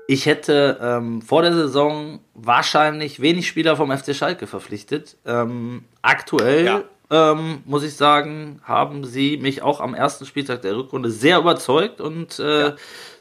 Ich 0.06 0.26
hätte 0.26 0.78
ähm, 0.82 1.22
vor 1.22 1.42
der 1.42 1.54
Saison 1.54 2.20
wahrscheinlich 2.34 3.20
wenig 3.20 3.48
Spieler 3.48 3.76
vom 3.76 3.90
FC 3.96 4.14
Schalke 4.14 4.46
verpflichtet. 4.46 5.16
Ähm, 5.24 5.84
aktuell, 6.02 6.64
Ja. 6.64 6.82
Ähm, 7.11 7.62
muss 7.64 7.82
ich 7.82 7.96
sagen, 7.96 8.61
haben 8.64 9.04
sie 9.04 9.37
mich 9.37 9.62
auch 9.62 9.80
am 9.80 9.94
ersten 9.94 10.26
Spieltag 10.26 10.62
der 10.62 10.76
Rückrunde 10.76 11.11
sehr 11.11 11.38
überzeugt 11.38 12.00
und 12.00 12.38
äh, 12.38 12.73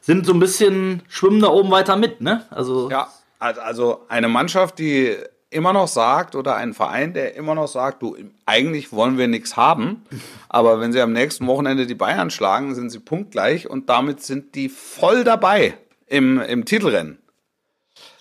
sind 0.01 0.25
so 0.25 0.33
ein 0.33 0.39
bisschen 0.39 1.01
schwimmen 1.07 1.39
da 1.41 1.49
oben 1.49 1.71
weiter 1.71 1.95
mit, 1.95 2.21
ne? 2.21 2.45
Also 2.49 2.89
Ja, 2.89 3.09
also- 3.39 4.05
eine 4.09 4.27
Mannschaft, 4.29 4.79
die 4.79 5.15
immer 5.49 5.71
noch 5.73 5.87
sagt, 5.87 6.35
oder 6.35 6.55
ein 6.55 6.73
Verein, 6.73 7.13
der 7.13 7.35
immer 7.35 7.53
noch 7.55 7.67
sagt, 7.67 8.01
du, 8.01 8.17
eigentlich 8.45 8.91
wollen 8.91 9.17
wir 9.17 9.27
nichts 9.27 9.55
haben, 9.55 10.03
aber 10.49 10.79
wenn 10.79 10.91
sie 10.91 11.01
am 11.01 11.13
nächsten 11.13 11.45
Wochenende 11.47 11.85
die 11.85 11.93
Bayern 11.95 12.31
schlagen, 12.31 12.73
sind 12.75 12.89
sie 12.89 12.99
punktgleich 12.99 13.69
und 13.69 13.87
damit 13.89 14.23
sind 14.23 14.55
die 14.55 14.69
voll 14.69 15.23
dabei 15.23 15.75
im, 16.07 16.39
im 16.39 16.65
Titelrennen. 16.65 17.19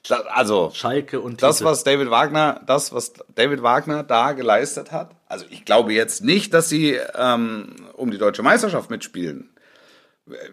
Da, 0.08 0.16
also, 0.30 0.70
Schalke 0.74 1.20
und 1.20 1.42
das, 1.42 1.58
Titel. 1.58 1.70
was 1.70 1.84
David 1.84 2.10
Wagner, 2.10 2.60
das, 2.66 2.92
was 2.92 3.12
David 3.34 3.62
Wagner 3.62 4.02
da 4.02 4.32
geleistet 4.32 4.90
hat, 4.90 5.14
also 5.32 5.46
ich 5.48 5.64
glaube 5.64 5.94
jetzt 5.94 6.22
nicht, 6.22 6.52
dass 6.52 6.68
sie 6.68 6.98
ähm, 7.14 7.74
um 7.94 8.10
die 8.10 8.18
deutsche 8.18 8.42
Meisterschaft 8.42 8.90
mitspielen, 8.90 9.48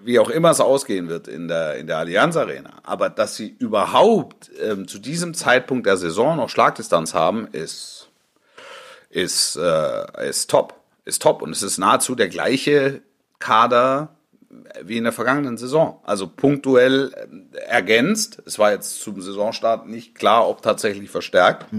wie 0.03 0.19
auch 0.19 0.29
immer 0.29 0.51
es 0.51 0.61
ausgehen 0.61 1.09
wird 1.09 1.27
in 1.27 1.49
der, 1.49 1.75
in 1.75 1.85
der 1.85 1.97
Allianz 1.97 2.37
Arena, 2.37 2.79
aber 2.83 3.09
dass 3.09 3.35
sie 3.35 3.49
überhaupt 3.59 4.49
ähm, 4.63 4.87
zu 4.87 4.99
diesem 4.99 5.33
Zeitpunkt 5.33 5.85
der 5.85 5.97
Saison 5.97 6.37
noch 6.37 6.49
Schlagdistanz 6.49 7.13
haben, 7.13 7.47
ist, 7.51 8.09
ist, 9.09 9.57
äh, 9.57 10.29
ist 10.29 10.49
top. 10.49 10.75
Ist 11.03 11.21
top. 11.21 11.41
Und 11.41 11.51
es 11.51 11.61
ist 11.61 11.77
nahezu 11.77 12.15
der 12.15 12.29
gleiche 12.29 13.01
Kader 13.39 14.15
wie 14.83 14.97
in 14.97 15.03
der 15.03 15.13
vergangenen 15.13 15.57
Saison. 15.57 15.99
Also 16.05 16.27
punktuell 16.27 17.11
ähm, 17.21 17.49
ergänzt. 17.67 18.41
Es 18.45 18.57
war 18.57 18.71
jetzt 18.71 19.01
zum 19.01 19.21
Saisonstart 19.21 19.87
nicht 19.87 20.15
klar, 20.15 20.47
ob 20.47 20.61
tatsächlich 20.61 21.09
verstärkt. 21.09 21.71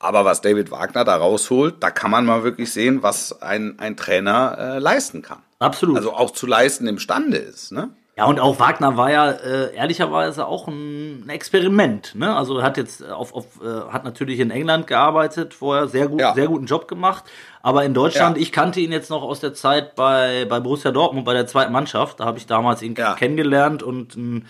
Aber 0.00 0.24
was 0.24 0.40
David 0.40 0.70
Wagner 0.70 1.04
da 1.04 1.16
rausholt, 1.16 1.76
da 1.80 1.90
kann 1.90 2.10
man 2.10 2.24
mal 2.24 2.44
wirklich 2.44 2.72
sehen, 2.72 3.02
was 3.02 3.42
ein, 3.42 3.78
ein 3.78 3.96
Trainer 3.96 4.56
äh, 4.58 4.78
leisten 4.78 5.22
kann. 5.22 5.38
Absolut. 5.58 5.96
Also 5.96 6.12
auch 6.12 6.30
zu 6.30 6.46
leisten 6.46 6.86
imstande 6.86 7.36
ist. 7.36 7.72
Ne? 7.72 7.90
Ja, 8.16 8.26
und 8.26 8.38
auch 8.40 8.58
Wagner 8.60 8.96
war 8.96 9.10
ja 9.10 9.30
äh, 9.30 9.74
ehrlicherweise 9.74 10.46
auch 10.46 10.68
ein 10.68 11.28
Experiment. 11.28 12.14
Ne? 12.14 12.34
Also 12.34 12.58
er 12.58 12.64
hat 12.64 12.76
jetzt 12.76 13.08
auf, 13.08 13.32
auf 13.34 13.60
äh, 13.62 13.92
hat 13.92 14.04
natürlich 14.04 14.38
in 14.40 14.50
England 14.52 14.86
gearbeitet, 14.86 15.54
vorher 15.54 15.88
sehr 15.88 16.06
gut, 16.08 16.20
Ja. 16.20 16.34
sehr 16.34 16.46
guten 16.46 16.66
Job 16.66 16.86
gemacht. 16.88 17.24
Aber 17.62 17.84
in 17.84 17.92
Deutschland, 17.94 18.36
Ja. 18.36 18.42
ich 18.42 18.52
kannte 18.52 18.78
ihn 18.80 18.92
jetzt 18.92 19.10
noch 19.10 19.22
aus 19.22 19.40
der 19.40 19.52
Zeit 19.54 19.96
bei, 19.96 20.46
bei 20.48 20.60
Borussia 20.60 20.90
Dortmund, 20.92 21.24
bei 21.26 21.34
der 21.34 21.46
zweiten 21.48 21.72
Mannschaft. 21.72 22.20
Da 22.20 22.24
habe 22.24 22.38
ich 22.38 22.46
damals 22.46 22.82
ihn 22.82 22.94
Ja. 22.96 23.14
kennengelernt 23.14 23.82
und 23.82 24.16
ähm, 24.16 24.44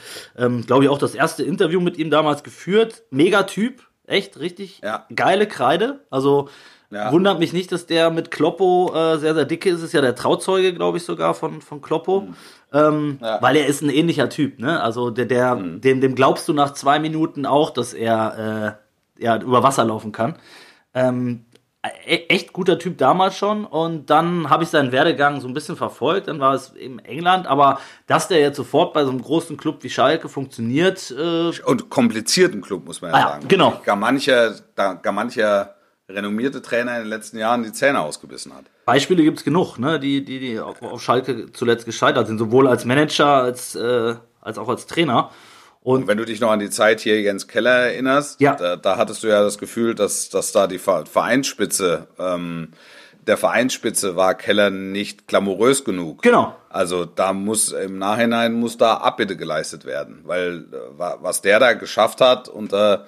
glaube 0.67 0.85
ich 0.85 0.91
auch 0.91 0.99
das 0.99 1.15
erste 1.15 1.43
Interview 1.43 1.81
mit 1.81 1.97
ihm 1.97 2.11
damals 2.11 2.43
geführt. 2.43 3.03
Mega 3.11 3.45
Typ, 3.45 3.83
echt 4.09 4.39
richtig 4.41 4.81
Ja. 4.83 5.07
geile 5.15 5.47
Kreide. 5.47 6.01
Also 6.11 6.49
Ja. 6.91 7.13
wundert 7.13 7.39
mich 7.39 7.53
nicht, 7.53 7.71
dass 7.71 7.87
der 7.87 8.11
mit 8.11 8.31
Kloppo 8.31 8.93
äh, 8.95 9.19
sehr, 9.19 9.35
sehr 9.35 9.45
dicke 9.45 9.69
ist. 9.71 9.83
Ist 9.83 9.93
ja 9.93 10.01
der 10.01 10.15
Trauzeuge, 10.15 10.73
glaube 10.75 10.97
ich, 10.99 11.05
sogar 11.05 11.35
von, 11.35 11.61
von 11.61 11.81
Kloppo. 11.83 12.23
Mhm. 12.23 12.35
Ähm, 12.73 13.19
Ja. 13.21 13.37
Mhm. 13.37 13.43
Weil 13.43 13.57
er 13.57 13.67
ist 13.67 13.83
ein 13.83 13.91
ähnlicher 13.91 14.29
Typ, 14.29 14.59
ne? 14.59 14.83
Also 14.83 15.11
der, 15.11 15.27
der, 15.27 15.55
dem, 15.57 16.01
dem 16.01 16.15
glaubst 16.15 16.49
du 16.49 16.53
nach 16.53 16.73
zwei 16.73 16.99
Minuten 16.99 17.47
auch, 17.47 17.71
dass 17.71 17.93
er 17.95 18.79
äh, 19.19 19.23
ja, 19.25 19.37
über 19.41 19.63
Wasser 19.63 19.85
laufen 19.85 20.13
kann. 20.13 20.37
Ähm, 20.95 21.45
echt 21.83 22.53
guter 22.53 22.79
Typ 22.79 22.99
damals 22.99 23.37
schon 23.37 23.65
und 23.65 24.11
dann 24.11 24.51
habe 24.51 24.65
ich 24.65 24.69
seinen 24.71 24.91
Werdegang 24.91 25.41
so 25.41 25.47
ein 25.47 25.55
bisschen 25.55 25.77
verfolgt, 25.77 26.27
dann 26.27 26.41
war 26.41 26.55
es 26.55 26.71
in 26.71 26.99
England, 26.99 27.47
aber 27.47 27.79
dass 28.07 28.27
der 28.27 28.41
jetzt 28.41 28.57
sofort 28.57 28.93
bei 28.93 29.05
so 29.05 29.11
einem 29.11 29.23
großen 29.23 29.57
Club 29.57 29.83
wie 29.83 29.91
Schalke 29.91 30.29
funktioniert, 30.29 31.15
äh, 31.17 31.51
Und 31.65 31.89
komplizierten 31.89 32.63
Club, 32.63 32.85
muss 32.85 33.01
man 33.01 33.13
ja 33.13 33.17
Ah 33.17 33.29
sagen. 33.31 33.49
genau. 33.49 33.81
Gar 33.85 33.97
mancher, 33.97 34.55
gar 34.75 35.13
mancher 35.13 35.77
renommierte 36.09 36.63
Trainer 36.63 36.97
in 36.97 37.03
den 37.03 37.11
letzten 37.11 37.39
Jahren 37.39 37.63
die 37.63 37.73
Zähne 37.73 38.01
ausgebissen 38.01 38.55
hat. 38.55 38.65
Beispiele 38.87 39.23
gibt's 39.23 39.45
genug, 39.45 39.79
ne? 39.79 40.01
die, 40.01 40.25
die, 40.25 40.41
die 40.41 40.59
auf, 40.59 40.83
auf 40.83 41.03
Schalke 41.03 41.53
zuletzt 41.53 41.85
gescheitert 41.85 42.27
sind, 42.27 42.39
sowohl 42.39 42.67
als 42.67 42.87
Manager 42.87 43.27
als, 43.27 43.75
äh, 43.77 44.15
als 44.41 44.59
auch 44.59 44.69
als 44.69 44.87
Trainer. 44.87 45.31
Und 45.81 46.07
Wenn 46.07 46.19
du 46.19 46.25
dich 46.25 46.41
noch 46.41 46.51
an 46.51 46.59
die 46.59 46.71
Zeit 46.71 47.01
hier 47.01 47.21
Jens 47.21 47.49
Keller 47.49 47.71
erinnerst, 47.87 48.41
Ja. 48.41 48.55
da, 48.57 48.77
da 48.77 48.97
hattest 48.97 49.23
du 49.23 49.29
ja 49.29 49.43
das 49.43 49.59
Gefühl, 49.59 49.95
dass, 49.95 50.29
dass 50.29 50.53
da 50.53 50.67
die 50.67 50.79
Ver- 50.79 51.07
Vereinsspitze, 51.07 52.09
ähm, 52.19 52.73
der 53.27 53.37
Vereinsspitze 53.37 54.17
war 54.17 54.35
Keller 54.35 54.71
nicht 54.71 55.29
glamourös 55.29 55.85
genug. 55.85 56.23
Genau. 56.23 56.55
Also 56.71 57.05
da 57.05 57.33
muss 57.33 57.73
im 57.73 57.99
Nachhinein 57.99 58.55
muss 58.55 58.77
da 58.77 58.95
Abbitte 58.95 59.37
geleistet 59.37 59.85
werden, 59.85 60.21
weil 60.25 60.65
äh, 60.73 60.99
wa- 60.99 61.19
was 61.21 61.43
der 61.43 61.59
da 61.61 61.73
geschafft 61.75 62.21
hat 62.21 62.49
unter 62.49 63.07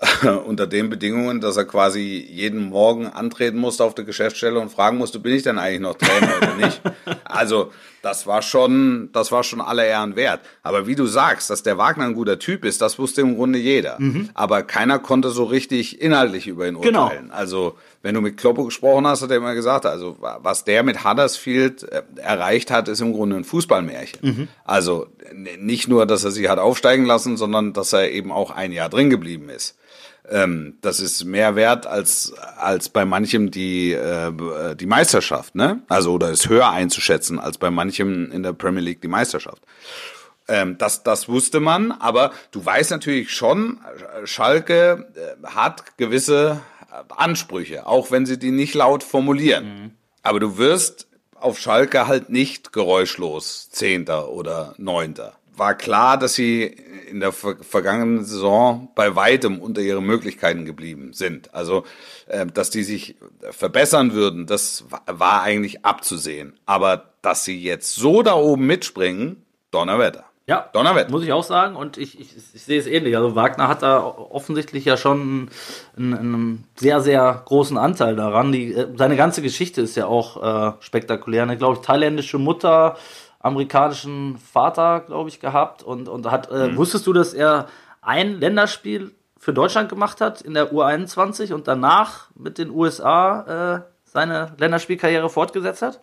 unter 0.46 0.66
den 0.68 0.90
Bedingungen, 0.90 1.40
dass 1.40 1.56
er 1.56 1.64
quasi 1.64 2.24
jeden 2.30 2.68
Morgen 2.68 3.06
antreten 3.08 3.58
musste 3.58 3.82
auf 3.82 3.94
der 3.96 4.04
Geschäftsstelle 4.04 4.60
und 4.60 4.70
fragen 4.70 4.96
musste, 4.96 5.18
bin 5.18 5.34
ich 5.34 5.42
denn 5.42 5.58
eigentlich 5.58 5.80
noch 5.80 5.94
Trainer 5.96 6.36
oder 6.38 6.54
nicht? 6.66 6.80
Also 7.30 7.70
das 8.02 8.26
war 8.26 8.42
schon, 8.42 9.10
das 9.12 9.30
war 9.32 9.44
schon 9.44 9.60
aller 9.60 9.84
Ehren 9.84 10.16
wert. 10.16 10.40
Aber 10.62 10.86
wie 10.86 10.94
du 10.94 11.06
sagst, 11.06 11.50
dass 11.50 11.62
der 11.62 11.78
Wagner 11.78 12.04
ein 12.04 12.14
guter 12.14 12.38
Typ 12.38 12.64
ist, 12.64 12.80
das 12.80 12.98
wusste 12.98 13.20
im 13.20 13.36
Grunde 13.36 13.58
jeder. 13.58 13.98
Aber 14.34 14.62
keiner 14.62 14.98
konnte 14.98 15.30
so 15.30 15.44
richtig 15.44 16.00
inhaltlich 16.00 16.46
über 16.46 16.66
ihn 16.66 16.80
Genau. 16.80 17.04
urteilen. 17.04 17.30
Also 17.30 17.76
wenn 18.02 18.14
du 18.14 18.20
mit 18.20 18.36
Kloppo 18.38 18.64
gesprochen 18.64 19.06
hast, 19.06 19.22
hat 19.22 19.30
er 19.30 19.36
immer 19.36 19.54
gesagt, 19.54 19.84
also 19.86 20.16
was 20.18 20.64
der 20.64 20.82
mit 20.82 21.04
Huddersfield 21.04 21.82
äh, 21.84 22.02
erreicht 22.16 22.70
hat, 22.70 22.88
ist 22.88 23.00
im 23.00 23.12
Grunde 23.12 23.36
ein 23.36 23.44
Fußballmärchen. 23.44 24.48
Also 24.64 25.06
n- 25.30 25.46
nicht 25.60 25.86
nur, 25.88 26.06
dass 26.06 26.24
er 26.24 26.30
sich 26.30 26.48
hat 26.48 26.58
aufsteigen 26.58 27.04
lassen, 27.04 27.36
sondern 27.36 27.72
dass 27.72 27.92
er 27.92 28.10
eben 28.10 28.32
auch 28.32 28.50
ein 28.50 28.72
Jahr 28.72 28.88
drin 28.88 29.10
geblieben 29.10 29.48
ist. 29.50 29.76
Ähm, 30.30 30.78
das 30.80 31.00
ist 31.00 31.24
mehr 31.24 31.56
wert 31.56 31.86
als 31.86 32.32
als 32.56 32.88
bei 32.88 33.04
manchem 33.04 33.50
die 33.50 33.92
äh, 33.92 34.74
die 34.76 34.86
Meisterschaft, 34.86 35.54
ne? 35.54 35.82
Also 35.88 36.12
oder 36.12 36.30
ist 36.30 36.48
höher 36.48 36.70
einzuschätzen 36.70 37.38
als 37.38 37.58
bei 37.58 37.70
manchem 37.70 38.30
in 38.30 38.42
der 38.42 38.52
Premier 38.52 38.82
League 38.82 39.00
die 39.00 39.08
Meisterschaft. 39.08 39.62
Ähm, 40.48 40.76
das, 40.78 41.02
das 41.02 41.28
wusste 41.28 41.60
man, 41.60 41.92
aber 41.92 42.32
du 42.50 42.64
weißt 42.64 42.90
natürlich 42.90 43.30
schon, 43.30 43.80
Schalke 44.24 45.06
äh, 45.14 45.46
hat 45.46 45.98
gewisse 45.98 46.60
äh, 46.90 47.02
Ansprüche, 47.14 47.86
auch 47.86 48.10
wenn 48.10 48.24
sie 48.24 48.38
die 48.38 48.50
nicht 48.50 48.74
laut 48.74 49.02
formulieren. 49.02 49.96
Aber 50.22 50.40
du 50.40 50.56
wirst 50.56 51.06
auf 51.34 51.58
Schalke 51.58 52.08
halt 52.08 52.30
nicht 52.30 52.72
geräuschlos 52.72 53.68
Zehnter 53.70 54.30
oder 54.30 54.74
Neunter. 54.78 55.37
War 55.58 55.74
klar, 55.74 56.18
dass 56.18 56.34
sie 56.34 56.62
in 57.10 57.20
der 57.20 57.32
ver 57.32 57.56
vergangenen 57.60 58.24
Saison 58.24 58.88
bei 58.94 59.16
weitem 59.16 59.60
unter 59.60 59.80
ihren 59.80 60.04
Möglichkeiten 60.04 60.64
geblieben 60.64 61.12
sind. 61.12 61.54
Also, 61.54 61.84
äh, 62.26 62.46
dass 62.46 62.70
die 62.70 62.84
sich 62.84 63.16
verbessern 63.50 64.12
würden, 64.12 64.46
das 64.46 64.84
war 65.06 65.42
eigentlich 65.42 65.84
abzusehen. 65.84 66.58
Aber 66.66 67.10
dass 67.22 67.44
sie 67.44 67.60
jetzt 67.60 67.94
so 67.94 68.22
da 68.22 68.34
oben 68.34 68.66
mitspringen, 68.66 69.42
Donnerwetter. 69.70 70.24
Ja, 70.48 70.66
Donnerwetter. 70.72 71.10
muss 71.10 71.22
ich 71.22 71.32
auch 71.32 71.44
sagen. 71.44 71.76
Und 71.76 71.98
ich, 71.98 72.18
ich, 72.18 72.34
ich 72.54 72.62
sehe 72.62 72.78
es 72.78 72.86
ähnlich. 72.86 73.14
Also 73.16 73.34
Wagner 73.34 73.68
hat 73.68 73.82
da 73.82 74.02
offensichtlich 74.02 74.86
ja 74.86 74.96
schon 74.96 75.50
einen, 75.94 76.14
einen 76.14 76.64
sehr, 76.74 77.02
sehr 77.02 77.42
großen 77.44 77.76
Anteil 77.76 78.16
daran. 78.16 78.50
Die, 78.50 78.72
äh, 78.72 78.86
seine 78.96 79.16
ganze 79.16 79.42
Geschichte 79.42 79.82
ist 79.82 79.94
ja 79.94 80.06
auch 80.06 80.42
äh, 80.42 80.72
spektakulär. 80.80 81.42
Eine, 81.42 81.58
glaube 81.58 81.74
ich, 81.78 81.86
thailändische 81.86 82.38
Mutter, 82.38 82.96
amerikanischen 83.48 84.38
Vater, 84.38 85.00
glaube 85.00 85.28
ich, 85.28 85.40
gehabt. 85.40 85.82
Und, 85.82 86.08
und 86.08 86.30
hat, 86.30 86.50
äh, 86.50 86.68
mhm. 86.68 86.76
wusstest 86.76 87.06
du, 87.06 87.12
dass 87.12 87.34
er 87.34 87.66
ein 88.00 88.38
Länderspiel 88.40 89.12
für 89.38 89.52
Deutschland 89.52 89.88
gemacht 89.88 90.20
hat 90.20 90.40
in 90.40 90.54
der 90.54 90.72
U21 90.72 91.52
und 91.52 91.68
danach 91.68 92.28
mit 92.34 92.58
den 92.58 92.70
USA 92.70 93.76
äh, 93.76 93.80
seine 94.04 94.54
Länderspielkarriere 94.58 95.28
fortgesetzt 95.28 95.82
hat? 95.82 96.00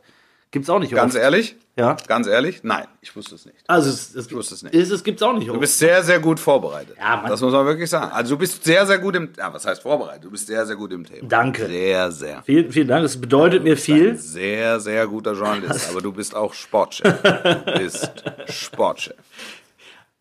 Gibt's 0.51 0.69
auch 0.69 0.79
nicht, 0.79 0.93
oder? 0.93 1.01
Ganz 1.01 1.15
ehrlich? 1.15 1.55
Ja. 1.77 1.97
Ganz 2.07 2.27
ehrlich? 2.27 2.61
Nein, 2.63 2.85
ich 3.01 3.13
wusste 3.15 3.35
es 3.35 3.45
nicht. 3.45 3.57
Also 3.67 3.89
es, 3.89 4.15
es, 4.15 4.27
ich 4.27 4.33
wusste 4.33 4.55
es 4.55 4.63
nicht. 4.63 4.73
Es, 4.73 4.89
es 4.89 5.03
gibt's 5.03 5.21
auch 5.21 5.33
nicht. 5.33 5.49
Du 5.49 5.59
bist 5.59 5.77
sehr, 5.77 6.01
sehr 6.01 6.19
gut 6.19 6.39
vorbereitet. 6.39 6.95
Ja, 6.97 7.17
man, 7.17 7.29
das 7.29 7.41
muss 7.41 7.51
man 7.51 7.65
wirklich 7.65 7.89
sagen. 7.89 8.11
Also 8.13 8.35
du 8.35 8.39
bist 8.39 8.63
sehr, 8.63 8.85
sehr 8.85 8.99
gut 8.99 9.15
im. 9.15 9.29
Ja, 9.37 9.53
was 9.53 9.65
heißt 9.65 9.81
vorbereitet? 9.81 10.23
Du 10.23 10.31
bist 10.31 10.47
sehr, 10.47 10.65
sehr 10.65 10.77
gut 10.77 10.93
im 10.93 11.05
Thema. 11.05 11.27
Danke. 11.27 11.67
Sehr, 11.67 12.11
sehr. 12.11 12.43
Vielen, 12.43 12.71
vielen 12.71 12.87
Dank. 12.87 13.03
Das 13.03 13.19
bedeutet 13.19 13.63
mir 13.63 13.75
viel. 13.75 14.15
Sehr, 14.15 14.79
sehr 14.79 15.05
guter 15.07 15.33
Journalist. 15.33 15.89
aber 15.91 16.01
du 16.01 16.13
bist 16.13 16.33
auch 16.33 16.53
Sportchef. 16.53 17.21
Du 17.21 17.79
bist 17.79 18.23
Sportchef. 18.47 19.15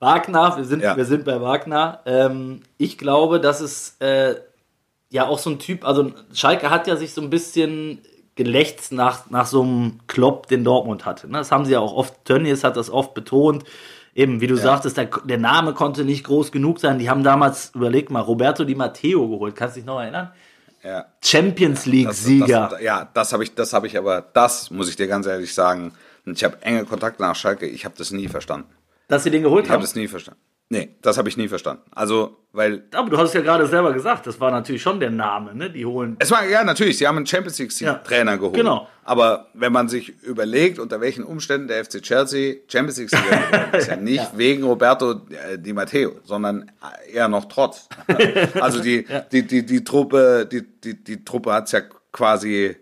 Wagner, 0.00 0.56
wir 0.56 0.64
sind, 0.64 0.82
ja. 0.82 0.96
wir 0.96 1.04
sind 1.04 1.24
bei 1.24 1.40
Wagner. 1.40 2.00
Ähm, 2.06 2.62
ich 2.76 2.98
glaube, 2.98 3.40
dass 3.40 3.60
es 3.60 3.96
äh, 4.00 4.34
ja 5.10 5.26
auch 5.26 5.38
so 5.38 5.50
ein 5.50 5.58
Typ, 5.60 5.86
also 5.86 6.12
Schalke 6.32 6.70
hat 6.70 6.86
ja 6.88 6.96
sich 6.96 7.14
so 7.14 7.22
ein 7.22 7.30
bisschen 7.30 8.00
gelächzt 8.36 8.92
nach, 8.92 9.30
nach 9.30 9.46
so 9.46 9.62
einem 9.62 10.00
Klopp, 10.06 10.48
den 10.48 10.64
Dortmund 10.64 11.06
hatte. 11.06 11.28
Ne? 11.28 11.38
Das 11.38 11.52
haben 11.52 11.64
sie 11.64 11.72
ja 11.72 11.80
auch 11.80 11.94
oft, 11.94 12.24
Tönnies 12.24 12.64
hat 12.64 12.76
das 12.76 12.90
oft 12.90 13.14
betont. 13.14 13.64
Eben, 14.14 14.40
wie 14.40 14.46
du 14.46 14.54
ja. 14.54 14.62
sagtest, 14.62 14.96
der, 14.96 15.06
der, 15.24 15.38
Name 15.38 15.74
konnte 15.74 16.04
nicht 16.04 16.24
groß 16.24 16.52
genug 16.52 16.78
sein. 16.78 16.98
Die 16.98 17.10
haben 17.10 17.24
damals, 17.24 17.72
überleg 17.74 18.10
mal, 18.10 18.20
Roberto 18.20 18.64
Di 18.64 18.76
Matteo 18.76 19.28
geholt. 19.28 19.56
Kannst 19.56 19.76
du 19.76 19.80
dich 19.80 19.86
noch 19.86 20.00
erinnern? 20.00 20.32
Ja. 20.84 21.06
Champions 21.22 21.86
League-Sieger. 21.86 22.80
Ja, 22.80 23.08
das 23.12 23.32
habe 23.32 23.42
ich, 23.42 23.54
das 23.54 23.72
habe 23.72 23.86
ich 23.86 23.98
aber, 23.98 24.20
das 24.20 24.70
muss 24.70 24.88
ich 24.88 24.96
dir 24.96 25.08
ganz 25.08 25.26
ehrlich 25.26 25.52
sagen. 25.52 25.92
Ich 26.26 26.44
habe 26.44 26.62
enge 26.62 26.84
Kontakte 26.84 27.22
nach 27.22 27.34
Schalke. 27.34 27.66
Ich 27.66 27.84
habe 27.84 27.94
das 27.98 28.12
nie 28.12 28.28
verstanden. 28.28 28.68
Dass 29.08 29.24
sie 29.24 29.30
den 29.30 29.42
geholt 29.42 29.64
ich 29.64 29.70
haben? 29.70 29.80
Ich 29.80 29.82
habe 29.82 29.82
das 29.82 29.94
nie 29.94 30.08
verstanden. 30.08 30.40
Nee, 30.70 30.96
das 31.02 31.18
habe 31.18 31.28
ich 31.28 31.36
nie 31.36 31.46
verstanden. 31.46 31.82
Also, 31.90 32.38
weil. 32.52 32.84
Aber 32.94 33.10
du 33.10 33.18
hast 33.18 33.28
es 33.28 33.34
ja 33.34 33.42
gerade 33.42 33.66
selber 33.66 33.92
gesagt, 33.92 34.26
das 34.26 34.40
war 34.40 34.50
natürlich 34.50 34.80
schon 34.80 34.98
der 34.98 35.10
Name, 35.10 35.54
ne? 35.54 35.70
Die 35.70 35.84
holen. 35.84 36.16
Es 36.18 36.30
war, 36.30 36.46
ja, 36.46 36.64
natürlich, 36.64 36.96
sie 36.96 37.06
haben 37.06 37.18
einen 37.18 37.26
Champions 37.26 37.58
League-Trainer 37.58 38.32
ja, 38.32 38.36
geholt. 38.36 38.54
Genau. 38.54 38.88
Aber 39.04 39.48
wenn 39.52 39.72
man 39.72 39.90
sich 39.90 40.14
überlegt, 40.22 40.78
unter 40.78 41.02
welchen 41.02 41.22
Umständen 41.22 41.68
der 41.68 41.84
FC 41.84 42.00
Chelsea 42.00 42.56
Champions 42.66 42.98
League-Sieger 42.98 43.22
geworden 43.22 43.68
ist, 43.74 43.88
ja 43.88 43.96
nicht 43.96 44.32
ja. 44.32 44.32
wegen 44.36 44.64
Roberto 44.64 45.20
äh, 45.28 45.58
Di 45.58 45.74
Matteo, 45.74 46.12
sondern 46.24 46.72
eher 47.12 47.28
noch 47.28 47.44
trotz. 47.44 47.88
also 48.60 48.80
die, 48.80 49.04
ja. 49.06 49.20
die, 49.20 49.46
die, 49.46 49.66
die 49.66 49.84
Truppe, 49.84 50.48
die, 50.50 50.62
die, 50.62 51.04
die 51.04 51.24
Truppe 51.24 51.52
hat's 51.52 51.72
ja 51.72 51.82
quasi 52.10 52.74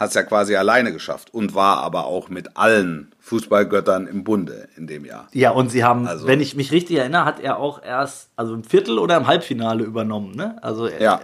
hat 0.00 0.08
es 0.08 0.14
ja 0.14 0.22
quasi 0.22 0.56
alleine 0.56 0.94
geschafft 0.94 1.34
und 1.34 1.54
war 1.54 1.82
aber 1.82 2.06
auch 2.06 2.30
mit 2.30 2.56
allen 2.56 3.12
Fußballgöttern 3.18 4.06
im 4.06 4.24
Bunde 4.24 4.66
in 4.74 4.86
dem 4.86 5.04
Jahr. 5.04 5.28
Ja, 5.34 5.50
und 5.50 5.68
sie 5.68 5.84
haben, 5.84 6.06
also, 6.06 6.26
wenn 6.26 6.40
ich 6.40 6.56
mich 6.56 6.72
richtig 6.72 6.96
erinnere, 6.96 7.26
hat 7.26 7.38
er 7.38 7.58
auch 7.58 7.82
erst, 7.84 8.30
also 8.34 8.54
im 8.54 8.64
Viertel 8.64 8.98
oder 8.98 9.18
im 9.18 9.26
Halbfinale 9.26 9.84
übernommen, 9.84 10.34
ne? 10.34 10.56
Also 10.62 10.86
er, 10.86 11.02
ja. 11.02 11.20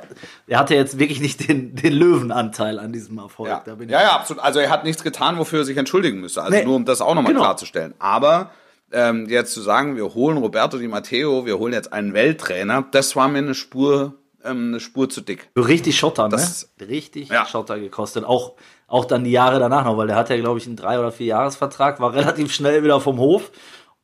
er 0.46 0.58
hatte 0.58 0.74
jetzt 0.74 0.98
wirklich 0.98 1.20
nicht 1.22 1.48
den, 1.48 1.74
den 1.74 1.94
Löwenanteil 1.94 2.78
an 2.78 2.92
diesem 2.92 3.16
Erfolg. 3.16 3.48
Ja. 3.48 3.64
ja, 3.88 4.02
ja, 4.02 4.12
absolut. 4.14 4.44
Also 4.44 4.60
er 4.60 4.68
hat 4.68 4.84
nichts 4.84 5.02
getan, 5.02 5.38
wofür 5.38 5.60
er 5.60 5.64
sich 5.64 5.78
entschuldigen 5.78 6.20
müsste. 6.20 6.42
Also 6.42 6.54
nee. 6.54 6.64
nur 6.66 6.76
um 6.76 6.84
das 6.84 7.00
auch 7.00 7.14
nochmal 7.14 7.32
genau. 7.32 7.44
klarzustellen. 7.44 7.94
Aber 7.98 8.50
ähm, 8.92 9.26
jetzt 9.26 9.54
zu 9.54 9.62
sagen, 9.62 9.96
wir 9.96 10.12
holen 10.12 10.36
Roberto 10.36 10.76
Di 10.76 10.86
Matteo, 10.86 11.46
wir 11.46 11.58
holen 11.58 11.72
jetzt 11.72 11.94
einen 11.94 12.12
Welttrainer, 12.12 12.84
das 12.90 13.16
war 13.16 13.28
mir 13.28 13.38
eine 13.38 13.54
Spur 13.54 14.14
ähm, 14.46 14.68
eine 14.68 14.80
Spur 14.80 15.08
zu 15.08 15.20
dick. 15.20 15.48
Richtig 15.56 15.98
Schotter, 15.98 16.28
das, 16.28 16.70
ne? 16.78 16.88
Richtig 16.88 17.28
ja. 17.28 17.46
Schotter 17.46 17.78
gekostet. 17.78 18.24
Auch, 18.24 18.54
auch 18.86 19.04
dann 19.04 19.24
die 19.24 19.30
Jahre 19.30 19.58
danach 19.58 19.84
noch, 19.84 19.96
weil 19.96 20.06
der 20.06 20.16
hat 20.16 20.30
ja, 20.30 20.36
glaube 20.36 20.58
ich, 20.58 20.66
einen 20.66 20.76
drei- 20.76 20.98
oder 20.98 21.12
vier 21.12 21.26
Jahresvertrag, 21.26 22.00
war 22.00 22.12
relativ 22.14 22.52
schnell 22.52 22.82
wieder 22.82 23.00
vom 23.00 23.18
Hof 23.18 23.50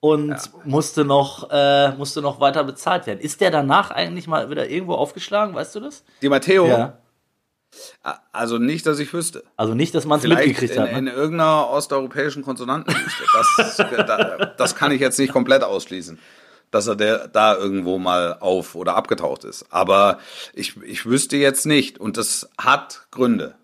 und 0.00 0.30
ja. 0.30 0.38
musste 0.64 1.04
noch 1.04 1.48
äh, 1.50 1.92
musste 1.92 2.22
noch 2.22 2.40
weiter 2.40 2.64
bezahlt 2.64 3.06
werden. 3.06 3.20
Ist 3.20 3.40
der 3.40 3.50
danach 3.50 3.90
eigentlich 3.90 4.26
mal 4.26 4.50
wieder 4.50 4.68
irgendwo 4.68 4.94
aufgeschlagen, 4.94 5.54
weißt 5.54 5.74
du 5.76 5.80
das? 5.80 6.04
Die 6.22 6.28
Matteo? 6.28 6.66
Ja. 6.66 6.98
Also 8.32 8.58
nicht, 8.58 8.84
dass 8.84 8.98
ich 8.98 9.14
wüsste. 9.14 9.44
Also 9.56 9.74
nicht, 9.74 9.94
dass 9.94 10.04
man 10.04 10.18
es 10.18 10.26
mitgekriegt 10.26 10.74
in, 10.74 10.82
hat. 10.82 10.92
Ne? 10.92 10.98
In 10.98 11.06
irgendeiner 11.06 11.70
osteuropäischen 11.70 12.42
Konsonantenliste. 12.42 13.24
Das, 13.32 14.56
das 14.58 14.74
kann 14.74 14.92
ich 14.92 15.00
jetzt 15.00 15.18
nicht 15.18 15.32
komplett 15.32 15.62
ausschließen 15.64 16.18
dass 16.72 16.88
er 16.88 16.96
der, 16.96 17.28
da 17.28 17.54
irgendwo 17.54 17.98
mal 17.98 18.38
auf 18.40 18.74
oder 18.74 18.96
abgetaucht 18.96 19.44
ist. 19.44 19.66
Aber 19.70 20.18
ich, 20.52 20.76
ich 20.82 21.06
wüsste 21.06 21.36
jetzt 21.36 21.66
nicht. 21.66 21.98
Und 21.98 22.16
das 22.16 22.50
hat 22.58 23.06
Gründe. 23.12 23.54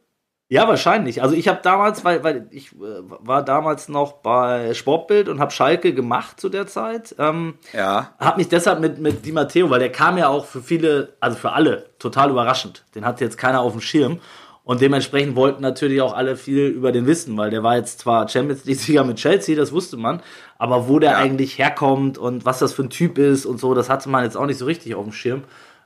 Ja, 0.50 0.66
wahrscheinlich. 0.66 1.22
Also 1.22 1.34
ich 1.34 1.46
habe 1.46 1.60
damals, 1.62 2.04
weil, 2.04 2.24
weil 2.24 2.46
ich 2.50 2.72
äh, 2.72 2.78
war 2.78 3.42
damals 3.42 3.90
noch 3.90 4.12
bei 4.12 4.72
Sportbild 4.72 5.28
und 5.28 5.40
habe 5.40 5.50
Schalke 5.50 5.92
gemacht 5.92 6.40
zu 6.40 6.48
der 6.48 6.66
Zeit. 6.66 7.14
Ähm, 7.18 7.58
ja. 7.74 8.14
Habe 8.18 8.38
mich 8.38 8.48
deshalb 8.48 8.80
mit, 8.80 8.98
mit 8.98 9.26
Di 9.26 9.32
Matteo, 9.32 9.68
weil 9.68 9.80
der 9.80 9.92
kam 9.92 10.16
ja 10.16 10.28
auch 10.28 10.46
für 10.46 10.62
viele, 10.62 11.16
also 11.20 11.36
für 11.36 11.52
alle, 11.52 11.90
total 11.98 12.30
überraschend. 12.30 12.84
Den 12.94 13.04
hat 13.04 13.20
jetzt 13.20 13.36
keiner 13.36 13.60
auf 13.60 13.72
dem 13.72 13.82
Schirm. 13.82 14.20
Und 14.68 14.82
dementsprechend 14.82 15.34
wollten 15.34 15.62
natürlich 15.62 16.02
auch 16.02 16.14
alle 16.14 16.36
viel 16.36 16.66
über 16.66 16.92
den 16.92 17.06
wissen, 17.06 17.38
weil 17.38 17.48
der 17.48 17.62
war 17.62 17.76
jetzt 17.76 18.00
zwar 18.00 18.28
Champions 18.28 18.66
League-Sieger 18.66 19.02
mit 19.02 19.16
Chelsea, 19.16 19.56
das 19.56 19.72
wusste 19.72 19.96
man, 19.96 20.20
aber 20.58 20.88
wo 20.88 20.98
der 20.98 21.12
ja. 21.12 21.16
eigentlich 21.16 21.56
herkommt 21.56 22.18
und 22.18 22.44
was 22.44 22.58
das 22.58 22.74
für 22.74 22.82
ein 22.82 22.90
Typ 22.90 23.16
ist 23.16 23.46
und 23.46 23.58
so, 23.58 23.72
das 23.72 23.88
hatte 23.88 24.10
man 24.10 24.24
jetzt 24.24 24.36
auch 24.36 24.44
nicht 24.44 24.58
so 24.58 24.66
richtig 24.66 24.94
auf 24.94 25.04
dem 25.04 25.12
Schirm. 25.12 25.44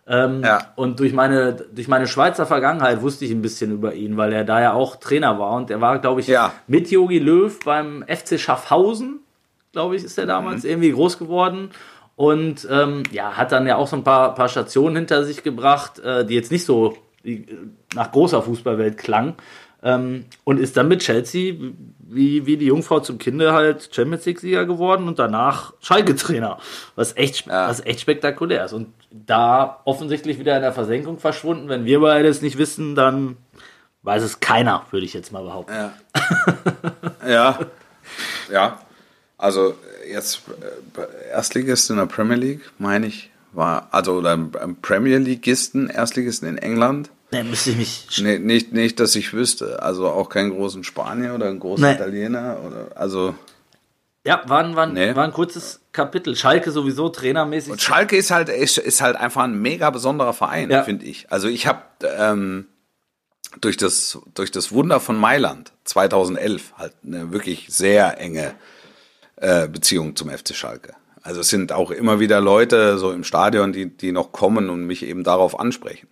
Ähm, 0.09 0.43
ja. 0.43 0.73
Und 0.75 0.99
durch 0.99 1.13
meine, 1.13 1.53
durch 1.53 1.87
meine 1.87 2.09
Schweizer 2.09 2.45
Vergangenheit 2.45 3.03
wusste 3.03 3.25
ich 3.25 3.31
ein 3.31 3.41
bisschen 3.41 3.71
über 3.71 3.95
ihn, 3.95 4.17
weil 4.17 4.33
er 4.33 4.43
da 4.43 4.61
ja 4.61 4.73
auch 4.73 4.97
Trainer 4.97 5.39
war 5.39 5.53
und 5.53 5.71
er 5.71 5.81
war, 5.81 6.01
glaube 6.01 6.21
ich, 6.21 6.27
ja. 6.27 6.53
mit 6.67 6.91
Yogi 6.91 7.21
Löw 7.21 7.57
beim 7.65 8.05
FC 8.09 8.37
Schaffhausen, 8.37 9.21
glaube 9.71 9.95
ich, 9.95 10.03
ist 10.03 10.19
er 10.19 10.27
damals 10.27 10.65
mhm. 10.65 10.71
irgendwie 10.71 10.91
groß 10.91 11.21
geworden. 11.21 11.71
Und 12.17 12.67
ähm, 12.69 13.05
ja, 13.13 13.37
hat 13.37 13.53
dann 13.53 13.65
ja 13.65 13.77
auch 13.77 13.87
so 13.87 13.95
ein 13.95 14.03
paar, 14.03 14.35
paar 14.35 14.49
Stationen 14.49 14.97
hinter 14.97 15.23
sich 15.23 15.45
gebracht, 15.45 16.01
äh, 16.01 16.27
die 16.27 16.35
jetzt 16.35 16.51
nicht 16.51 16.65
so 16.65 16.97
die, 17.25 17.47
nach 17.95 18.13
großer 18.13 18.43
Fußballwelt 18.43 18.99
klang. 18.99 19.35
Ähm, 19.85 20.27
und 20.45 20.61
ist 20.61 20.77
dann 20.77 20.87
mit 20.87 21.01
Chelsea, 21.01 21.55
wie, 21.99 22.47
wie 22.47 22.57
die 22.57 22.67
Jungfrau 22.67 23.01
zum 23.01 23.19
Kinde, 23.19 23.53
halt 23.53 23.91
Champions 23.93 24.25
League-Sieger 24.27 24.65
geworden 24.65 25.09
und 25.09 25.19
danach 25.19 25.73
Schalke-Trainer. 25.81 26.59
Was 26.95 27.17
echt, 27.17 27.47
ja. 27.47 27.69
was 27.69 27.85
echt 27.85 28.01
spektakulär 28.01 28.65
ist. 28.65 28.75
Und 28.75 28.89
da 29.11 29.81
offensichtlich 29.85 30.39
wieder 30.39 30.55
in 30.55 30.63
der 30.63 30.73
Versenkung 30.73 31.19
verschwunden. 31.19 31.69
Wenn 31.69 31.85
wir 31.85 32.01
beide 32.01 32.29
es 32.29 32.43
nicht 32.43 32.59
wissen, 32.59 32.95
dann 32.95 33.37
weiß 34.03 34.23
es 34.23 34.39
keiner, 34.39 34.87
würde 34.93 35.05
ich 35.05 35.15
jetzt 35.15 35.33
mal 35.33 35.43
behaupten. 35.43 35.73
Ja. 35.75 35.93
ja. 37.29 37.59
ja. 38.53 38.79
Also 39.37 39.75
jetzt 40.09 40.43
äh, 40.97 41.31
Erstligist 41.33 41.91
in 41.91 41.97
der 41.97 42.07
Premier 42.07 42.37
League, 42.37 42.71
meine 42.79 43.07
ich, 43.07 43.32
war, 43.53 43.89
also 43.93 44.15
oder 44.15 44.33
ein 44.33 44.77
Premier 44.81 45.19
Leagueisten, 45.19 45.89
Erstligisten 45.89 46.49
in 46.49 46.59
England. 46.59 47.11
Nee, 47.31 47.45
müsste 47.45 47.71
ich 47.71 47.77
mich. 47.77 48.23
Nee, 48.23 48.39
nicht, 48.39 48.73
nicht, 48.73 49.01
dass 49.01 49.15
ich 49.15 49.33
wüsste. 49.33 49.83
Also 49.83 50.09
auch 50.09 50.29
keinen 50.29 50.51
großen 50.51 50.85
Spanier 50.85 51.35
oder 51.35 51.47
einen 51.49 51.61
großen 51.61 51.85
nee. 51.85 51.95
Italiener 51.95 52.59
oder 52.67 52.89
also. 52.95 53.35
Ja, 54.25 54.43
war, 54.47 54.63
ein, 54.63 54.77
war, 54.77 54.87
nee. 54.87 55.17
war 55.17 55.25
ein 55.25 55.33
kurzes 55.33 55.81
Kapitel. 55.93 56.37
Schalke 56.37 56.71
sowieso 56.71 57.09
trainermäßig. 57.09 57.73
Und 57.73 57.83
Schalke 57.83 58.17
ist 58.17 58.31
halt, 58.31 58.49
ist, 58.49 58.79
ist 58.79 59.01
halt 59.01 59.17
einfach 59.17 59.43
ein 59.43 59.61
mega 59.61 59.91
besonderer 59.91 60.33
Verein, 60.33 60.71
ja. 60.71 60.85
finde 60.85 61.07
ich. 61.07 61.33
Also 61.33 61.49
ich 61.49 61.67
habe 61.67 61.83
ähm, 62.03 62.67
durch, 63.61 63.77
das, 63.77 64.19
durch 64.35 64.51
das 64.51 64.71
Wunder 64.71 65.01
von 65.01 65.17
Mailand 65.17 65.73
2011 65.85 66.75
halt 66.77 66.95
eine 67.05 67.33
wirklich 67.33 67.67
sehr 67.71 68.21
enge 68.21 68.55
äh, 69.37 69.67
Beziehung 69.69 70.15
zum 70.15 70.31
FC 70.31 70.55
Schalke. 70.55 70.95
Also 71.23 71.41
es 71.41 71.49
sind 71.49 71.73
auch 71.73 71.91
immer 71.91 72.21
wieder 72.21 72.41
Leute 72.41 72.99
so 72.99 73.13
im 73.13 73.25
Stadion, 73.25 73.73
die, 73.73 73.97
die 73.97 74.13
noch 74.13 74.33
kommen 74.33 74.71
und 74.71 74.85
mich 74.87 75.05
eben 75.05 75.25
darauf 75.25 75.59
ansprechen. 75.59 76.09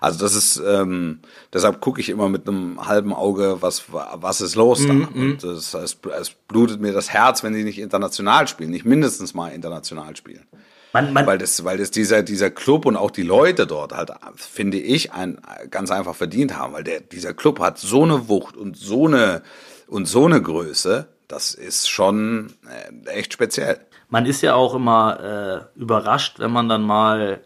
Also 0.00 0.18
das 0.18 0.34
ist, 0.34 0.60
ähm, 0.66 1.20
deshalb 1.52 1.80
gucke 1.80 2.00
ich 2.00 2.08
immer 2.08 2.28
mit 2.28 2.48
einem 2.48 2.86
halben 2.86 3.14
Auge, 3.14 3.58
was, 3.60 3.84
was 3.92 4.40
ist 4.40 4.56
los 4.56 4.84
da. 4.86 4.92
Mm 4.92 5.02
-hmm. 5.02 5.14
Und 5.14 5.44
das, 5.44 5.74
es, 5.74 5.96
es 6.20 6.30
blutet 6.30 6.80
mir 6.80 6.92
das 6.92 7.10
Herz, 7.10 7.44
wenn 7.44 7.54
die 7.54 7.62
nicht 7.62 7.78
international 7.78 8.48
spielen, 8.48 8.70
nicht 8.70 8.84
mindestens 8.84 9.32
mal 9.32 9.52
international 9.52 10.16
spielen. 10.16 10.44
Man, 10.92 11.12
man 11.12 11.24
weil 11.24 11.38
das, 11.38 11.64
weil 11.64 11.78
das 11.78 11.90
dieser, 11.90 12.22
dieser 12.22 12.50
Club 12.50 12.84
und 12.84 12.96
auch 12.96 13.12
die 13.12 13.22
Leute 13.22 13.66
dort 13.66 13.92
halt, 13.92 14.10
finde 14.34 14.78
ich, 14.78 15.12
ein, 15.12 15.40
ganz 15.70 15.90
einfach 15.90 16.16
verdient 16.16 16.58
haben, 16.58 16.74
weil 16.74 16.84
der, 16.84 17.00
dieser 17.00 17.32
Club 17.32 17.60
hat 17.60 17.78
so 17.78 18.02
eine 18.02 18.28
Wucht 18.28 18.56
und 18.56 18.76
so 18.76 19.06
eine, 19.06 19.42
Und 19.92 20.06
so 20.06 20.24
eine 20.24 20.40
Größe, 20.40 21.06
das 21.28 21.52
ist 21.52 21.90
schon 21.90 22.54
äh, 23.06 23.10
echt 23.10 23.34
speziell. 23.34 23.78
Man 24.12 24.26
ist 24.26 24.42
ja 24.42 24.54
auch 24.54 24.74
immer 24.74 25.64
äh, 25.74 25.80
überrascht, 25.80 26.38
wenn 26.38 26.50
man 26.50 26.68
dann 26.68 26.82
mal 26.82 27.40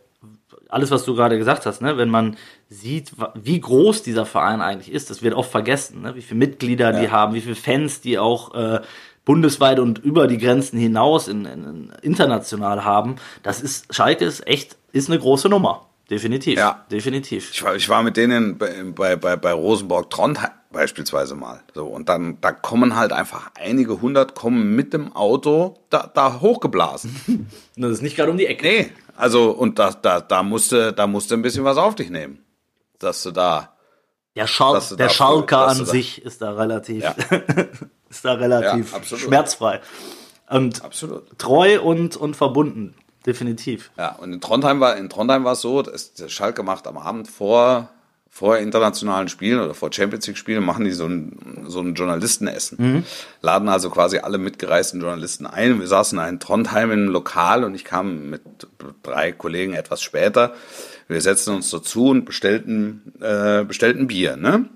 alles, 0.68 0.90
was 0.90 1.04
du 1.04 1.14
gerade 1.14 1.38
gesagt 1.38 1.64
hast, 1.64 1.80
ne, 1.80 1.96
wenn 1.96 2.10
man 2.10 2.36
sieht, 2.68 3.12
wie 3.34 3.60
groß 3.60 4.02
dieser 4.02 4.26
Verein 4.26 4.60
eigentlich 4.60 4.92
ist, 4.92 5.08
das 5.08 5.22
wird 5.22 5.34
oft 5.34 5.48
vergessen, 5.50 6.02
ne, 6.02 6.16
wie 6.16 6.22
viele 6.22 6.38
Mitglieder 6.38 6.92
die 6.92 7.08
haben, 7.12 7.34
wie 7.34 7.40
viele 7.40 7.54
Fans 7.54 8.00
die 8.00 8.18
auch 8.18 8.52
äh, 8.56 8.80
bundesweit 9.24 9.78
und 9.78 9.98
über 10.00 10.26
die 10.26 10.38
Grenzen 10.38 10.76
hinaus 10.76 11.28
in, 11.28 11.44
in, 11.44 11.64
in 11.64 11.92
international 12.02 12.84
haben. 12.84 13.14
Das 13.44 13.60
ist 13.60 13.94
Schalke 13.94 14.24
ist 14.24 14.44
echt 14.48 14.76
ist 14.90 15.08
eine 15.08 15.20
große 15.20 15.48
Nummer, 15.48 15.86
definitiv, 16.10 16.58
Ja. 16.58 16.84
definitiv. 16.90 17.52
Ich 17.52 17.62
war, 17.62 17.76
ich 17.76 17.88
war 17.88 18.02
mit 18.02 18.16
denen 18.16 18.58
bei, 18.58 18.72
bei, 18.92 19.14
bei, 19.14 19.36
bei 19.36 19.52
Rosenborg 19.52 20.10
Trondheim 20.10 20.50
beispielsweise 20.76 21.34
mal. 21.34 21.60
So, 21.74 21.86
und 21.86 22.08
dann, 22.08 22.38
da 22.40 22.52
kommen 22.52 22.94
halt 22.96 23.12
einfach 23.12 23.50
einige 23.58 24.00
hundert 24.00 24.34
kommen 24.34 24.76
mit 24.76 24.92
dem 24.92 25.14
Auto 25.16 25.78
da, 25.90 26.08
da 26.12 26.40
hochgeblasen. 26.40 27.48
Das 27.78 27.90
ist 27.92 28.02
nicht 28.02 28.16
gerade 28.16 28.30
um 28.30 28.38
die 28.38 28.46
Ecke. 28.46 28.64
Nee, 28.66 28.92
also, 29.16 29.50
und 29.50 29.78
da, 29.78 29.90
da, 29.90 30.20
da 30.20 30.42
musste, 30.42 30.92
da 30.94 31.06
musste 31.06 31.34
ein 31.34 31.42
bisschen 31.42 31.64
was 31.64 31.76
auf 31.76 31.94
dich 31.94 32.08
nehmen. 32.10 32.42
Dass 32.98 33.22
du 33.22 33.30
da, 33.32 33.76
Der, 34.34 34.46
Schal 34.46 34.80
der 34.90 34.96
da- 34.96 35.08
Schalker 35.12 35.66
an 35.68 35.84
sich 35.84 36.22
ist 36.22 36.40
da 36.40 36.52
relativ, 36.52 37.02
Ja. 37.04 37.14
ist 38.08 38.24
da 38.24 38.32
relativ 38.34 38.92
Ja, 38.92 39.18
schmerzfrei. 39.18 39.80
Und 40.48 40.82
absolut. 40.84 41.38
treu 41.38 41.80
und, 41.82 42.16
und 42.16 42.36
verbunden. 42.36 42.94
Definitiv. 43.26 43.90
Ja, 43.98 44.12
und 44.14 44.32
in 44.32 44.40
Trondheim 44.40 44.78
war, 44.80 44.96
in 44.96 45.08
Trondheim 45.10 45.44
war 45.44 45.52
es 45.52 45.60
so, 45.60 45.82
dass 45.82 46.14
der 46.14 46.28
Schalke 46.28 46.62
macht 46.62 46.86
am 46.86 46.96
Abend 46.96 47.28
vor, 47.28 47.88
vor 48.36 48.58
internationalen 48.58 49.28
Spielen 49.28 49.60
oder 49.60 49.72
vor 49.72 49.90
Champions 49.90 50.26
League 50.26 50.36
Spielen 50.36 50.62
machen 50.62 50.84
die 50.84 50.90
so 50.90 51.06
ein, 51.06 51.64
so 51.68 51.80
ein 51.80 51.94
Journalistenessen. 51.94 52.76
Laden 53.40 53.70
also 53.70 53.88
quasi 53.88 54.18
alle 54.18 54.36
mitgereisten 54.36 55.00
Journalisten 55.00 55.46
ein. 55.46 55.80
Wir 55.80 55.86
saßen 55.86 56.18
in 56.18 56.38
Trondheim 56.38 56.90
im 56.90 57.08
Lokal 57.08 57.64
und 57.64 57.74
ich 57.74 57.86
kam 57.86 58.28
mit 58.28 58.42
drei 59.02 59.32
Kollegen 59.32 59.72
etwas 59.72 60.02
später. 60.02 60.52
Wir 61.08 61.22
setzten 61.22 61.54
uns 61.54 61.70
dazu 61.70 62.08
und 62.08 62.26
bestellten, 62.26 63.14
äh, 63.22 63.64
bestellten 63.64 64.06
Bier, 64.06 64.36
ne? 64.36 64.66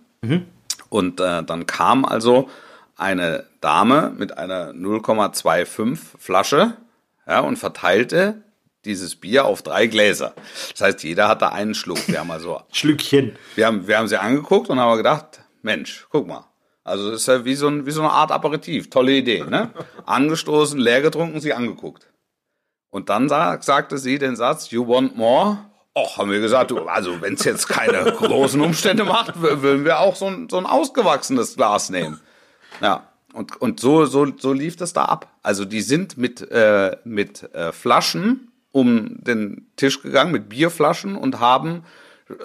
Und 0.89 1.21
äh, 1.21 1.43
dann 1.43 1.67
kam 1.67 2.07
also 2.07 2.49
eine 2.97 3.45
Dame 3.61 4.11
mit 4.17 4.39
einer 4.39 4.73
0,25 4.73 5.99
Flasche 6.19 6.79
ja, 7.27 7.41
und 7.41 7.59
verteilte 7.59 8.41
dieses 8.85 9.17
Bier 9.17 9.45
auf 9.45 9.63
drei 9.63 9.87
Gläser. 9.87 10.35
Das 10.73 10.81
heißt, 10.81 11.03
jeder 11.05 11.29
hatte 11.29 11.53
einen 11.53 11.75
Schluck. 11.75 12.07
Wir 12.09 12.21
haben 12.21 12.31
also, 12.31 12.63
Schlückchen. 12.73 13.37
wir 13.55 13.67
haben, 13.67 13.87
wir 13.87 13.99
haben 13.99 14.09
sie 14.09 14.17
angeguckt 14.17 14.71
und 14.71 14.81
haben 14.81 14.97
gedacht, 14.97 15.41
Mensch, 15.63 16.07
guck 16.11 16.27
mal. 16.27 16.47
Also 16.83 17.11
das 17.11 17.23
ist 17.23 17.27
ja 17.29 17.45
wie 17.45 17.55
so, 17.55 17.69
ein, 17.69 17.85
wie 17.85 17.91
so 17.91 18.01
eine 18.01 18.11
Art 18.11 18.33
Aperitif. 18.33 18.89
Tolle 18.91 19.13
Idee, 19.13 19.45
ne? 19.45 19.71
Angestoßen, 20.07 20.79
leer 20.79 21.03
getrunken, 21.03 21.41
sie 21.41 21.53
angeguckt. 21.53 22.07
Und 22.91 23.09
dann 23.09 23.29
sag, 23.29 23.63
sagte 23.63 23.99
sie 23.99 24.19
den 24.19 24.35
Satz, 24.35 24.71
you 24.71 24.87
want 24.87 25.17
more? 25.17 25.59
Och, 25.95 26.19
haben 26.19 26.31
wir 26.31 26.41
gesagt, 26.41 26.71
du, 26.71 26.79
also 26.87 27.21
wenn 27.21 27.35
es 27.35 27.45
jetzt 27.45 27.69
keine 27.69 28.05
großen 28.13 28.61
Umstände 28.61 29.05
macht, 29.05 29.41
würden 29.41 29.85
wir 29.85 30.01
auch 30.01 30.17
so 30.17 30.27
ein, 30.27 30.49
so 30.49 30.57
ein 30.57 30.67
ausgewachsenes 30.67 31.57
Glas 31.57 31.91
nehmen. 31.91 32.21
Ja, 32.81 33.09
und, 33.33 33.61
und 33.61 33.81
so, 33.81 34.07
so, 34.07 34.27
so 34.37 34.53
lief 34.53 34.77
das 34.77 34.93
da 34.93 35.05
ab. 35.05 35.29
Also 35.43 35.65
die 35.65 35.83
sind 35.83 36.17
mit, 36.17 36.49
äh, 36.51 36.97
mit 37.05 37.55
äh, 37.55 37.73
Flaschen 37.73 38.50
um 38.73 39.23
den 39.23 39.67
Tisch 39.77 40.03
gegangen, 40.03 40.33
mit 40.33 40.49
Bierflaschen 40.49 41.17
und 41.17 41.41
haben, 41.41 41.85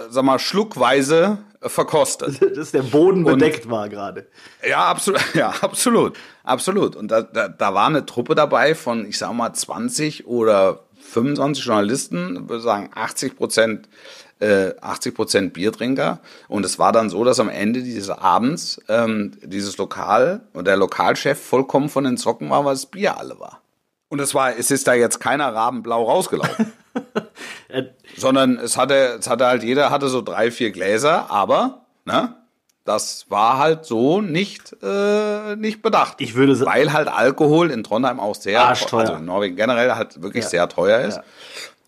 sag 0.09 0.23
mal, 0.23 0.39
schluckweise 0.39 1.37
äh, 1.61 1.69
verkostet. 1.69 2.39
Dass 2.57 2.71
der 2.71 2.83
Boden 2.83 3.23
bedeckt 3.23 3.69
war 3.69 3.89
gerade. 3.89 4.27
Ja, 4.67 4.85
absolut, 4.85 5.21
ja, 5.33 5.49
absolut, 5.61 6.17
absolut. 6.43 6.95
Und 6.95 7.09
da, 7.09 7.21
da, 7.21 7.47
da 7.47 7.73
war 7.73 7.87
eine 7.87 8.05
Truppe 8.05 8.35
dabei 8.35 8.75
von, 8.75 9.05
ich 9.05 9.17
sag 9.17 9.33
mal, 9.33 9.53
20 9.53 10.27
oder 10.27 10.85
25 10.99 11.63
Journalisten, 11.63 12.39
ich 12.43 12.49
würde 12.49 12.63
sagen 12.63 12.89
80 12.93 13.37
Prozent, 13.37 13.89
äh, 14.39 14.71
80 14.81 15.15
Prozent 15.15 15.53
Biertrinker. 15.53 16.19
Und 16.47 16.65
es 16.65 16.79
war 16.79 16.91
dann 16.91 17.09
so, 17.09 17.23
dass 17.23 17.39
am 17.39 17.49
Ende 17.49 17.83
dieses 17.83 18.09
Abends 18.09 18.81
ähm, 18.89 19.31
dieses 19.43 19.77
Lokal 19.77 20.41
und 20.53 20.65
der 20.65 20.77
Lokalchef 20.77 21.39
vollkommen 21.39 21.89
von 21.89 22.03
den 22.03 22.17
Socken 22.17 22.49
war, 22.49 22.65
weil 22.65 22.73
das 22.73 22.87
Bier 22.87 23.17
alle 23.17 23.39
war. 23.39 23.61
Und 24.15 24.21
es 24.21 24.33
war, 24.33 24.55
es 24.57 24.71
ist 24.71 24.87
da 24.87 24.93
jetzt 24.93 25.19
keiner 25.19 25.53
rabenblau 25.53 26.03
rausgelaufen. 26.05 26.71
Äh, 27.67 27.83
sondern 28.15 28.57
es 28.57 28.77
hatte, 28.77 29.17
es 29.19 29.29
hatte 29.29 29.45
halt 29.47 29.61
jeder 29.63 29.89
hatte 29.89 30.07
so 30.07 30.21
drei, 30.21 30.49
vier 30.49 30.71
Gläser, 30.71 31.29
aber 31.29 31.81
ne, 32.05 32.33
das 32.85 33.25
war 33.27 33.57
halt 33.57 33.83
so 33.83 34.21
nicht 34.21 34.73
äh, 34.81 35.57
nicht 35.57 35.81
bedacht. 35.81 36.21
Ich 36.21 36.35
würde 36.35 36.55
sa- 36.55 36.67
weil 36.67 36.93
halt 36.93 37.09
Alkohol 37.09 37.71
in 37.71 37.83
Trondheim 37.83 38.21
auch 38.21 38.35
sehr, 38.35 38.61
Arschteuer. 38.63 39.01
also 39.01 39.13
in 39.15 39.25
Norwegen 39.25 39.57
generell 39.57 39.95
halt 39.95 40.21
wirklich 40.21 40.45
Ja. 40.45 40.49
sehr 40.51 40.69
teuer 40.69 41.01
ist. 41.01 41.17
Ja. 41.17 41.23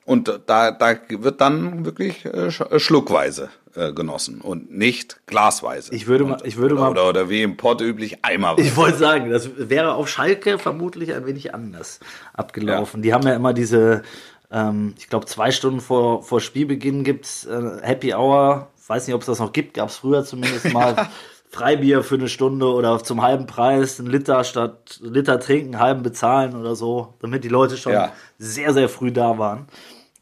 Und 0.03 0.41
da, 0.47 0.71
da 0.71 0.95
wird 1.07 1.39
dann 1.39 1.85
wirklich 1.85 2.25
äh, 2.25 2.47
äh, 2.47 2.79
schluckweise 2.79 3.47
äh, 3.77 3.93
genossen 3.93 4.41
und 4.41 4.71
nicht 4.75 5.21
glasweise. 5.27 5.93
Ich 5.93 6.07
würde 6.07 6.25
mal- 6.25 6.41
ich 6.43 6.57
würde 6.57 6.73
oder, 6.75 6.83
mal- 6.83 6.91
oder, 6.91 7.07
oder 7.09 7.29
wie 7.29 7.41
im 7.43 7.55
Pott 7.57 7.79
üblich 7.81 8.25
eimerweise. 8.25 8.67
Ich 8.67 8.75
wollte 8.75 8.97
sagen, 8.97 9.29
das 9.29 9.49
wäre 9.57 9.93
auf 9.93 10.09
Schalke 10.09 10.57
vermutlich 10.59 11.13
ein 11.13 11.25
wenig 11.25 11.53
anders 11.53 11.99
abgelaufen. 12.33 13.01
Die 13.01 13.13
haben 13.13 13.25
ja 13.27 13.35
immer 13.35 13.53
diese, 13.53 14.03
ähm, 14.51 14.93
ich 14.97 15.07
glaube, 15.09 15.25
zwei 15.27 15.51
Stunden 15.51 15.79
vor, 15.79 16.23
vor 16.23 16.41
Spielbeginn 16.41 17.03
gibt's 17.03 17.45
äh, 17.45 17.61
Happy 17.81 18.13
Hour. 18.13 18.67
Weiß 18.87 19.05
nicht, 19.07 19.13
ob 19.15 19.21
es 19.21 19.27
das 19.27 19.39
noch 19.39 19.51
gibt, 19.53 19.73
gab 19.75 19.89
es 19.89 19.97
früher 19.97 20.23
zumindest 20.25 20.73
mal. 20.73 21.07
Freibier 21.49 22.03
für 22.03 22.15
eine 22.15 22.27
Stunde 22.27 22.65
oder 22.67 23.01
zum 23.01 23.21
halben 23.21 23.47
Preis, 23.47 23.99
ein 23.99 24.05
Liter 24.07 24.43
statt 24.43 24.99
Liter 25.01 25.39
trinken, 25.39 25.79
halben 25.79 26.03
bezahlen 26.03 26.53
oder 26.57 26.75
so, 26.75 27.13
damit 27.21 27.45
die 27.45 27.47
Leute 27.47 27.77
schon 27.77 27.93
Ja. 27.93 28.11
sehr, 28.37 28.73
sehr 28.73 28.89
früh 28.89 29.13
da 29.13 29.37
waren. 29.37 29.65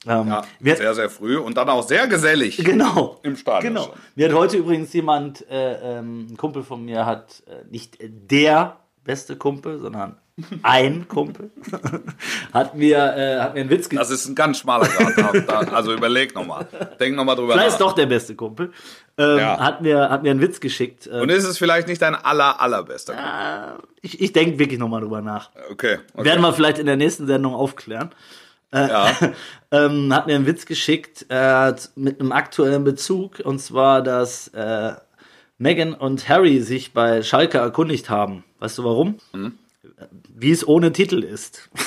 Ähm, 0.08 0.28
ja, 0.28 0.44
sehr, 0.76 0.94
sehr 0.96 1.10
früh 1.10 1.38
und 1.38 1.58
dann 1.58 1.70
auch 1.70 1.84
sehr 1.88 2.08
gesellig. 2.08 2.58
Genau. 2.58 3.20
Im 3.24 3.36
Stadion 3.36 3.74
Genau. 3.74 3.94
Mir 4.16 4.28
hat 4.30 4.36
heute 4.36 4.58
übrigens 4.58 4.94
jemand, 4.94 5.50
äh, 5.50 5.98
ähm, 6.00 6.28
ein 6.32 6.38
Kumpel 6.38 6.64
von 6.64 6.84
mir 6.86 7.06
hat 7.06 7.44
äh, 7.48 7.64
nicht 7.72 7.98
der 8.02 8.78
beste 9.04 9.36
Kumpel, 9.36 9.80
sondern 9.80 10.18
ein 10.64 11.08
Kumpel, 11.08 11.50
hat 12.54 12.76
mir, 12.76 12.98
äh, 13.16 13.40
hat 13.40 13.54
mir 13.54 13.62
einen 13.62 13.70
Witz 13.70 13.88
Das 13.90 14.10
ist 14.12 14.28
ein 14.28 14.36
ganz 14.36 14.60
schmaler 14.60 14.88
Grad. 14.88 15.48
Da- 15.48 15.60
Also 15.74 15.94
überleg 15.94 16.36
nochmal. 16.36 16.68
Denk 17.00 17.16
nochmal 17.16 17.36
drüber 17.36 17.54
Vielleicht 17.54 17.68
nach. 17.68 17.74
ist 17.76 17.82
doch 17.82 17.94
der 17.94 18.06
beste 18.06 18.36
Kumpel. 18.36 18.72
Ähm, 19.18 19.38
Ja. 19.38 19.60
hat, 19.60 19.82
mir, 19.82 20.10
hat 20.10 20.24
mir 20.24 20.32
einen 20.32 20.42
Witz 20.42 20.60
geschickt. 20.60 21.08
Äh, 21.08 21.22
Und 21.22 21.30
ist 21.30 21.46
es 21.46 21.58
vielleicht 21.58 21.88
nicht 21.88 22.02
dein 22.02 22.16
aller, 22.16 22.60
allerbester? 22.60 23.78
ich 24.02 24.20
ich 24.22 24.34
denke 24.34 24.60
wirklich 24.60 24.80
nochmal 24.80 25.02
drüber 25.02 25.22
nach. 25.22 25.52
Okay. 25.72 26.00
okay. 26.14 26.26
Werden 26.26 26.42
wir 26.42 26.52
vielleicht 26.54 26.80
in 26.80 26.86
der 26.86 26.98
nächsten 26.98 27.28
Sendung 27.28 27.54
aufklären. 27.56 28.10
Ja. 28.76 29.12
ähm, 29.72 30.14
hat 30.14 30.28
mir 30.28 30.36
einen 30.36 30.46
Witz 30.46 30.66
geschickt 30.66 31.26
äh, 31.30 31.74
mit 31.96 32.20
einem 32.20 32.32
aktuellen 32.32 32.84
Bezug 32.84 33.40
und 33.44 33.60
zwar, 33.60 34.02
dass 34.02 34.50
äh, 34.50 34.94
Meghan 35.58 35.94
und 35.94 36.28
Harry 36.28 36.62
sich 36.62 36.94
bei 36.94 37.24
Schalke 37.24 37.58
erkundigt 37.60 38.10
haben. 38.10 38.44
Weißt 38.60 38.78
du 38.78 38.84
warum? 38.84 39.20
Mhm. 39.34 39.58
Wie 40.34 40.52
es 40.52 40.68
ohne 40.68 40.92
Titel 40.92 41.24
ist. 41.24 41.70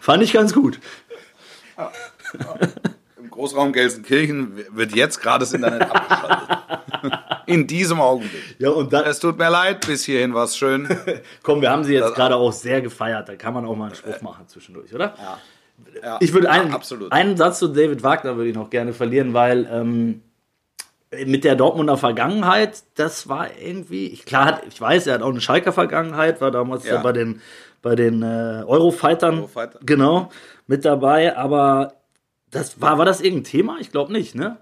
Fand 0.00 0.22
ich 0.22 0.32
ganz 0.32 0.54
gut. 0.54 0.80
Im 3.18 3.28
Großraum 3.30 3.72
Gelsenkirchen 3.72 4.64
wird 4.70 4.94
jetzt 4.94 5.20
gerade 5.20 5.40
das 5.40 5.52
Internet 5.52 5.82
abgeschaltet. 5.90 6.57
In 7.48 7.66
diesem 7.66 8.00
Augenblick. 8.00 8.56
Ja, 8.58 8.70
und 8.70 8.92
dann, 8.92 9.04
Es 9.06 9.18
tut 9.20 9.38
mir 9.38 9.50
leid, 9.50 9.86
bis 9.86 10.04
hierhin 10.04 10.34
war 10.34 10.44
es 10.44 10.56
schön. 10.56 10.88
komm, 11.42 11.60
wir 11.62 11.70
haben 11.70 11.84
sie 11.84 11.94
jetzt 11.94 12.14
gerade 12.14 12.36
auch 12.36 12.52
sehr 12.52 12.80
gefeiert. 12.82 13.28
Da 13.28 13.36
kann 13.36 13.54
man 13.54 13.64
auch 13.64 13.76
mal 13.76 13.86
einen 13.86 13.94
Spruch 13.94 14.20
machen 14.22 14.46
zwischendurch, 14.48 14.94
oder? 14.94 15.14
Ja, 16.02 16.18
Ich 16.20 16.32
würde 16.32 16.50
einen, 16.50 16.72
absolut. 16.72 17.12
einen 17.12 17.36
Satz 17.36 17.58
zu 17.58 17.68
David 17.68 18.02
Wagner 18.02 18.36
würde 18.36 18.50
ich 18.50 18.56
noch 18.56 18.70
gerne 18.70 18.92
verlieren, 18.92 19.32
weil 19.34 19.68
ähm, 19.70 20.22
mit 21.24 21.44
der 21.44 21.56
Dortmunder 21.56 21.96
Vergangenheit, 21.96 22.82
das 22.96 23.28
war 23.28 23.48
irgendwie, 23.58 24.08
ich, 24.08 24.24
klar, 24.26 24.44
hat, 24.44 24.62
ich 24.68 24.80
weiß, 24.80 25.06
er 25.06 25.14
hat 25.14 25.22
auch 25.22 25.30
eine 25.30 25.40
Schalker 25.40 25.72
Vergangenheit, 25.72 26.40
war 26.40 26.50
damals 26.50 26.84
Ja. 26.84 26.96
ja. 26.96 27.02
bei 27.02 27.12
den, 27.12 27.40
bei 27.80 27.94
den 27.94 28.22
äh, 28.22 28.62
Eurofightern, 28.66 29.38
Eurofighter. 29.38 29.78
genau, 29.84 30.30
mit 30.66 30.84
dabei, 30.84 31.36
aber 31.36 31.94
das 32.50 32.80
war, 32.80 32.98
war 32.98 33.04
das 33.06 33.20
irgendein 33.20 33.44
Thema? 33.44 33.76
Ich 33.80 33.90
glaube 33.90 34.12
nicht, 34.12 34.34
ne? 34.34 34.58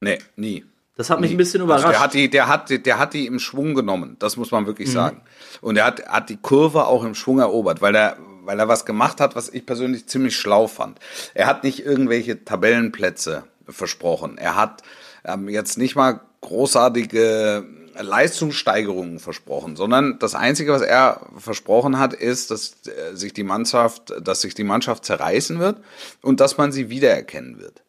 Nee, 0.00 0.18
nie. 0.36 0.64
Das 0.96 1.10
hat 1.10 1.20
mich 1.20 1.30
ein 1.30 1.36
bisschen 1.36 1.60
Also 1.62 1.72
überrascht. 1.74 1.92
der, 1.92 2.00
hat 2.00 2.14
die, 2.14 2.30
der, 2.30 2.48
hat, 2.48 2.70
die- 2.70 2.82
der 2.82 2.98
hat 2.98 3.12
die 3.14 3.26
im 3.26 3.38
Schwung 3.38 3.74
genommen, 3.74 4.16
das 4.18 4.36
muss 4.36 4.50
man 4.50 4.62
Mhm. 4.62 4.66
wirklich 4.66 4.90
sagen. 4.90 5.20
Und 5.60 5.76
er 5.76 5.84
hat, 5.84 6.06
hat 6.08 6.28
die 6.30 6.38
Kurve 6.38 6.86
auch 6.86 7.04
im 7.04 7.14
Schwung 7.14 7.38
erobert, 7.38 7.80
weil 7.82 7.94
er, 7.94 8.16
weil 8.44 8.58
er 8.58 8.68
was 8.68 8.84
gemacht 8.86 9.20
hat, 9.20 9.36
was 9.36 9.48
ich 9.48 9.66
persönlich 9.66 10.06
ziemlich 10.06 10.36
schlau 10.36 10.66
fand. 10.68 10.98
Er 11.34 11.46
hat 11.46 11.64
nicht 11.64 11.84
irgendwelche 11.84 12.44
Tabellenplätze 12.44 13.44
versprochen. 13.68 14.38
Er 14.38 14.56
hat 14.56 14.82
ähm, 15.24 15.48
jetzt 15.48 15.76
nicht 15.76 15.96
mal 15.96 16.20
großartige 16.40 17.64
Leistungssteigerungen 18.00 19.18
versprochen, 19.18 19.76
sondern 19.76 20.18
das 20.18 20.34
Einzige, 20.34 20.72
was 20.72 20.82
er 20.82 21.20
versprochen 21.38 21.98
hat, 21.98 22.12
ist, 22.12 22.50
dass 22.50 22.76
äh, 22.86 23.14
sich 23.14 23.32
die 23.32 23.42
Mannschaft, 23.44 24.12
dass 24.20 24.40
sich 24.42 24.54
die 24.54 24.64
Mannschaft 24.64 25.04
zerreißen 25.04 25.58
wird 25.58 25.78
und 26.22 26.40
dass 26.40 26.56
man 26.58 26.72
sie 26.72 26.88
wiedererkennen 26.90 27.58
wird. 27.58 27.82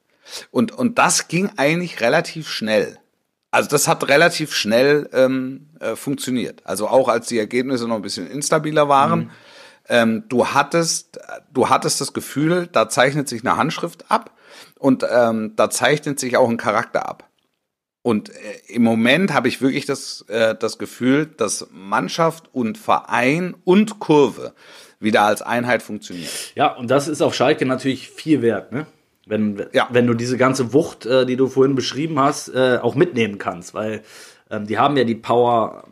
Und, 0.51 0.71
und 0.71 0.97
das 0.97 1.27
ging 1.27 1.49
eigentlich 1.57 2.01
relativ 2.01 2.49
schnell. 2.49 2.97
Also 3.51 3.69
das 3.69 3.87
hat 3.87 4.07
relativ 4.07 4.53
schnell 4.53 5.09
ähm, 5.13 5.69
äh, 5.79 5.95
funktioniert. 5.95 6.61
Also 6.65 6.87
auch 6.87 7.07
als 7.07 7.27
die 7.27 7.39
Ergebnisse 7.39 7.87
noch 7.87 7.95
ein 7.95 8.01
bisschen 8.01 8.29
instabiler 8.29 8.89
waren. 8.89 9.19
Mhm. 9.19 9.29
Ähm, 9.89 10.23
du 10.27 10.47
hattest, 10.47 11.19
du 11.53 11.69
hattest 11.69 12.01
das 12.01 12.13
Gefühl, 12.13 12.67
da 12.71 12.89
zeichnet 12.89 13.29
sich 13.29 13.41
eine 13.45 13.55
Handschrift 13.55 14.11
ab 14.11 14.31
und 14.77 15.05
ähm, 15.09 15.53
da 15.55 15.69
zeichnet 15.69 16.19
sich 16.19 16.35
auch 16.35 16.49
ein 16.49 16.57
Charakter 16.57 17.07
ab. 17.07 17.29
Und 18.01 18.29
äh, 18.29 18.33
im 18.67 18.83
Moment 18.83 19.33
habe 19.33 19.47
ich 19.47 19.61
wirklich 19.61 19.85
das, 19.85 20.21
äh, 20.27 20.55
das 20.55 20.77
Gefühl, 20.77 21.25
dass 21.25 21.67
Mannschaft 21.71 22.49
und 22.53 22.77
Verein 22.77 23.55
und 23.63 23.99
Kurve 23.99 24.53
wieder 24.99 25.23
als 25.23 25.41
Einheit 25.41 25.81
funktionieren. 25.83 26.29
Ja, 26.55 26.73
und 26.73 26.89
das 26.89 27.07
ist 27.07 27.21
auf 27.21 27.33
Schalke 27.33 27.65
natürlich 27.65 28.09
viel 28.09 28.41
wert, 28.41 28.71
ne? 28.71 28.87
Wenn, 29.27 29.65
ja. 29.73 29.87
wenn 29.91 30.07
du 30.07 30.13
diese 30.13 30.37
ganze 30.37 30.73
Wucht, 30.73 31.05
äh, 31.05 31.25
die 31.25 31.35
du 31.35 31.47
vorhin 31.47 31.75
beschrieben 31.75 32.19
hast, 32.19 32.49
äh, 32.49 32.79
auch 32.81 32.95
mitnehmen 32.95 33.37
kannst, 33.37 33.73
weil 33.73 34.01
ähm, 34.49 34.67
die 34.67 34.77
haben 34.77 34.97
ja 34.97 35.03
die 35.03 35.15
Power 35.15 35.83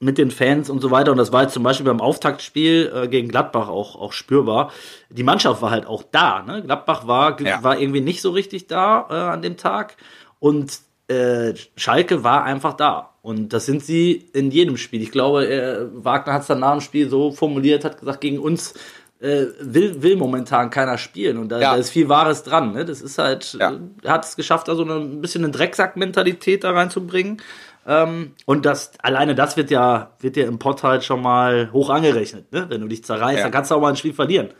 mit 0.00 0.18
den 0.18 0.30
Fans 0.30 0.68
und 0.68 0.80
so 0.80 0.90
weiter. 0.90 1.12
Und 1.12 1.18
das 1.18 1.32
war 1.32 1.42
jetzt 1.42 1.54
zum 1.54 1.62
Beispiel 1.62 1.86
beim 1.86 2.00
Auftaktspiel 2.00 2.92
äh, 2.94 3.08
gegen 3.08 3.28
Gladbach 3.28 3.68
auch, 3.68 3.96
auch 3.96 4.12
spürbar. 4.12 4.70
Die 5.08 5.22
Mannschaft 5.22 5.62
war 5.62 5.70
halt 5.70 5.86
auch 5.86 6.02
da. 6.02 6.42
Ne? 6.42 6.62
Gladbach 6.62 7.06
war, 7.06 7.40
ja. 7.40 7.62
war 7.62 7.80
irgendwie 7.80 8.02
nicht 8.02 8.20
so 8.20 8.30
richtig 8.30 8.66
da 8.66 9.06
äh, 9.08 9.14
an 9.14 9.42
dem 9.42 9.56
Tag. 9.56 9.96
Und 10.38 10.78
äh, 11.08 11.54
Schalke 11.76 12.22
war 12.22 12.44
einfach 12.44 12.74
da. 12.74 13.14
Und 13.22 13.54
das 13.54 13.64
sind 13.64 13.82
sie 13.82 14.28
in 14.34 14.50
jedem 14.50 14.76
Spiel. 14.76 15.00
Ich 15.00 15.10
glaube, 15.10 15.48
äh, 15.48 15.86
Wagner 15.94 16.34
hat 16.34 16.42
es 16.42 16.48
dann 16.48 16.60
nach 16.60 16.72
dem 16.72 16.80
Spiel 16.82 17.08
so 17.08 17.32
formuliert, 17.32 17.84
hat 17.84 17.98
gesagt, 17.98 18.20
gegen 18.20 18.38
uns 18.38 18.74
äh, 19.24 19.46
will, 19.58 20.02
will 20.02 20.16
momentan 20.16 20.68
keiner 20.68 20.98
spielen. 20.98 21.38
Und 21.38 21.48
da, 21.48 21.58
ja. 21.58 21.72
da 21.72 21.76
ist 21.78 21.90
viel 21.90 22.10
Wahres 22.10 22.42
dran. 22.42 22.72
Ne? 22.72 22.84
Das 22.84 23.00
ist 23.00 23.16
halt, 23.16 23.56
ja. 23.58 23.72
er 24.02 24.12
hat 24.12 24.26
es 24.26 24.36
geschafft, 24.36 24.68
da 24.68 24.74
so 24.74 24.84
eine, 24.84 24.96
ein 24.96 25.22
bisschen 25.22 25.42
eine 25.42 25.52
Drecksack-Mentalität 25.52 26.62
da 26.62 26.72
reinzubringen. 26.72 27.40
Ähm, 27.86 28.32
und 28.44 28.66
das, 28.66 28.92
alleine 29.02 29.34
das 29.34 29.56
wird 29.56 29.70
ja, 29.70 30.12
wird 30.20 30.36
ja 30.36 30.44
im 30.44 30.58
Pott 30.58 30.82
halt 30.82 31.04
schon 31.04 31.22
mal 31.22 31.70
hoch 31.72 31.88
angerechnet. 31.88 32.52
Ne? 32.52 32.66
Wenn 32.68 32.82
du 32.82 32.86
dich 32.86 33.02
zerreißt, 33.02 33.38
ja. 33.38 33.44
dann 33.44 33.52
kannst 33.52 33.70
du 33.70 33.76
auch 33.76 33.80
mal 33.80 33.88
ein 33.88 33.96
Spiel 33.96 34.12
verlieren. 34.12 34.50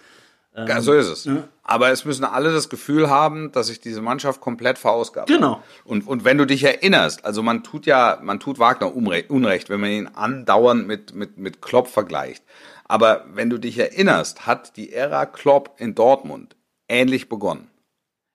Ähm, 0.57 0.67
ja, 0.67 0.81
so 0.81 0.95
ist 0.95 1.09
es. 1.09 1.25
Ja. 1.25 1.45
Aber 1.63 1.91
es 1.91 2.05
müssen 2.05 2.25
alle 2.25 2.53
das 2.53 2.69
Gefühl 2.69 3.11
haben, 3.11 3.53
dass 3.53 3.67
sich 3.67 3.81
diese 3.81 4.01
Mannschaft 4.01 4.41
komplett 4.41 4.79
verausgabt. 4.79 5.29
Genau. 5.29 5.63
Und, 5.85 6.07
und 6.07 6.25
wenn 6.25 6.39
du 6.39 6.47
dich 6.47 6.65
erinnerst, 6.65 7.25
also 7.25 7.43
man 7.43 7.63
tut 7.63 7.87
ja, 7.87 8.19
man 8.23 8.41
tut 8.41 8.59
Wagner 8.59 8.95
Unrecht, 8.95 9.69
wenn 9.69 9.81
man 9.81 9.91
ihn 9.91 10.07
andauernd 10.15 10.87
mit, 10.87 11.15
mit, 11.15 11.39
mit 11.39 11.61
Klopp 11.61 11.89
vergleicht. 11.89 12.45
Aber 12.85 13.25
wenn 13.33 13.51
du 13.51 13.59
dich 13.59 13.79
erinnerst, 13.79 14.47
hat 14.47 14.77
die 14.77 14.93
Ära 14.93 15.27
Klopp 15.27 15.75
in 15.79 15.95
Dortmund 15.95 16.57
ähnlich 16.89 17.29
begonnen. 17.29 17.71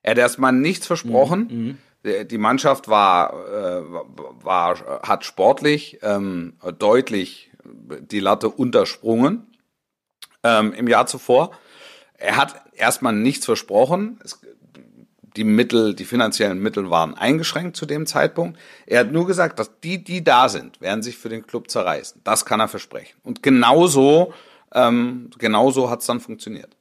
Er 0.02 0.12
hat 0.12 0.18
erstmal 0.18 0.52
nichts 0.52 0.86
versprochen. 0.86 1.48
Mhm. 1.50 1.66
mhm. 1.66 1.78
Die 2.02 2.38
Mannschaft 2.38 2.88
war, 2.88 3.34
äh, 3.34 3.82
war, 4.42 5.02
hat 5.02 5.26
sportlich 5.26 5.98
ähm, 6.00 6.54
deutlich 6.78 7.50
die 7.62 8.20
Latte 8.20 8.48
untersprungen 8.48 9.46
ähm, 10.42 10.72
im 10.72 10.88
Jahr 10.88 11.06
zuvor. 11.06 11.50
Er 12.14 12.38
hat 12.38 12.54
erstmal 12.74 13.12
nichts 13.12 13.44
versprochen. 13.44 14.18
Es, 14.24 14.40
die 15.36 15.44
Mittel, 15.44 15.94
die 15.94 16.04
finanziellen 16.04 16.60
Mittel 16.60 16.90
waren 16.90 17.14
eingeschränkt 17.14 17.76
zu 17.76 17.86
dem 17.86 18.06
Zeitpunkt. 18.06 18.58
Er 18.86 19.00
hat 19.00 19.12
nur 19.12 19.26
gesagt, 19.26 19.58
dass 19.58 19.70
die, 19.80 20.02
die 20.02 20.24
da 20.24 20.48
sind, 20.48 20.80
werden 20.80 21.02
sich 21.02 21.16
für 21.16 21.28
den 21.28 21.46
Club 21.46 21.70
zerreißen. 21.70 22.20
Das 22.24 22.44
kann 22.44 22.60
er 22.60 22.68
versprechen. 22.68 23.16
Und 23.22 23.42
genauso, 23.42 24.32
ähm, 24.74 25.30
genauso 25.38 25.90
hat 25.90 26.00
es 26.00 26.06
dann 26.06 26.20
funktioniert. 26.20 26.76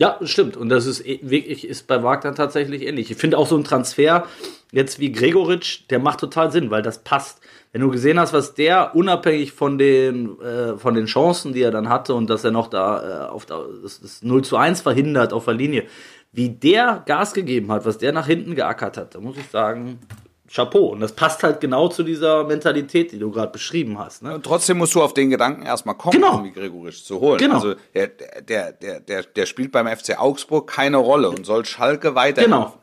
Ja, 0.00 0.16
stimmt. 0.22 0.56
Und 0.56 0.68
das 0.68 0.86
ist 0.86 1.04
e, 1.04 1.18
wirklich 1.22 1.66
ist 1.66 1.88
bei 1.88 2.04
Wagner 2.04 2.32
tatsächlich 2.32 2.82
ähnlich. 2.82 3.10
Ich 3.10 3.16
finde 3.16 3.36
auch 3.36 3.48
so 3.48 3.56
ein 3.56 3.64
Transfer 3.64 4.26
jetzt 4.70 5.00
wie 5.00 5.10
Gregoritsch, 5.10 5.82
der 5.90 5.98
macht 5.98 6.20
total 6.20 6.52
Sinn, 6.52 6.70
weil 6.70 6.82
das 6.82 7.02
passt. 7.02 7.40
Wenn 7.72 7.80
du 7.80 7.90
gesehen 7.90 8.18
hast, 8.20 8.32
was 8.32 8.54
der 8.54 8.94
unabhängig 8.94 9.52
von 9.52 9.76
den 9.76 10.40
äh, 10.40 10.76
von 10.76 10.94
den 10.94 11.06
Chancen, 11.06 11.52
die 11.52 11.62
er 11.62 11.72
dann 11.72 11.88
hatte 11.88 12.14
und 12.14 12.30
dass 12.30 12.44
er 12.44 12.52
noch 12.52 12.68
da 12.68 13.26
äh, 13.26 13.28
auf 13.28 13.44
da, 13.44 13.64
das, 13.82 14.00
das 14.00 14.22
0 14.22 14.44
zu 14.44 14.56
1 14.56 14.82
verhindert 14.82 15.32
auf 15.32 15.46
der 15.46 15.54
Linie, 15.54 15.84
wie 16.32 16.50
der 16.50 17.02
Gas 17.06 17.32
gegeben 17.34 17.72
hat, 17.72 17.84
was 17.86 17.98
der 17.98 18.12
nach 18.12 18.26
hinten 18.26 18.54
geackert 18.54 18.96
hat, 18.96 19.14
da 19.14 19.20
muss 19.20 19.36
ich 19.36 19.48
sagen, 19.48 19.98
Chapeau. 20.50 20.92
Und 20.92 21.00
das 21.00 21.12
passt 21.12 21.42
halt 21.42 21.60
genau 21.60 21.88
zu 21.88 22.02
dieser 22.02 22.44
Mentalität, 22.44 23.12
die 23.12 23.18
du 23.18 23.30
gerade 23.30 23.52
beschrieben 23.52 23.98
hast. 23.98 24.22
Ne? 24.22 24.34
Und 24.34 24.44
trotzdem 24.44 24.78
musst 24.78 24.94
du 24.94 25.02
auf 25.02 25.12
den 25.14 25.30
Gedanken 25.30 25.62
erstmal 25.62 25.94
kommen, 25.94 26.12
genau. 26.12 26.38
um 26.38 26.52
Gregorisch 26.52 27.04
zu 27.04 27.20
holen. 27.20 27.38
Genau. 27.38 27.56
Also 27.56 27.74
der, 27.94 28.08
der, 28.08 28.72
der, 28.72 29.00
der, 29.00 29.22
der 29.22 29.46
spielt 29.46 29.72
beim 29.72 29.86
FC 29.86 30.18
Augsburg 30.18 30.70
keine 30.70 30.96
Rolle 30.96 31.28
und 31.30 31.44
soll 31.44 31.64
Schalke 31.66 32.14
weiter. 32.14 32.42
Genau. 32.42 32.74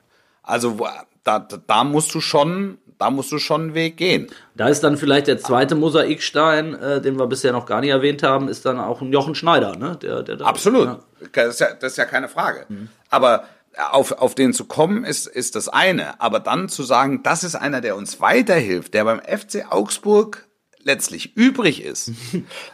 Also 0.44 0.78
da, 1.24 1.40
da 1.40 1.84
musst 1.84 2.14
du 2.14 2.22
schon, 2.22 2.78
da 2.98 3.10
musst 3.10 3.32
du 3.32 3.40
schon 3.40 3.62
einen 3.62 3.74
Weg 3.74 3.98
gehen. 3.98 4.28
Da 4.56 4.68
ist 4.70 4.82
dann 4.82 4.98
vielleicht 4.98 5.28
der 5.28 5.38
zweite 5.38 5.76
Mosaikstein, 5.76 6.76
äh, 6.76 7.02
den 7.02 7.18
wir 7.18 7.28
bisher 7.28 7.52
noch 7.52 7.66
gar 7.66 7.82
nicht 7.82 7.90
erwähnt 7.90 8.24
haben, 8.24 8.48
ist 8.48 8.66
dann 8.66 8.80
auch 8.80 9.02
ein 9.02 9.12
Jochen 9.12 9.36
Schneider, 9.36 9.76
ne? 9.76 9.98
Der, 10.02 10.24
der 10.24 10.38
da, 10.38 10.46
Absolut. 10.46 10.86
Ja. 10.86 11.00
Das, 11.34 11.56
ist 11.56 11.60
ja, 11.60 11.74
das 11.74 11.92
ist 11.94 11.98
ja 11.98 12.06
keine 12.06 12.30
Frage. 12.30 12.66
Mhm. 12.70 12.90
Aber 13.10 13.46
auf, 13.92 14.14
auf 14.14 14.36
den 14.36 14.54
zu 14.54 14.66
kommen, 14.66 15.04
ist, 15.04 15.28
ist 15.28 15.56
das 15.56 15.68
eine. 15.68 16.20
Aber 16.22 16.40
dann 16.40 16.70
zu 16.70 16.84
sagen, 16.84 17.24
das 17.24 17.44
ist 17.44 17.56
einer, 17.56 17.82
der 17.82 17.96
uns 17.96 18.22
weiterhilft, 18.22 18.94
der 18.94 19.04
beim 19.04 19.20
FC 19.20 19.66
Augsburg 19.70 20.46
letztlich 20.86 21.36
übrig 21.36 21.84
ist, 21.84 22.12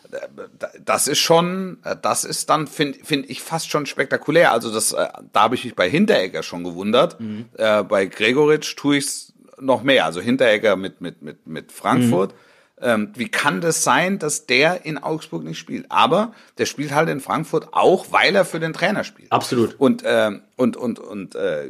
das 0.86 1.08
ist 1.08 1.20
schon, 1.20 1.80
das 2.02 2.26
ist 2.26 2.50
dann, 2.50 2.68
finde 2.68 3.00
find 3.04 3.30
ich, 3.30 3.42
fast 3.42 3.70
schon 3.70 3.86
spektakulär. 3.86 4.52
Also 4.52 4.72
das, 4.72 4.92
äh, 4.92 5.08
da 5.32 5.44
habe 5.44 5.56
ich 5.56 5.64
mich 5.64 5.76
bei 5.76 5.90
Hinteregger 5.90 6.44
schon 6.44 6.64
gewundert. 6.64 7.20
Mhm. 7.20 7.46
Äh, 7.58 7.84
bei 7.84 8.06
Gregoritsch 8.06 8.76
tue 8.76 8.98
ich 8.98 9.06
es 9.06 9.31
noch 9.62 9.84
mehr. 9.84 10.06
Also 10.06 10.22
Hinteregger 10.22 10.76
mit, 10.76 11.02
mit, 11.02 11.22
mit, 11.22 11.48
mit 11.48 11.72
Frankfurt. 11.72 12.32
Mhm 12.32 12.38
ähm, 12.82 13.12
wie 13.16 13.30
kann 13.30 13.62
das 13.62 13.84
sein, 13.84 14.18
dass 14.18 14.48
der 14.48 14.86
in 14.86 14.98
Augsburg 14.98 15.44
nicht 15.44 15.60
spielt? 15.60 15.86
Aber 15.90 16.34
der 16.58 16.66
spielt 16.66 16.94
halt 16.94 17.10
in 17.10 17.20
Frankfurt 17.20 17.74
auch, 17.74 18.08
weil 18.12 18.36
er 18.36 18.44
für 18.44 18.60
den 18.60 18.74
Trainer 18.74 19.04
spielt. 19.04 19.32
Absolut. 19.32 19.80
Und, 19.80 20.04
äh, 20.04 20.32
und, 20.58 20.78
und, 20.78 21.00
und 21.00 21.36
äh, 21.36 21.70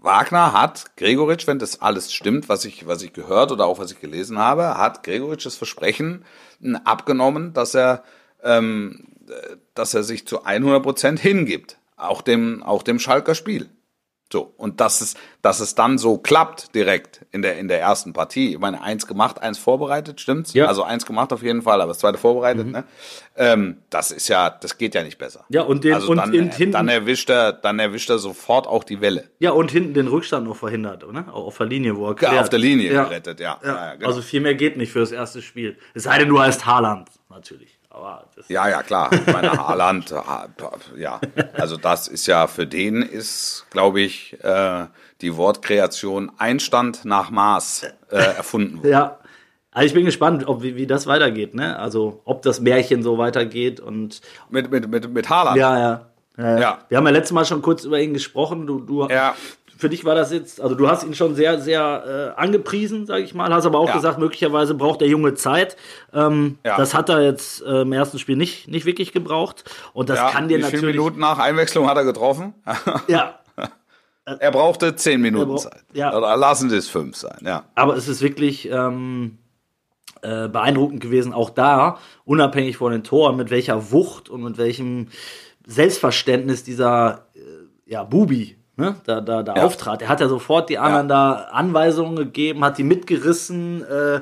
Wagner 0.00 0.52
hat 0.52 0.96
Gregoritsch, 0.96 1.46
wenn 1.46 1.58
das 1.58 1.80
alles 1.80 2.12
stimmt, 2.12 2.48
was 2.48 2.64
ich, 2.64 2.86
was 2.86 3.02
ich 3.02 3.12
gehört 3.12 3.52
oder 3.52 3.66
auch 3.66 3.78
was 3.78 3.92
ich 3.92 4.00
gelesen 4.00 4.38
habe, 4.38 4.76
hat 4.76 5.04
Gregoritsch 5.04 5.46
das 5.46 5.56
Versprechen 5.56 6.24
äh, 6.62 6.74
abgenommen, 6.84 7.52
dass 7.52 7.74
er, 7.74 8.02
ähm, 8.42 9.06
dass 9.74 9.94
er 9.94 10.02
sich 10.02 10.26
zu 10.26 10.44
100 10.44 10.82
Prozent 10.82 11.20
hingibt. 11.20 11.78
Auch 11.96 12.22
dem, 12.22 12.62
auch 12.62 12.82
dem 12.82 12.98
Schalker 12.98 13.34
Spiel. 13.34 13.68
So, 14.30 14.52
und 14.58 14.80
dass 14.80 15.00
es, 15.00 15.14
dass 15.40 15.60
es 15.60 15.74
dann 15.74 15.96
so 15.96 16.18
klappt 16.18 16.74
direkt 16.74 17.24
in 17.32 17.40
der, 17.40 17.58
in 17.58 17.66
der 17.66 17.80
ersten 17.80 18.12
Partie. 18.12 18.52
Ich 18.52 18.58
meine, 18.58 18.82
eins 18.82 19.06
gemacht, 19.06 19.40
eins 19.40 19.56
vorbereitet, 19.56 20.20
stimmt's? 20.20 20.52
Ja. 20.52 20.66
Also 20.66 20.82
eins 20.82 21.06
gemacht 21.06 21.32
auf 21.32 21.42
jeden 21.42 21.62
Fall, 21.62 21.80
aber 21.80 21.92
das 21.92 22.00
zweite 22.00 22.18
vorbereitet, 22.18 22.66
mhm. 22.66 22.72
ne? 22.72 22.84
Ähm, 23.36 23.78
das 23.88 24.10
ist 24.10 24.28
ja, 24.28 24.50
das 24.50 24.76
geht 24.76 24.94
ja 24.94 25.02
nicht 25.02 25.16
besser. 25.16 25.46
Ja, 25.48 25.62
und 25.62 25.82
den, 25.84 25.94
also 25.94 26.10
und 26.10 26.18
dann, 26.18 26.32
hinten, 26.32 26.72
dann 26.72 26.88
erwischt 26.88 27.30
er, 27.30 27.54
dann 27.54 27.78
erwischt 27.78 28.10
er 28.10 28.18
sofort 28.18 28.66
auch 28.66 28.84
die 28.84 29.00
Welle. 29.00 29.30
Ja, 29.38 29.52
und 29.52 29.70
hinten 29.70 29.94
den 29.94 30.08
Rückstand 30.08 30.46
noch 30.46 30.56
verhindert, 30.56 31.04
oder? 31.04 31.32
Auch 31.32 31.46
auf 31.46 31.56
der 31.56 31.66
Linie, 31.66 31.96
wo 31.96 32.08
er 32.08 32.14
klärt. 32.14 32.34
Ja, 32.34 32.40
auf 32.42 32.50
der 32.50 32.58
Linie 32.58 32.92
ja. 32.92 33.04
gerettet, 33.04 33.40
ja. 33.40 33.58
ja. 33.64 33.68
ja 33.68 33.94
genau. 33.94 34.08
Also 34.08 34.20
viel 34.20 34.42
mehr 34.42 34.56
geht 34.56 34.76
nicht 34.76 34.92
für 34.92 35.00
das 35.00 35.12
erste 35.12 35.40
Spiel. 35.40 35.78
Es 35.94 36.02
sei 36.02 36.18
denn, 36.18 36.28
du 36.28 36.38
heißt 36.38 36.66
Haaland, 36.66 37.08
natürlich. 37.30 37.77
Aber 37.98 38.24
ja, 38.48 38.68
ja, 38.68 38.82
klar. 38.82 39.10
Ich 39.26 39.32
meine, 39.32 39.52
Haaland, 39.52 40.14
ja. 40.96 41.20
Also 41.54 41.76
das 41.76 42.08
ist 42.08 42.26
ja, 42.26 42.46
für 42.46 42.66
den 42.66 43.02
ist, 43.02 43.66
glaube 43.70 44.00
ich, 44.00 44.36
äh, 44.42 44.86
die 45.20 45.36
Wortkreation 45.36 46.30
Einstand 46.38 47.04
nach 47.04 47.30
Maß 47.30 47.82
äh, 48.10 48.16
erfunden 48.16 48.78
worden. 48.78 48.90
Ja. 48.90 49.18
Also 49.72 49.86
ich 49.86 49.94
bin 49.94 50.04
gespannt, 50.04 50.46
ob, 50.46 50.62
wie, 50.62 50.76
wie 50.76 50.86
das 50.86 51.06
weitergeht, 51.06 51.54
ne? 51.54 51.78
Also 51.78 52.22
ob 52.24 52.42
das 52.42 52.60
Märchen 52.60 53.02
so 53.02 53.18
weitergeht 53.18 53.80
und. 53.80 54.20
Mit, 54.48 54.70
mit, 54.70 54.88
mit, 54.88 55.12
mit 55.12 55.28
Haaland. 55.28 55.56
Ja, 55.56 55.78
ja. 55.78 56.04
Ja. 56.36 56.78
Wir 56.88 56.98
haben 56.98 57.04
ja 57.04 57.10
letztes 57.10 57.32
Mal 57.32 57.44
schon 57.44 57.62
kurz 57.62 57.84
über 57.84 58.00
ihn 58.00 58.14
gesprochen. 58.14 58.66
Du, 58.66 58.78
du, 58.78 59.08
ja 59.08 59.34
für 59.78 59.88
dich 59.88 60.04
war 60.04 60.16
das 60.16 60.32
jetzt, 60.32 60.60
also 60.60 60.74
du 60.74 60.88
hast 60.88 61.04
ihn 61.04 61.14
schon 61.14 61.36
sehr, 61.36 61.60
sehr 61.60 62.34
äh, 62.36 62.40
angepriesen, 62.40 63.06
sage 63.06 63.22
ich 63.22 63.32
mal, 63.32 63.48
hast 63.54 63.64
aber 63.64 63.78
auch 63.78 63.88
ja. 63.88 63.94
gesagt, 63.94 64.18
möglicherweise 64.18 64.74
braucht 64.74 65.00
der 65.00 65.08
Junge 65.08 65.34
Zeit. 65.34 65.76
Ähm, 66.12 66.58
ja. 66.64 66.76
Das 66.76 66.94
hat 66.94 67.08
er 67.08 67.22
jetzt 67.22 67.62
äh, 67.62 67.82
im 67.82 67.92
ersten 67.92 68.18
Spiel 68.18 68.36
nicht, 68.36 68.66
nicht 68.66 68.86
wirklich 68.86 69.12
gebraucht. 69.12 69.64
Und 69.92 70.08
das 70.08 70.18
ja, 70.18 70.30
kann 70.30 70.48
dir 70.48 70.58
natürlich. 70.58 70.80
Viele 70.80 70.92
Minuten 70.92 71.20
nach 71.20 71.38
Einwechslung 71.38 71.88
hat 71.88 71.96
er 71.96 72.04
getroffen? 72.04 72.54
ja. 73.06 73.38
er 74.24 74.50
brauchte 74.50 74.96
zehn 74.96 75.20
Minuten 75.20 75.56
Zeit. 75.58 75.84
Ja. 75.92 76.14
Oder 76.16 76.36
lassen 76.36 76.68
Sie 76.70 76.76
es 76.76 76.88
fünf 76.88 77.16
sein, 77.16 77.38
ja. 77.42 77.64
Aber 77.76 77.96
es 77.96 78.08
ist 78.08 78.20
wirklich 78.20 78.68
ähm, 78.68 79.38
äh, 80.22 80.48
beeindruckend 80.48 81.00
gewesen, 81.00 81.32
auch 81.32 81.50
da, 81.50 81.98
unabhängig 82.24 82.78
von 82.78 82.90
den 82.90 83.04
Toren, 83.04 83.36
mit 83.36 83.50
welcher 83.50 83.92
Wucht 83.92 84.28
und 84.28 84.42
mit 84.42 84.58
welchem 84.58 85.06
Selbstverständnis 85.64 86.64
dieser 86.64 87.28
äh, 87.34 87.40
ja, 87.86 88.02
Bubi 88.02 88.57
ne, 88.78 88.96
da, 89.04 89.20
da, 89.20 89.42
da 89.42 89.54
ja. 89.54 89.64
auftrat. 89.64 90.02
Er 90.02 90.08
hat 90.08 90.20
ja 90.20 90.28
sofort 90.28 90.70
die 90.70 90.78
anderen 90.78 91.08
ja. 91.08 91.14
da 91.14 91.32
Anweisungen 91.52 92.16
gegeben, 92.16 92.64
hat 92.64 92.78
die 92.78 92.84
mitgerissen. 92.84 93.82
Äh, 93.82 94.20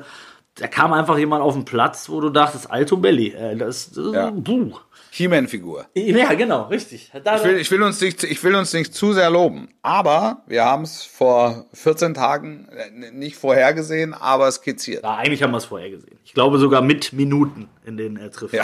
da 0.55 0.67
kam 0.67 0.91
einfach 0.91 1.17
jemand 1.17 1.43
auf 1.43 1.53
den 1.53 1.65
Platz, 1.65 2.09
wo 2.09 2.19
du 2.19 2.29
dachtest, 2.29 2.69
Alto 2.71 2.97
Belli, 2.97 3.29
äh, 3.29 3.55
das, 3.55 3.91
das 3.91 4.13
Ja. 4.13 4.31
buh. 4.31 4.73
He-Man-Figur. 5.11 5.85
Ja, 5.95 6.33
genau, 6.33 6.63
richtig. 6.63 7.11
Ich 7.13 7.43
will, 7.43 7.57
ich, 7.57 7.71
will 7.71 7.81
uns 7.81 8.01
nicht, 8.01 8.23
ich 8.23 8.43
will 8.43 8.53
uns 8.55 8.73
nicht 8.73 8.93
zu 8.93 9.13
sehr 9.13 9.29
loben, 9.31 9.69
aber 9.81 10.43
wir 10.47 10.65
haben 10.65 10.83
es 10.83 11.03
vor 11.03 11.65
14 11.73 12.13
Tagen 12.13 12.67
äh, 12.69 13.11
nicht 13.11 13.35
vorhergesehen, 13.35 14.13
aber 14.13 14.51
skizziert. 14.51 15.03
Ja, 15.03 15.15
eigentlich 15.15 15.41
haben 15.41 15.51
wir 15.51 15.57
es 15.57 15.65
vorher 15.65 15.89
gesehen. 15.89 16.19
Ich 16.23 16.33
glaube 16.33 16.59
sogar 16.59 16.81
mit 16.81 17.13
Minuten, 17.13 17.69
in 17.85 17.97
denen 17.97 18.17
er 18.17 18.31
trifft. 18.31 18.53
Ja. 18.53 18.63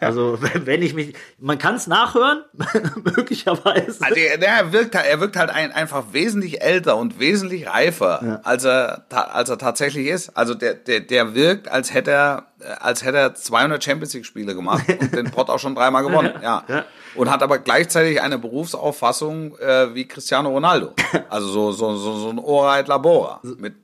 Also 0.00 0.38
wenn 0.64 0.82
ich 0.82 0.94
mich, 0.94 1.14
man 1.38 1.58
kann 1.58 1.74
es 1.76 1.86
nachhören, 1.86 2.44
möglicherweise. 3.04 4.04
Also 4.04 4.14
er, 4.20 4.72
wirkt, 4.72 4.94
halt- 4.94 5.06
er 5.06 5.20
wirkt 5.20 5.36
halt 5.36 5.50
ein, 5.50 5.72
einfach 5.72 6.04
wesentlich 6.12 6.60
älter 6.62 6.96
und 6.96 7.18
wesentlich 7.18 7.68
reifer, 7.68 8.40
als, 8.44 8.64
er, 8.64 9.06
als 9.10 9.48
er 9.48 9.58
tatsächlich 9.58 10.06
ist. 10.08 10.36
Also 10.36 10.54
der, 10.54 10.74
der, 10.74 11.00
der 11.00 11.34
wirkt, 11.34 11.68
als 11.68 11.92
hätte 11.94 12.10
er, 12.10 12.46
als 12.80 13.04
hätte 13.04 13.18
er 13.18 13.34
200 13.34 13.82
Champions 13.82 14.14
League 14.14 14.26
Spiele 14.26 14.54
gemacht 14.54 14.84
und 15.00 15.14
den 15.14 15.30
Pott 15.30 15.48
auch 15.50 15.58
schon 15.58 15.74
dreimal 15.74 16.02
gewonnen. 16.02 16.32
Ja. 16.42 16.64
Ja. 16.68 16.84
Und 17.14 17.30
hat 17.30 17.42
aber 17.42 17.58
gleichzeitig 17.58 18.20
eine 18.20 18.38
Berufsauffassung 18.38 19.56
äh, 19.58 19.94
wie 19.94 20.06
Cristiano 20.06 20.50
Ronaldo. 20.50 20.92
Also 21.30 21.48
so, 21.48 21.72
so, 21.72 21.96
so, 21.96 22.16
so 22.18 22.28
ein 22.30 22.38
Ora 22.38 22.78
et 22.80 22.88
Labora. 22.88 23.40
Mit, 23.42 23.74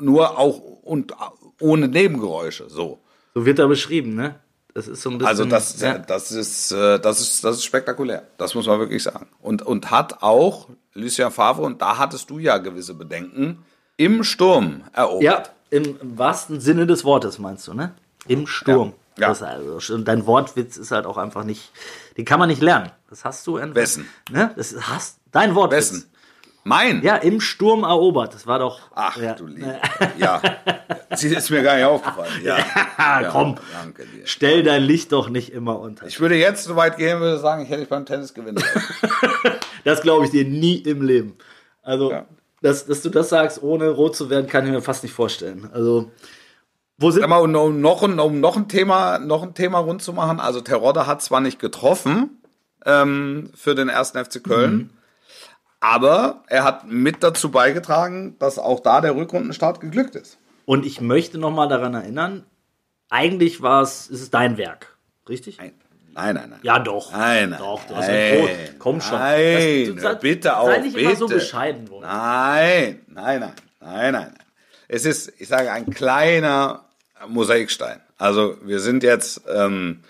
nur 0.00 0.38
auch 0.38 0.58
und 0.82 1.14
ohne 1.60 1.88
Nebengeräusche. 1.88 2.68
So. 2.68 2.98
So 3.34 3.46
wird 3.46 3.58
er 3.58 3.68
beschrieben, 3.68 4.14
ne? 4.14 4.34
Das 4.74 4.88
ist 4.88 5.02
so 5.02 5.10
ein 5.10 5.18
bisschen. 5.18 5.28
Also 5.28 5.44
das, 5.44 5.80
ja. 5.80 5.98
das 5.98 6.32
ist, 6.32 6.72
äh, 6.72 6.98
das 6.98 7.20
ist, 7.20 7.44
das 7.44 7.56
ist 7.56 7.64
spektakulär. 7.64 8.26
Das 8.38 8.54
muss 8.54 8.66
man 8.66 8.78
wirklich 8.78 9.02
sagen. 9.02 9.28
Und, 9.40 9.62
und 9.62 9.90
hat 9.90 10.22
auch 10.22 10.68
Lucien 10.94 11.30
Favre, 11.30 11.62
und 11.62 11.82
da 11.82 11.98
hattest 11.98 12.30
du 12.30 12.38
ja 12.38 12.58
gewisse 12.58 12.94
Bedenken, 12.94 13.64
im 13.96 14.24
Sturm 14.24 14.82
erobert. 14.92 15.22
Ja, 15.22 15.44
im 15.70 15.98
wahrsten 16.02 16.60
Sinne 16.60 16.86
des 16.86 17.04
Wortes 17.04 17.38
meinst 17.38 17.66
du, 17.68 17.74
ne? 17.74 17.94
Im 18.28 18.46
Sturm. 18.46 18.94
Ja. 19.18 19.32
Ist 19.32 19.42
also, 19.42 19.98
dein 19.98 20.26
Wortwitz 20.26 20.78
ist 20.78 20.90
halt 20.90 21.04
auch 21.04 21.18
einfach 21.18 21.44
nicht, 21.44 21.70
den 22.16 22.24
kann 22.24 22.38
man 22.38 22.48
nicht 22.48 22.62
lernen. 22.62 22.90
Das 23.10 23.24
hast 23.24 23.46
du 23.46 23.58
entweder. 23.58 23.82
Wessen? 23.82 24.08
Ne? 24.30 24.52
Das 24.56 24.74
hast 24.80 25.18
dein 25.32 25.54
Wortwitz. 25.54 25.92
Wessen? 25.92 26.10
Mein? 26.64 27.02
Ja, 27.02 27.16
im 27.16 27.40
Sturm 27.40 27.82
erobert. 27.82 28.34
Das 28.34 28.46
war 28.46 28.58
doch. 28.60 28.80
Ach, 28.94 29.16
ja. 29.16 29.34
du 29.34 29.46
Liebe. 29.48 29.78
Ja. 30.16 30.40
Sie 31.16 31.28
ist 31.34 31.50
mir 31.50 31.62
gar 31.62 31.74
nicht 31.76 31.84
aufgefallen. 31.84 32.30
Ja. 32.44 32.58
Ah, 33.04 33.24
komm. 33.24 33.56
Danke 33.72 34.04
dir. 34.06 34.22
Stell 34.26 34.62
dein 34.62 34.82
Licht 34.84 35.10
doch 35.10 35.28
nicht 35.28 35.52
immer 35.52 35.80
unter. 35.80 36.06
Ich 36.06 36.20
würde 36.20 36.36
jetzt 36.36 36.62
so 36.64 36.76
weit 36.76 36.98
gehen, 36.98 37.18
würde 37.18 37.38
sagen, 37.38 37.64
ich 37.64 37.68
hätte 37.68 37.80
dich 37.80 37.88
beim 37.88 38.06
Tennis 38.06 38.32
gewinnen 38.32 38.62
können. 38.62 39.54
Das 39.84 40.02
glaube 40.02 40.24
ich 40.26 40.30
dir 40.30 40.44
nie 40.44 40.76
im 40.76 41.02
Leben. 41.02 41.36
Also, 41.82 42.12
Ja. 42.12 42.26
dass, 42.60 42.86
dass 42.86 43.02
du 43.02 43.08
das 43.10 43.28
sagst, 43.30 43.60
ohne 43.60 43.88
rot 43.88 44.14
zu 44.14 44.30
werden, 44.30 44.46
kann 44.46 44.64
ich 44.64 44.70
mir 44.70 44.80
fast 44.82 45.02
nicht 45.02 45.12
vorstellen. 45.12 45.68
Also, 45.72 46.12
wo 46.98 47.10
sind 47.10 47.28
mal, 47.28 47.38
um, 47.38 47.52
um, 47.56 47.80
noch, 47.80 48.04
ein- 48.04 48.20
um 48.20 48.38
noch 48.38 48.56
ein 48.56 48.68
Thema, 48.68 49.18
noch 49.18 49.42
ein 49.42 49.54
Thema 49.54 49.78
rund 49.80 50.00
zu 50.00 50.12
machen. 50.12 50.38
Also 50.38 50.60
Terodde 50.60 51.08
hat 51.08 51.20
zwar 51.22 51.40
nicht 51.40 51.58
getroffen 51.58 52.40
ähm, 52.86 53.50
für 53.56 53.74
den 53.74 53.88
ersten 53.88 54.24
FC 54.24 54.44
Köln, 54.44 54.72
Mhm. 54.76 54.90
Aber 55.82 56.44
er 56.46 56.62
hat 56.64 56.86
mit 56.86 57.22
dazu 57.22 57.50
beigetragen, 57.50 58.36
dass 58.38 58.58
auch 58.58 58.80
da 58.80 59.00
der 59.00 59.16
Rückrundenstart 59.16 59.80
geglückt 59.80 60.14
ist. 60.14 60.38
Und 60.64 60.86
ich 60.86 61.00
möchte 61.00 61.38
noch 61.38 61.50
mal 61.50 61.66
daran 61.66 61.94
erinnern, 61.94 62.46
eigentlich 63.10 63.60
war 63.62 63.82
es, 63.82 64.06
ist 64.06 64.22
es 64.22 64.30
dein 64.30 64.56
Werk, 64.56 64.96
richtig? 65.28 65.58
Nein, 65.58 65.72
nein, 66.14 66.34
nein. 66.34 66.50
nein. 66.50 66.60
Ja, 66.62 66.78
doch. 66.78 67.10
Nein, 67.12 67.50
nein. 67.50 67.58
Doch, 67.58 67.84
du 67.86 67.96
hast 67.96 68.06
nein, 68.06 68.16
ein 68.32 68.38
Brot. 68.38 68.50
Komm 68.78 69.00
schon. 69.00 69.18
Nein, 69.18 69.86
Das- 69.86 69.94
du- 69.96 70.00
sei- 70.00 70.14
bitte 70.14 70.56
auch. 70.56 70.66
Sei 70.66 70.78
nicht 70.78 70.94
bitte. 70.94 71.06
immer 71.08 71.16
so 71.16 71.26
bescheiden. 71.26 71.90
Wolf. 71.90 72.02
Nein, 72.02 73.00
nein, 73.08 73.40
nein, 73.40 73.52
nein, 73.80 74.12
nein. 74.12 74.34
Es 74.88 75.04
ist, 75.04 75.32
ich 75.38 75.48
sage, 75.48 75.72
ein 75.72 75.86
kleiner 75.92 76.84
Mosaikstein. 77.26 78.00
Also 78.18 78.56
wir 78.62 78.78
sind 78.78 79.02
jetzt, 79.02 79.42
ähm, 79.52 80.04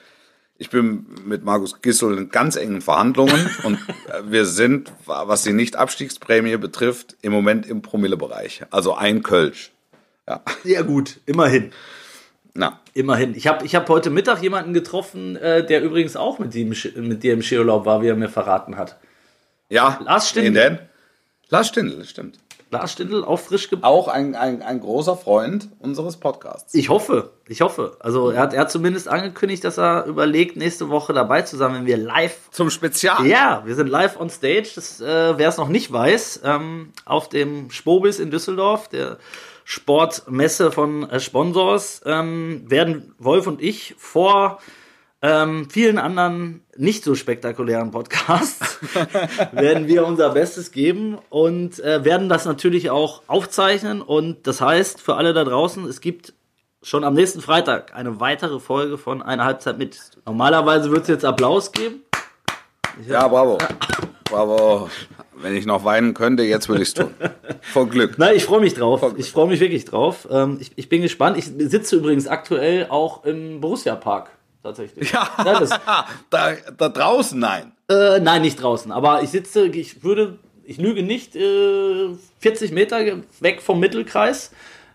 ich 0.63 0.71
bin 0.71 1.07
mit 1.27 1.45
Markus 1.45 1.83
Gissel 1.83 2.17
in 2.17 2.29
ganz 2.29 2.55
engen 2.55 2.81
Verhandlungen 2.83 3.51
und 3.65 3.75
äh, 4.07 4.23
wir 4.27 4.47
sind, 4.47 4.93
was 5.07 5.43
die 5.43 5.53
Nicht-Abstiegsprämie 5.53 6.57
betrifft, 6.57 7.17
im 7.21 7.33
Moment 7.33 7.67
im 7.67 7.83
Promillebereich. 7.83 8.63
Also 8.71 8.95
ein 8.95 9.25
Kölsch. 9.25 9.73
Ja, 10.29 10.41
Ja, 10.63 10.83
gut, 10.83 11.19
immerhin. 11.27 11.73
na. 12.55 12.81
Immerhin. 12.95 13.35
Ich 13.35 13.49
habe 13.49 13.67
ich 13.67 13.75
hab 13.75 13.89
heute 13.89 14.11
Mittag 14.11 14.41
jemanden 14.41 14.73
getroffen, 14.73 15.35
äh, 15.35 15.67
der 15.67 15.83
übrigens 15.83 16.15
auch 16.15 16.39
mit, 16.39 16.55
ihm, 16.55 16.73
mit 16.95 17.25
dir 17.25 17.33
im 17.33 17.43
Skiurlaub 17.43 17.85
war, 17.85 18.01
wie 18.01 18.07
er 18.07 18.15
mir 18.15 18.29
verraten 18.29 18.77
hat. 18.77 19.01
Ja, 19.69 19.99
Lars 20.05 20.29
Stindl. 20.29 20.79
Lars 21.49 21.69
Stindl, 21.69 21.99
das 21.99 22.11
stimmt. 22.11 22.39
Lars 22.73 22.93
Stindl, 22.93 23.23
auch 23.23 23.39
frisch 23.39 23.69
gebaut. 23.69 23.85
Auch 23.93 24.09
ein, 24.09 24.35
ein, 24.35 24.63
ein 24.63 24.81
großer 24.81 25.17
Freund 25.17 25.69
unseres 25.79 26.17
Podcasts. 26.17 26.75
Ich 26.75 26.89
hoffe, 26.89 27.31
ich 27.47 27.61
hoffe. 27.61 27.99
Also 28.01 28.31
er 28.31 28.41
hat, 28.41 28.55
er 28.55 28.63
hat 28.63 28.71
zumindest 28.71 29.09
angekündigt, 29.09 29.63
dass 29.63 29.79
er 29.79 30.07
überlegt, 30.07 30.57
nächste 30.57 30.89
Woche 30.89 31.13
dabei 31.13 31.43
zu 31.43 31.59
sein, 31.59 31.75
wenn 31.75 31.87
wir 31.87 31.99
live 31.99 32.51
Zum 32.51 32.71
Spezial. 32.71 33.27
Ja, 33.27 33.63
wir 33.67 33.75
sind 33.75 33.89
live 33.89 34.19
on 34.19 34.31
stage. 34.31 34.71
Das, 34.75 35.03
äh, 35.03 35.37
wer 35.37 35.49
es 35.49 35.59
noch 35.59 35.69
nicht 35.69 35.93
weiß, 35.93 36.41
ähm, 36.45 36.93
auf 37.05 37.29
dem 37.29 37.71
Spobis 37.71 38.19
in 38.19 38.31
Düsseldorf, 38.31 38.89
der 38.89 39.19
Sportmesse 39.65 40.73
von 40.73 41.09
äh, 41.11 41.21
Sponsors, 41.21 42.01
ähm, 42.07 42.65
werden 42.71 43.15
Wolf 43.19 43.47
und 43.47 43.61
ich 43.61 43.95
vor 43.99 44.61
ähm, 45.23 45.71
vielen 45.71 45.99
anderen 45.99 46.65
nicht 46.77 47.05
so 47.05 47.15
spektakulären 47.15 47.93
Podcasts 47.93 48.81
werden 49.53 49.87
wir 49.87 50.05
unser 50.05 50.31
Bestes 50.31 50.73
geben 50.73 51.17
und 51.31 51.79
äh, 51.79 52.05
werden 52.05 52.29
das 52.29 52.45
natürlich 52.45 52.91
auch 52.91 53.23
aufzeichnen. 53.29 54.03
Und 54.03 54.49
das 54.49 54.61
heißt 54.61 55.01
für 55.01 55.15
alle 55.15 55.33
da 55.33 55.45
draußen, 55.45 55.87
es 55.87 56.01
gibt 56.01 56.35
schon 56.83 57.05
am 57.05 57.15
nächsten 57.15 57.41
Freitag 57.41 57.95
eine 57.95 58.19
weitere 58.19 58.59
Folge 58.59 58.99
von 58.99 59.23
einer 59.23 59.45
Halbzeit 59.45 59.79
mit. 59.79 59.97
Normalerweise 60.27 60.91
wird 60.91 61.03
es 61.03 61.09
jetzt 61.09 61.25
Applaus 61.25 61.71
geben. 61.71 62.03
Ja, 63.07 63.29
bravo. 63.29 63.59
Bravo. 64.25 64.91
Wenn 65.37 65.55
ich 65.55 65.67
noch 65.67 65.85
weinen 65.85 66.15
könnte, 66.15 66.43
jetzt 66.43 66.69
würde 66.69 66.83
ich 66.83 66.89
es 66.89 66.95
tun. 66.95 67.15
Vor 67.61 67.89
Glück. 67.89 68.19
Nein, 68.19 68.35
ich 68.35 68.45
freue 68.45 68.61
mich 68.61 68.75
drauf. 68.75 69.15
Ich 69.17 69.31
freue 69.31 69.47
mich 69.47 69.61
wirklich 69.61 69.85
drauf. 69.85 70.27
Ähm, 70.31 70.59
ich, 70.61 70.73
ich 70.75 70.89
bin 70.89 71.03
gespannt. 71.03 71.37
Ich 71.37 71.45
sitze 71.45 71.97
übrigens 71.97 72.27
aktuell 72.27 72.87
auch 72.89 73.25
im 73.25 73.61
Borussia 73.61 73.95
Park. 73.95 74.31
Tatsächlich. 74.63 75.11
Ja, 75.11 75.29
das, 75.45 75.71
da, 76.31 76.53
da 76.77 76.89
draußen 76.89 77.39
nein. 77.39 77.73
äh, 77.89 78.21
nein, 78.21 78.43
nicht 78.43 78.63
draußen. 78.63 78.93
Aber 78.93 79.23
ich 79.23 79.31
sitze, 79.31 79.67
ich 79.67 80.05
würde, 80.05 80.39
ich 80.65 80.79
lüge 80.79 81.03
nicht, 81.03 81.35
äh, 81.35 82.11
40 82.39 82.73
Meter 82.73 83.01
weg 83.41 83.61
vom 83.61 83.81
Mittelkreis 83.81 84.53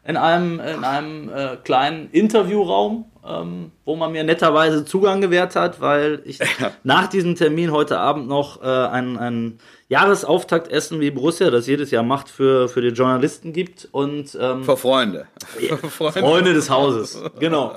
in 0.07 0.15
einem, 0.15 0.59
in 0.61 0.85
einem 0.85 1.29
äh, 1.29 1.57
kleinen 1.57 2.09
Interviewraum, 2.11 3.05
ähm, 3.27 3.71
wo 3.83 3.97
man 3.97 4.13
mir 4.13 4.23
netterweise 4.23 4.85
Zugang 4.85 5.19
gewährt 5.19 5.57
hat, 5.57 5.81
weil 5.81 6.21
ich 6.23 6.39
nach 6.83 7.07
diesem 7.07 7.35
Termin 7.35 7.71
heute 7.71 7.99
Abend 7.99 8.29
noch 8.29 8.61
äh, 8.61 8.65
ein, 8.65 9.17
ein 9.17 9.59
Jahresauftaktessen 9.89 11.01
wie 11.01 11.11
Borussia 11.11 11.51
das 11.51 11.67
jedes 11.67 11.91
Jahr 11.91 12.03
macht 12.03 12.29
für, 12.29 12.69
für 12.69 12.81
die 12.81 12.89
Journalisten 12.89 13.51
gibt 13.51 13.89
und 13.91 14.37
ähm, 14.39 14.63
Für 14.63 14.77
Freunde. 14.77 15.27
Für 15.45 15.77
Freunde. 15.89 16.19
Freunde 16.21 16.53
des 16.53 16.69
Hauses. 16.69 17.21
Genau. 17.39 17.75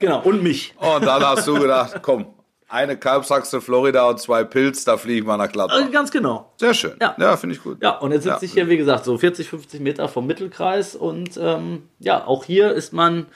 Genau. 0.00 0.22
Und 0.22 0.42
mich. 0.42 0.74
Und 0.76 1.06
dann 1.06 1.22
hast 1.22 1.46
du 1.46 1.54
gedacht, 1.54 2.00
komm, 2.02 2.26
eine 2.70 2.96
Kalbsachse 2.96 3.60
Florida 3.60 4.08
und 4.08 4.20
zwei 4.20 4.44
Pilz, 4.44 4.84
da 4.84 4.96
fliege 4.96 5.20
ich 5.20 5.24
mal 5.26 5.36
nach 5.36 5.48
Äh, 5.48 5.52
Gladbach. 5.52 5.90
Ganz 5.92 6.10
genau. 6.10 6.52
Sehr 6.56 6.74
schön. 6.74 6.94
Ja. 7.00 7.14
Ja, 7.18 7.36
finde 7.36 7.56
ich 7.56 7.62
gut. 7.62 7.78
Ja, 7.82 7.98
und 7.98 8.12
jetzt 8.12 8.22
sitze 8.24 8.36
Ja. 8.36 8.42
ich 8.42 8.52
hier, 8.52 8.68
wie 8.68 8.76
gesagt, 8.76 9.04
so 9.04 9.16
40, 9.18 9.48
50 9.48 9.80
Meter 9.80 10.08
vom 10.08 10.26
Mittelkreis 10.26 10.94
und 10.94 11.36
ähm, 11.42 11.88
ja, 11.98 12.24
auch 12.26 12.44
hier 12.44 12.72
ist 12.72 12.92
man, 12.92 13.26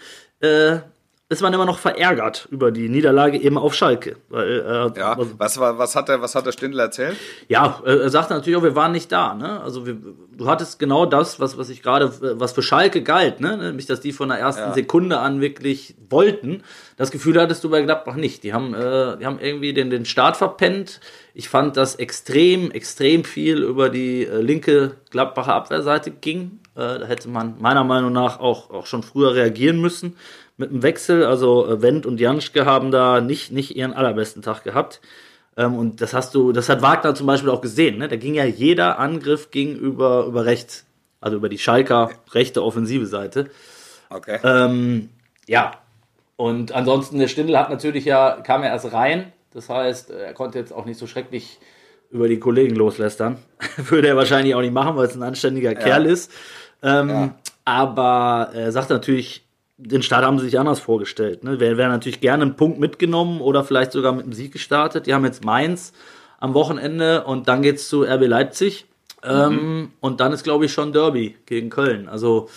äh, 0.41 0.78
ist 1.31 1.41
man 1.41 1.55
immer 1.55 1.64
noch 1.64 1.79
verärgert 1.79 2.47
über 2.51 2.70
die 2.70 2.91
Niederlage 2.91 3.39
eben 3.39 3.57
auf 3.57 3.75
Schalke. 3.75 4.16
Weil, 4.29 4.61
äh, 4.61 4.99
Ja, 5.01 5.14
also, 5.14 5.31
was, 5.39 5.59
was, 5.59 5.97
hat 5.97 6.09
der, 6.09 6.20
was 6.20 6.35
hat 6.35 6.45
der 6.45 6.53
Stindl 6.53 6.79
erzählt? 6.79 7.16
ja, 7.49 7.81
äh, 7.87 7.97
er 7.97 8.11
sagte 8.11 8.35
natürlich 8.35 8.59
auch, 8.59 8.62
wir 8.62 8.77
waren 8.77 8.93
nicht 8.93 9.11
da. 9.11 9.33
Ne? 9.33 9.62
Also 9.62 9.87
wir, 9.87 9.97
du 10.37 10.47
hattest 10.47 10.79
genau 10.79 11.07
das, 11.07 11.41
was, 11.41 11.57
was 11.57 11.70
ich 11.70 11.83
gerade, 11.83 12.12
was 12.39 12.53
für 12.53 12.62
Schalke 12.62 13.03
galt, 13.03 13.41
ne? 13.41 13.57
nämlich, 13.57 13.87
dass 13.87 14.01
die 14.01 14.12
von 14.12 14.29
der 14.29 14.39
ersten 14.39 14.62
Ja. 14.68 14.75
Sekunde 14.75 15.18
an 15.18 15.41
wirklich 15.41 15.95
wollten. 16.11 16.62
Das 16.99 17.11
Gefühl 17.11 17.41
hattest 17.41 17.64
du 17.64 17.70
bei 17.70 17.81
Gladbach 17.81 18.16
nicht. 18.16 18.45
Die 18.45 18.53
haben, 18.53 18.75
äh, 18.75 19.16
die 19.16 19.25
haben 19.25 19.39
irgendwie 19.41 19.72
den, 19.72 19.89
den 19.89 20.05
Start 20.05 20.37
verpennt. 20.37 21.01
Ich 21.33 21.49
fand, 21.49 21.79
dass 21.79 21.95
extrem, 21.95 22.70
extrem 22.70 23.25
viel 23.25 23.62
über 23.62 23.89
die 23.89 24.27
äh, 24.27 24.43
linke 24.43 24.97
Gladbacher 25.11 25.55
Abwehrseite 25.55 26.11
ging. 26.11 26.61
Äh, 26.77 26.99
da 26.99 27.07
hätte 27.07 27.31
man 27.31 27.55
meiner 27.61 27.83
Meinung 27.83 28.12
nach 28.12 28.41
auch, 28.41 28.68
auch 28.68 28.87
schon 28.87 29.03
früher 29.03 29.35
reagieren 29.35 29.81
müssen 29.81 30.16
mit 30.57 30.70
dem 30.70 30.82
Wechsel. 30.82 31.24
Also 31.24 31.66
äh, 31.66 31.82
Wendt 31.82 32.07
und 32.07 32.20
Janschke 32.20 32.64
haben 32.64 32.90
da 32.90 33.20
nicht, 33.20 33.52
nicht 33.52 33.76
ihren 33.76 33.92
allerbesten 33.92 34.42
Tag 34.42 34.64
gehabt. 34.64 35.00
Ähm, 35.57 35.76
und 35.76 36.00
das 36.00 36.14
hast 36.14 36.34
du, 36.34 36.52
das 36.52 36.68
hat 36.68 36.82
Wagner 36.82 37.14
zum 37.14 37.26
Beispiel 37.26 37.50
auch 37.50 37.61
gesehen. 37.61 37.98
Ne? 37.98 38.09
Da 38.09 38.16
ging 38.16 38.34
ja 38.34 38.44
jeder 38.44 38.98
Angriff 38.98 39.50
ging 39.50 39.74
über, 39.74 40.24
über 40.26 40.44
rechts, 40.46 40.84
also 41.20 41.36
über 41.36 41.48
die 41.48 41.59
Schalker 41.59 42.11
rechte 42.32 42.62
offensive 42.62 43.07
Seite. 43.07 43.50
Okay. 44.11 44.38
Ähm, 44.42 45.11
ja. 45.46 45.72
Und 46.36 46.72
ansonsten, 46.72 47.18
der 47.18 47.28
Stindl 47.28 47.57
hat 47.57 47.70
natürlich 47.70 48.05
ja, 48.05 48.40
kam 48.42 48.62
ja 48.62 48.68
erst 48.70 48.92
rein. 48.92 49.32
Das 49.52 49.68
heißt, 49.68 50.11
er 50.11 50.34
konnte 50.34 50.59
jetzt 50.59 50.72
auch 50.72 50.84
nicht 50.84 50.98
so 50.98 51.07
schrecklich 51.07 51.61
über 52.11 52.28
die 52.28 52.40
Kollegen 52.40 52.74
loslästern. 52.74 53.38
Würde 53.76 54.09
er 54.09 54.16
wahrscheinlich 54.16 54.55
auch 54.55 54.61
nicht 54.61 54.74
machen, 54.74 54.96
weil 54.96 55.07
es 55.07 55.14
ein 55.14 55.22
anständiger 55.22 55.74
Kerl 55.74 56.07
ist. 56.07 56.32
Ähm, 56.82 57.09
Ja. 57.09 57.34
Aber 57.64 58.50
er 58.52 58.72
sagt 58.72 58.90
natürlich, 58.90 59.43
den 59.77 60.03
Start 60.03 60.25
haben 60.25 60.39
sie 60.39 60.47
sich 60.47 60.59
anders 60.59 60.81
vorgestellt. 60.81 61.45
Ne? 61.45 61.61
Wäre 61.61 61.77
wär 61.77 61.89
natürlich 61.89 62.20
gerne 62.20 62.43
einen 62.43 62.57
Punkt 62.57 62.79
mitgenommen 62.79 63.41
oder 63.41 63.64
vielleicht 63.64 63.93
sogar 63.93 64.12
mit 64.12 64.25
einem 64.25 64.33
Sieg 64.33 64.53
gestartet. 64.53 65.07
Die 65.07 65.14
haben 65.14 65.25
jetzt 65.25 65.45
Mainz 65.45 65.93
am 66.39 66.55
Wochenende 66.55 67.25
und 67.25 67.49
dann 67.49 67.62
geht's 67.62 67.89
zu 67.89 68.03
RB 68.03 68.27
Leipzig. 68.27 68.87
Ähm, 69.25 69.93
und 70.01 70.20
dann 70.20 70.33
ist, 70.33 70.45
glaube 70.45 70.66
ich, 70.66 70.72
schon 70.72 70.93
Derby 70.93 71.37
gegen 71.47 71.70
Köln. 71.70 72.09
Also 72.09 72.49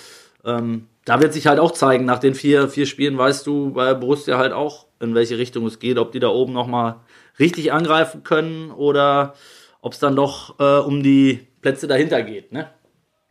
ähm, 0.44 0.88
da 1.06 1.22
wird 1.22 1.34
sich 1.34 1.48
halt 1.48 1.60
auch 1.60 1.72
zeigen, 1.72 2.06
nach 2.06 2.20
den 2.20 2.36
vier, 2.36 2.68
vier 2.68 2.86
Spielen 2.86 3.18
weißt 3.18 3.48
du 3.48 3.72
bei 3.72 3.94
Borussia 3.94 4.38
halt 4.38 4.52
auch, 4.52 4.86
in 5.00 5.16
welche 5.16 5.38
Richtung 5.38 5.66
es 5.66 5.80
geht, 5.80 5.98
ob 5.98 6.12
die 6.12 6.20
da 6.20 6.28
oben 6.28 6.52
nochmal 6.52 6.98
richtig 7.40 7.72
angreifen 7.72 8.24
können 8.24 8.72
oder 8.72 9.34
ob 9.82 9.94
es 9.94 10.00
dann 10.00 10.16
doch 10.16 10.60
äh, 10.60 10.80
um 10.80 11.02
die 11.04 11.48
Plätze 11.62 11.88
dahinter 11.88 12.22
geht. 12.24 12.52
Ne? 12.52 12.70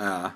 Ja. 0.01 0.35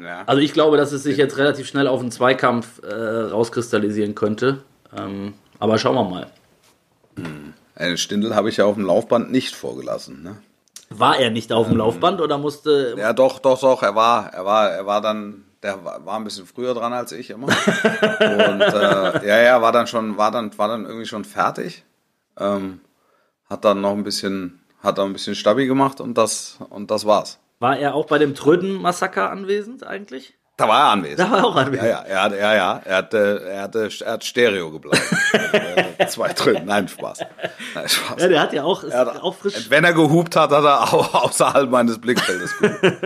Ja. 0.00 0.22
Also 0.26 0.40
ich 0.40 0.52
glaube, 0.52 0.76
dass 0.76 0.92
es 0.92 1.02
sich 1.02 1.16
jetzt 1.16 1.38
relativ 1.38 1.66
schnell 1.66 1.86
auf 1.86 2.00
einen 2.00 2.10
Zweikampf 2.10 2.82
äh, 2.82 2.94
rauskristallisieren 2.94 4.14
könnte. 4.14 4.62
Ähm, 4.96 5.34
aber 5.58 5.78
schauen 5.78 5.94
wir 5.94 6.04
mal. 6.04 6.26
Den 7.78 7.98
Stindl 7.98 8.34
habe 8.34 8.48
ich 8.48 8.58
ja 8.58 8.64
auf 8.64 8.74
dem 8.74 8.84
Laufband 8.84 9.30
nicht 9.30 9.54
vorgelassen. 9.54 10.22
Ne? 10.22 10.36
War 10.90 11.18
er 11.18 11.30
nicht 11.30 11.52
auf 11.52 11.68
dem 11.68 11.76
Laufband 11.76 12.20
oder 12.20 12.38
musste. 12.38 12.94
Ja, 12.98 13.12
doch, 13.12 13.38
doch, 13.38 13.60
doch. 13.60 13.82
Er 13.82 13.94
war, 13.94 14.32
er 14.32 14.44
war, 14.44 14.70
er 14.70 14.86
war 14.86 15.00
dann, 15.00 15.44
der 15.62 15.84
war, 15.84 16.04
war 16.04 16.16
ein 16.16 16.24
bisschen 16.24 16.46
früher 16.46 16.74
dran 16.74 16.92
als 16.92 17.12
ich 17.12 17.30
immer. 17.30 17.46
Und 18.20 18.60
äh, 18.60 19.26
ja, 19.26 19.42
ja, 19.42 19.62
war 19.62 19.72
dann 19.72 19.86
schon, 19.86 20.16
war 20.16 20.30
dann, 20.30 20.56
war 20.58 20.68
dann 20.68 20.84
irgendwie 20.84 21.06
schon 21.06 21.24
fertig. 21.24 21.84
Ähm, 22.38 22.80
hat 23.48 23.64
dann 23.64 23.80
noch 23.80 23.92
ein 23.92 24.04
bisschen, 24.04 24.60
hat 24.82 24.98
dann 24.98 25.10
ein 25.10 25.12
bisschen 25.12 25.34
Stabi 25.34 25.66
gemacht 25.66 26.00
und 26.00 26.16
das, 26.16 26.58
und 26.70 26.90
das 26.90 27.04
war's. 27.04 27.38
War 27.62 27.78
er 27.78 27.94
auch 27.94 28.06
bei 28.06 28.18
dem 28.18 28.34
Tröden-Massaker 28.34 29.30
anwesend 29.30 29.86
eigentlich? 29.86 30.34
Da 30.58 30.68
war 30.68 30.80
er 30.80 30.92
anwesend. 30.92 31.20
Da 31.20 31.30
war 31.30 31.38
er 31.38 31.44
auch 31.46 31.56
anwesend. 31.56 31.88
Ja, 31.88 32.02
ja, 32.02 32.02
er 32.06 32.22
hat, 32.24 32.32
ja, 32.32 32.54
ja, 32.54 32.82
er 32.84 32.96
hatte, 32.96 33.42
er 33.48 33.62
hatte, 33.62 33.88
er 34.04 34.12
hat 34.12 34.24
Stereo 34.24 34.70
gebleibt. 34.70 35.02
Zwei 36.08 36.28
drin. 36.32 36.62
Nein, 36.66 36.88
Spaß. 36.88 37.20
Nein, 37.74 37.88
Spaß. 37.88 38.20
Ja, 38.20 38.28
der 38.28 38.40
hat 38.40 38.52
ja 38.52 38.64
auch, 38.64 38.84
Er 38.84 38.98
hat- 38.98 39.22
auch 39.22 39.34
frisch. 39.34 39.70
Wenn 39.70 39.84
er 39.84 39.92
gehupt 39.94 40.36
hat, 40.36 40.50
hat 40.50 40.64
er 40.64 40.82
auch 40.92 41.14
außerhalb 41.24 41.70
meines 41.70 41.98
Blickfeldes 42.00 42.56
gehupt. 42.58 42.80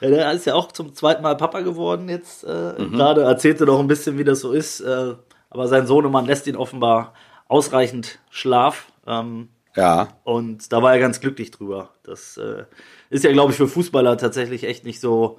Ja, 0.00 0.10
der 0.10 0.32
ist 0.32 0.46
ja 0.46 0.54
auch 0.54 0.72
zum 0.72 0.94
zweiten 0.94 1.22
Mal 1.22 1.36
Papa 1.36 1.60
geworden 1.60 2.08
jetzt. 2.08 2.42
Äh, 2.44 2.72
Mhm. 2.78 2.92
Gerade 2.92 3.22
erzählte 3.22 3.64
noch 3.66 3.78
ein 3.80 3.86
bisschen, 3.86 4.18
wie 4.18 4.24
das 4.24 4.40
so 4.40 4.52
ist. 4.52 4.80
Äh, 4.80 5.14
aber 5.48 5.68
sein 5.68 5.86
Sohnemann 5.86 6.26
lässt 6.26 6.46
ihn 6.48 6.56
offenbar 6.56 7.12
ausreichend 7.48 8.18
Schlaf. 8.30 8.86
Ähm, 9.06 9.48
Ja, 9.76 10.08
Und 10.24 10.72
da 10.72 10.82
war 10.82 10.92
er 10.92 11.00
ganz 11.00 11.20
glücklich 11.20 11.50
drüber. 11.50 11.90
Das 12.02 12.36
äh, 12.36 12.64
ist 13.10 13.24
ja, 13.24 13.32
glaube 13.32 13.52
ich, 13.52 13.56
für 13.56 13.68
Fußballer 13.68 14.18
tatsächlich 14.18 14.64
echt 14.64 14.84
nicht 14.84 15.00
so 15.00 15.38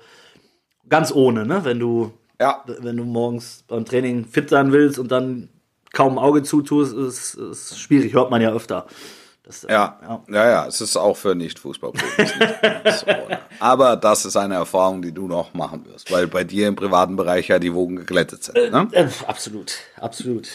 ganz 0.90 1.12
ohne, 1.14 1.46
ne? 1.46 1.64
Wenn 1.64 1.80
du, 1.80 2.14
ja, 2.40 2.64
wenn 2.66 2.98
du 2.98 3.04
morgens 3.04 3.64
beim 3.68 3.86
Training 3.86 4.26
fit 4.26 4.50
sein 4.50 4.72
willst 4.72 4.98
und 4.98 5.12
dann 5.12 5.50
kaum 5.94 6.18
ein 6.18 6.24
Auge 6.24 6.44
zutust, 6.44 6.94
ist, 6.96 7.36
ist 7.36 7.80
schwierig, 7.80 8.14
hört 8.14 8.32
man 8.32 8.42
ja 8.42 8.52
öfter. 8.52 8.88
Das, 9.44 9.66
äh, 9.66 9.74
ja, 9.74 10.00
ja, 10.30 10.50
ja, 10.50 10.68
es 10.68 10.80
ist 10.82 10.96
auch 10.96 11.18
für 11.18 11.36
Nicht-Fußballprofis 11.36 12.18
nicht. 12.18 13.06
Aber 13.60 13.98
das 13.98 14.26
ist 14.26 14.38
eine 14.38 14.56
Erfahrung, 14.56 15.02
die 15.02 15.12
du 15.12 15.28
noch 15.28 15.54
machen 15.54 15.86
wirst, 15.86 16.12
weil 16.12 16.28
bei 16.28 16.44
dir 16.44 16.68
im 16.70 16.76
privaten 16.76 17.16
Bereich 17.18 17.50
ja 17.50 17.60
die 17.60 17.74
Wogen 17.74 17.98
geglättet 17.98 18.44
sind. 18.44 18.56
Ne? 18.56 18.88
Äh, 18.94 19.08
absolut, 19.28 19.76
absolut. 20.00 20.48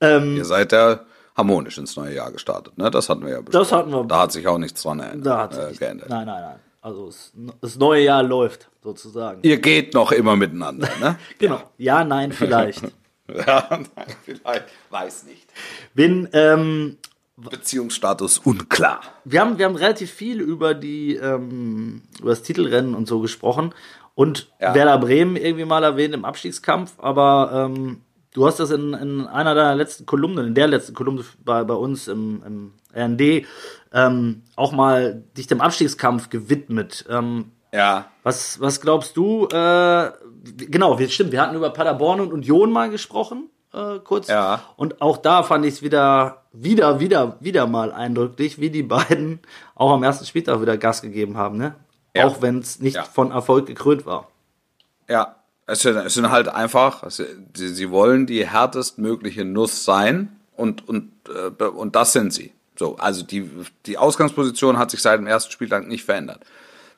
Ähm, 0.00 0.36
Ihr 0.36 0.44
seid 0.44 0.72
ja 0.72 1.00
harmonisch 1.36 1.78
ins 1.78 1.96
neue 1.96 2.14
Jahr 2.14 2.30
gestartet, 2.32 2.76
ne? 2.78 2.90
Das 2.90 3.08
hatten 3.08 3.22
wir 3.22 3.32
ja 3.32 3.40
besprochen. 3.40 3.62
Das 3.62 3.72
hatten 3.72 3.90
wir. 3.90 4.04
Da 4.04 4.20
hat 4.22 4.32
sich 4.32 4.46
auch 4.46 4.58
nichts 4.58 4.82
dran 4.82 4.98
geändert, 4.98 5.26
da 5.26 5.38
hat 5.38 5.54
sich 5.54 5.62
äh, 5.62 5.68
nicht, 5.68 5.80
geändert. 5.80 6.08
Nein, 6.08 6.26
nein, 6.26 6.42
nein. 6.42 6.58
Also 6.80 7.08
es, 7.08 7.32
das 7.60 7.76
neue 7.76 8.04
Jahr 8.04 8.22
läuft 8.22 8.68
sozusagen. 8.82 9.40
Ihr 9.42 9.58
geht 9.58 9.94
noch 9.94 10.12
immer 10.12 10.36
miteinander, 10.36 10.88
ne? 11.00 11.18
Genau. 11.38 11.60
Ja, 11.78 12.04
nein, 12.04 12.30
vielleicht. 12.32 12.82
ja, 13.28 13.66
nein, 13.70 14.06
vielleicht, 14.24 14.66
weiß 14.90 15.24
nicht. 15.24 15.48
Bin 15.94 16.28
ähm, 16.32 16.98
Beziehungsstatus 17.36 18.38
unklar. 18.38 19.00
wir 19.24 19.40
haben, 19.40 19.58
wir 19.58 19.64
haben 19.66 19.76
relativ 19.76 20.10
viel 20.12 20.40
über 20.40 20.74
die 20.74 21.16
ähm, 21.16 22.02
über 22.20 22.30
das 22.30 22.42
Titelrennen 22.42 22.94
und 22.94 23.08
so 23.08 23.20
gesprochen 23.20 23.74
und 24.14 24.48
Ja. 24.60 24.74
Werder 24.74 24.98
Bremen 24.98 25.36
irgendwie 25.36 25.64
mal 25.64 25.82
erwähnt 25.82 26.14
im 26.14 26.24
Abstiegskampf, 26.24 26.92
aber 26.98 27.50
ähm, 27.70 28.02
du 28.34 28.46
hast 28.46 28.60
das 28.60 28.70
in, 28.70 28.92
in 28.92 29.26
einer 29.26 29.54
deiner 29.54 29.74
letzten 29.74 30.04
Kolumnen, 30.04 30.48
in 30.48 30.54
der 30.54 30.66
letzten 30.68 30.92
Kolumne 30.94 31.24
bei, 31.42 31.64
bei 31.64 31.74
uns 31.74 32.06
im, 32.08 32.42
im 32.46 32.72
RND 32.94 33.46
ähm, 33.92 34.42
auch 34.56 34.72
mal 34.72 35.22
dich 35.36 35.46
dem 35.46 35.60
Abstiegskampf 35.62 36.28
gewidmet. 36.28 37.06
Ähm, 37.08 37.52
Ja, 37.72 38.06
was, 38.22 38.60
was 38.60 38.80
glaubst 38.80 39.16
du? 39.16 39.46
Äh, 39.46 40.12
genau, 40.56 40.98
wir, 40.98 41.08
stimmt, 41.08 41.32
wir 41.32 41.40
hatten 41.40 41.56
über 41.56 41.70
Paderborn 41.70 42.20
und 42.20 42.32
Union 42.32 42.70
mal 42.70 42.90
gesprochen, 42.90 43.48
äh, 43.72 43.98
kurz. 44.00 44.28
Ja. 44.28 44.62
Und 44.76 45.00
auch 45.00 45.16
da 45.16 45.42
fand 45.42 45.64
ich 45.64 45.74
es 45.74 45.82
wieder, 45.82 46.42
wieder, 46.52 47.00
wieder, 47.00 47.36
wieder 47.40 47.66
mal 47.66 47.90
eindrücklich, 47.92 48.60
wie 48.60 48.70
die 48.70 48.82
beiden 48.82 49.40
auch 49.74 49.92
am 49.92 50.02
ersten 50.02 50.24
Spieltag 50.26 50.60
wieder 50.60 50.76
Gas 50.76 51.02
gegeben 51.02 51.36
haben, 51.36 51.56
ne? 51.56 51.74
Ja. 52.16 52.26
Auch 52.26 52.42
wenn 52.42 52.58
es 52.60 52.78
nicht 52.78 52.94
Ja. 52.94 53.02
von 53.02 53.32
Erfolg 53.32 53.66
gekrönt 53.66 54.06
war. 54.06 54.28
Ja, 55.08 55.36
es 55.66 55.80
sind, 55.80 56.30
halt 56.30 56.48
einfach, 56.48 57.04
sie 57.10 57.90
wollen 57.90 58.26
die 58.26 58.46
härtestmögliche 58.46 59.44
Nuss 59.44 59.84
sein 59.84 60.36
und, 60.56 60.86
und, 60.88 61.10
äh, 61.28 61.64
und 61.64 61.96
das 61.96 62.12
sind 62.12 62.32
sie. 62.32 62.52
So, 62.76 62.96
also 62.96 63.24
die, 63.24 63.48
die 63.86 63.98
Ausgangsposition 63.98 64.78
hat 64.78 64.90
sich 64.90 65.00
seit 65.00 65.18
dem 65.18 65.26
ersten 65.26 65.52
Spieltag 65.52 65.86
nicht 65.86 66.04
verändert. 66.04 66.40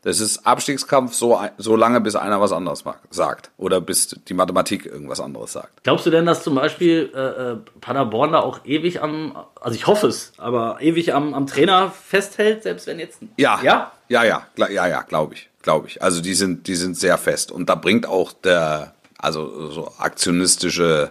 Das 0.07 0.20
ist 0.20 0.46
Abstiegskampf 0.46 1.14
so, 1.14 1.36
so 1.59 1.74
lange, 1.74 2.00
bis 2.00 2.14
einer 2.14 2.40
was 2.40 2.52
anderes 2.52 2.84
mag, 2.84 3.00
sagt. 3.11 3.50
Oder 3.57 3.80
bis 3.80 4.07
die 4.28 4.34
Mathematik 4.34 4.86
irgendwas 4.86 5.18
anderes 5.18 5.54
sagt. 5.54 5.82
Glaubst 5.82 6.07
du 6.07 6.11
denn, 6.11 6.24
dass 6.26 6.44
zum 6.44 6.54
Beispiel 6.54 7.11
äh, 7.12 7.18
äh, 7.18 7.57
Paderborn 7.80 8.30
da 8.30 8.38
auch 8.38 8.61
ewig 8.64 9.02
am, 9.02 9.36
also 9.61 9.74
ich 9.74 9.88
hoffe 9.88 10.07
es, 10.07 10.32
aber 10.38 10.76
ewig 10.80 11.12
am, 11.12 11.34
am 11.34 11.48
Trainer 11.48 11.90
festhält, 11.90 12.62
selbst 12.62 12.86
wenn 12.86 13.00
jetzt. 13.00 13.18
Ja, 13.36 13.59
Ja? 13.64 13.90
ja, 14.09 14.22
ja, 14.22 14.46
ja, 14.57 14.86
ja, 14.86 15.02
glaube 15.02 15.34
ich, 15.34 15.50
glaube 15.62 15.88
ich. 15.88 16.00
Also 16.00 16.22
die 16.22 16.34
sind, 16.34 16.68
die 16.68 16.76
sind 16.76 16.96
sehr 16.96 17.18
fest 17.18 17.50
und 17.50 17.68
da 17.68 17.74
bringt 17.74 18.07
auch 18.07 18.32
der, 18.32 18.94
also 19.18 19.72
so 19.72 19.92
aktionistische 19.98 21.11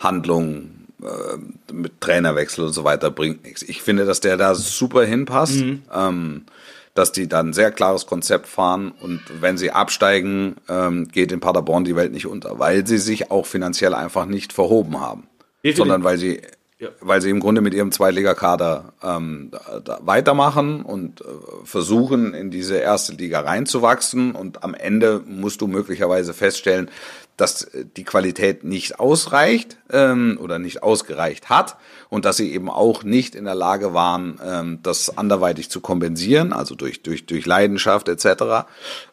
Handlung 0.00 0.70
äh, 1.00 1.72
mit 1.72 2.00
Trainerwechsel 2.00 2.64
und 2.64 2.72
so 2.72 2.82
weiter 2.82 3.12
bringt 3.12 3.44
nichts. 3.44 3.62
Ich 3.62 3.80
finde, 3.80 4.06
dass 4.06 4.18
der 4.18 4.36
da 4.36 4.56
super 4.56 5.04
hinpasst, 5.04 5.62
ähm, 5.94 6.46
dass 6.94 7.12
die 7.12 7.28
dann 7.28 7.50
ein 7.50 7.52
sehr 7.52 7.70
klares 7.72 8.06
Konzept 8.06 8.46
fahren 8.46 8.92
und 9.00 9.20
wenn 9.40 9.58
sie 9.58 9.70
absteigen, 9.72 10.56
ähm, 10.68 11.08
geht 11.08 11.32
in 11.32 11.40
Paderborn 11.40 11.84
die 11.84 11.96
Welt 11.96 12.12
nicht 12.12 12.26
unter, 12.26 12.58
weil 12.58 12.86
sie 12.86 12.98
sich 12.98 13.30
auch 13.30 13.46
finanziell 13.46 13.94
einfach 13.94 14.26
nicht 14.26 14.52
verhoben 14.52 15.00
haben, 15.00 15.24
Definitiv. 15.64 15.76
sondern 15.78 16.04
weil 16.04 16.18
sie 16.18 16.40
Ja. 16.78 16.88
weil 17.00 17.20
sie 17.22 17.30
im 17.30 17.40
Grunde 17.40 17.60
mit 17.60 17.72
ihrem 17.74 17.92
Zweitligakader 17.92 18.92
ähm, 19.02 19.50
da, 19.52 19.80
da 19.80 19.98
weitermachen 20.02 20.82
und 20.82 21.20
äh, 21.20 21.24
versuchen, 21.64 22.34
in 22.34 22.50
diese 22.50 22.76
erste 22.78 23.12
Liga 23.14 23.40
reinzuwachsen. 23.40 24.32
Und 24.32 24.62
am 24.64 24.74
Ende 24.74 25.20
musst 25.24 25.60
du 25.60 25.66
möglicherweise 25.68 26.34
feststellen, 26.34 26.90
dass 27.36 27.62
äh, 27.62 27.84
die 27.96 28.04
Qualität 28.04 28.64
nicht 28.64 29.00
ausreicht 29.00 29.76
ähm, 29.90 30.38
oder 30.40 30.58
nicht 30.58 30.82
ausgereicht 30.82 31.48
hat 31.48 31.76
und 32.10 32.24
dass 32.24 32.36
sie 32.36 32.52
eben 32.52 32.70
auch 32.70 33.02
nicht 33.02 33.34
in 33.34 33.44
der 33.44 33.54
Lage 33.54 33.92
waren, 33.94 34.38
ähm, 34.44 34.78
das 34.82 35.16
anderweitig 35.18 35.70
zu 35.70 35.80
kompensieren, 35.80 36.52
also 36.52 36.74
durch, 36.74 37.02
durch, 37.02 37.26
durch 37.26 37.44
Leidenschaft 37.46 38.08
etc. 38.08 38.66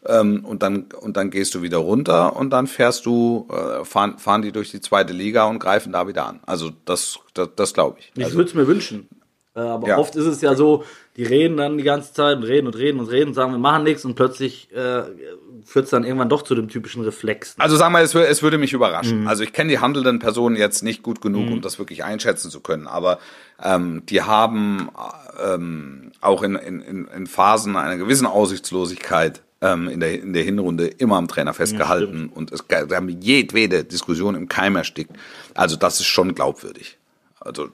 Ähm, 0.06 0.46
und, 0.46 0.62
dann, 0.64 0.86
und 1.00 1.18
dann 1.18 1.32
gehst 1.32 1.56
du 1.56 1.62
wieder 1.62 1.78
runter 1.78 2.36
und 2.36 2.52
dann 2.52 2.68
fährst 2.68 3.06
du, 3.06 3.48
äh, 3.52 3.84
fahren, 3.86 4.18
fahren 4.20 4.42
die 4.42 4.52
durch 4.52 4.72
die 4.72 4.82
zweite 4.82 5.14
Liga 5.14 5.46
und 5.46 5.60
greifen 5.60 5.92
da 5.94 6.08
wieder 6.08 6.26
an. 6.28 6.40
Also 6.46 6.72
das, 6.86 7.20
das, 7.34 7.50
das 7.56 7.74
glaube 7.74 7.98
ich. 8.00 8.12
Ich 8.16 8.24
Also, 8.24 8.38
würde 8.38 8.50
es 8.50 8.56
mir 8.56 8.68
wünschen. 8.68 9.08
Äh, 9.56 9.60
Aber 9.62 9.88
Ja. 9.88 9.98
oft 9.98 10.16
ist 10.16 10.26
es 10.26 10.42
ja 10.42 10.56
so, 10.56 10.84
die 11.18 11.24
reden 11.24 11.58
dann 11.58 11.78
die 11.78 11.84
ganze 11.84 12.14
Zeit 12.14 12.38
und 12.38 12.44
reden 12.44 12.68
und 12.68 12.76
reden 12.78 13.00
und 13.00 13.08
reden 13.08 13.30
und 13.30 13.34
sagen, 13.34 13.52
wir 13.52 13.60
machen 13.60 13.84
nichts 13.84 14.06
und 14.06 14.16
plötzlich 14.16 14.70
äh, 14.72 15.04
führt 15.66 15.86
es 15.86 15.92
dann 15.92 16.04
irgendwann 16.06 16.30
doch 16.30 16.42
zu 16.42 16.56
dem 16.56 16.70
typischen 16.70 17.04
Reflex. 17.04 17.56
Also 17.58 17.76
sagen 17.76 17.94
wir, 17.94 18.00
es, 18.00 18.16
es 18.16 18.42
würde 18.42 18.58
mich 18.58 18.72
Mhm. 18.72 18.76
überraschen. 18.78 19.28
Also 19.28 19.44
ich 19.44 19.52
kenne 19.54 19.70
die 19.70 19.80
handelnden 19.80 20.20
Personen 20.20 20.56
jetzt 20.56 20.84
nicht 20.84 21.04
gut 21.04 21.22
genug, 21.22 21.52
um 21.52 21.62
das 21.62 21.80
wirklich 21.80 22.04
einschätzen 22.04 22.50
zu 22.50 22.62
können. 22.62 22.88
Aber 22.88 23.20
ähm, 23.62 24.04
die 24.08 24.22
haben 24.22 24.90
ähm, 25.44 26.12
auch 26.22 26.44
in, 26.44 26.56
in, 26.56 27.08
in 27.08 27.28
Phasen 27.28 27.76
einer 27.76 27.98
gewissen 27.98 28.26
Aussichtslosigkeit 28.26 29.42
ähm, 29.62 29.90
in, 29.90 30.00
der, 30.00 30.20
in 30.22 30.34
der 30.34 30.44
Hinrunde 30.44 30.88
immer 30.88 31.18
am 31.18 31.28
Trainer 31.28 31.54
festgehalten. 31.54 32.30
und 32.34 32.52
es 32.52 32.64
wir 32.70 32.96
haben 32.96 33.10
jedwede 33.10 33.84
Diskussion 33.84 34.36
im 34.36 34.48
Keim 34.48 34.76
erstickt. 34.76 35.12
Also 35.54 35.76
das 35.76 36.00
ist 36.00 36.08
schon 36.08 36.34
glaubwürdig. 36.36 36.98
Also 37.40 37.68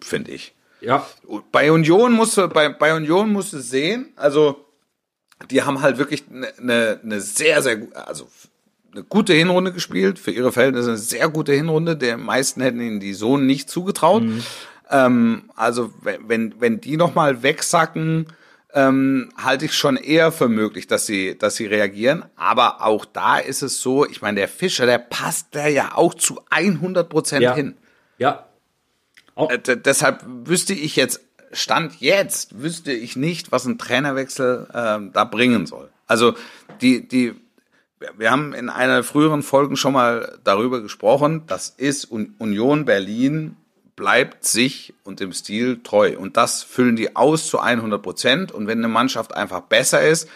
finde 0.00 0.30
ich. 0.30 0.54
Ja, 0.80 1.06
Bei 1.52 1.70
Union 1.72 2.12
musst 2.12 2.36
du, 2.36 2.48
bei, 2.48 2.68
bei 2.68 2.94
Union 2.94 3.32
musst 3.32 3.52
du 3.52 3.58
sehen, 3.58 4.12
also 4.16 4.64
die 5.50 5.62
haben 5.62 5.82
halt 5.82 5.98
wirklich 5.98 6.24
eine 6.30 6.52
ne, 6.60 7.00
ne 7.02 7.20
sehr, 7.20 7.62
sehr, 7.62 7.78
also 7.94 8.28
eine 8.92 9.04
gute 9.04 9.32
Hinrunde 9.34 9.72
gespielt, 9.72 10.18
für 10.18 10.30
ihre 10.30 10.52
Verhältnisse 10.52 10.90
eine 10.90 10.98
sehr 10.98 11.28
gute 11.28 11.52
Hinrunde. 11.52 11.96
Der 11.96 12.16
meisten 12.16 12.60
hätten 12.60 12.80
ihnen 12.80 13.00
die 13.00 13.14
so 13.14 13.36
nicht 13.36 13.70
zugetraut. 13.70 14.22
Ähm, 14.90 15.50
also 15.54 15.92
wenn, 16.02 16.28
wenn, 16.28 16.54
wenn 16.60 16.80
die 16.80 16.96
nochmal 16.96 17.42
wegsacken, 17.42 18.26
ähm, 18.74 19.30
halte 19.36 19.66
ich 19.66 19.74
schon 19.74 19.96
eher 19.96 20.32
für 20.32 20.48
möglich, 20.48 20.86
dass 20.86 21.06
sie, 21.06 21.36
dass 21.38 21.56
sie 21.56 21.66
reagieren. 21.66 22.24
Aber 22.36 22.82
auch 22.84 23.04
da 23.04 23.38
ist 23.38 23.62
es 23.62 23.80
so, 23.80 24.06
ich 24.06 24.22
meine, 24.22 24.40
der 24.40 24.48
Fischer, 24.48 24.86
der 24.86 24.98
passt 24.98 25.48
da 25.52 25.66
ja 25.68 25.92
auch 25.94 26.14
zu 26.14 26.40
100 26.50 27.08
Prozent 27.08 27.42
Ja. 27.42 27.54
hin. 27.54 27.76
Ja. 28.18 28.47
Äh, 29.48 29.58
deshalb 29.76 30.22
wüsste 30.26 30.72
ich 30.74 30.96
jetzt, 30.96 31.20
Stand 31.52 32.00
jetzt, 32.00 32.60
wüsste 32.62 32.92
ich 32.92 33.16
nicht, 33.16 33.52
was 33.52 33.64
ein 33.64 33.78
Trainerwechsel 33.78 34.68
ähm, 34.74 35.10
da 35.12 35.24
bringen 35.24 35.66
soll. 35.66 35.88
Also 36.06 36.34
die, 36.80 37.06
die, 37.08 37.34
wir- 38.18 38.30
haben 38.30 38.52
in 38.52 38.68
einer 38.68 39.02
früheren 39.02 39.42
Folgen 39.42 39.76
schon 39.76 39.94
mal 39.94 40.38
darüber 40.44 40.82
gesprochen, 40.82 41.44
das 41.46 41.70
ist 41.70 42.10
Un- 42.10 42.34
Union 42.38 42.84
Berlin 42.84 43.56
bleibt 43.96 44.44
sich 44.44 44.94
und 45.04 45.20
dem 45.20 45.32
Stil 45.32 45.80
treu. 45.82 46.16
Und 46.18 46.36
das 46.36 46.62
füllen 46.62 46.94
die 46.96 47.16
aus 47.16 47.48
zu 47.48 47.58
100 47.60 48.00
Prozent. 48.02 48.52
Und 48.52 48.66
wenn 48.68 48.78
eine 48.78 48.88
Mannschaft 48.88 49.34
einfach 49.34 49.62
besser 49.62 50.06
ist, 50.06 50.28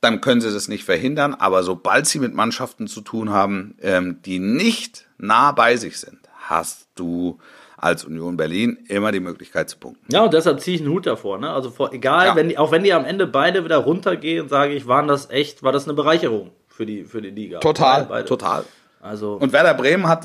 dann 0.00 0.20
können 0.20 0.40
sie 0.40 0.52
das 0.52 0.66
nicht 0.68 0.84
verhindern. 0.84 1.32
Aber 1.34 1.62
sobald 1.62 2.06
sie 2.06 2.18
mit 2.18 2.34
Mannschaften 2.34 2.88
zu 2.88 3.02
tun 3.02 3.30
haben, 3.30 3.76
ähm, 3.82 4.20
die 4.24 4.38
nicht 4.40 5.06
nah 5.18 5.52
bei 5.52 5.76
sich 5.76 5.98
sind, 5.98 6.18
hast 6.40 6.88
du 6.96 7.38
als 7.84 8.04
Union 8.04 8.36
Berlin 8.36 8.78
immer 8.88 9.12
die 9.12 9.20
Möglichkeit 9.20 9.68
zu 9.68 9.76
punkten. 9.78 10.06
ja, 10.12 10.24
und 10.24 10.32
deshalb 10.32 10.60
ziehe 10.60 10.76
ich 10.76 10.82
einen 10.82 10.90
Hut 10.92 11.06
davor. 11.06 11.38
Ne? 11.38 11.50
Also 11.50 11.70
vor, 11.70 11.92
egal, 11.92 12.28
Ja. 12.28 12.36
wenn 12.36 12.48
die, 12.48 12.56
auch 12.58 12.72
wenn 12.72 12.82
die 12.82 12.92
am 12.94 13.04
Ende 13.04 13.26
beide 13.26 13.64
wieder 13.64 13.76
runtergehen, 13.76 14.48
sage 14.48 14.72
ich, 14.72 14.86
waren 14.86 15.06
das 15.06 15.28
echt, 15.30 15.62
war 15.62 15.70
das 15.72 15.84
eine 15.84 15.94
Bereicherung 15.94 16.50
für 16.68 16.86
die, 16.86 17.04
für 17.04 17.20
die 17.20 17.30
Liga. 17.30 17.60
Beide, 17.62 18.06
beide. 18.08 18.24
total. 18.26 18.64
Also, 19.00 19.34
Und 19.34 19.52
Werder 19.52 19.74
Bremen 19.74 20.08
hat, 20.08 20.24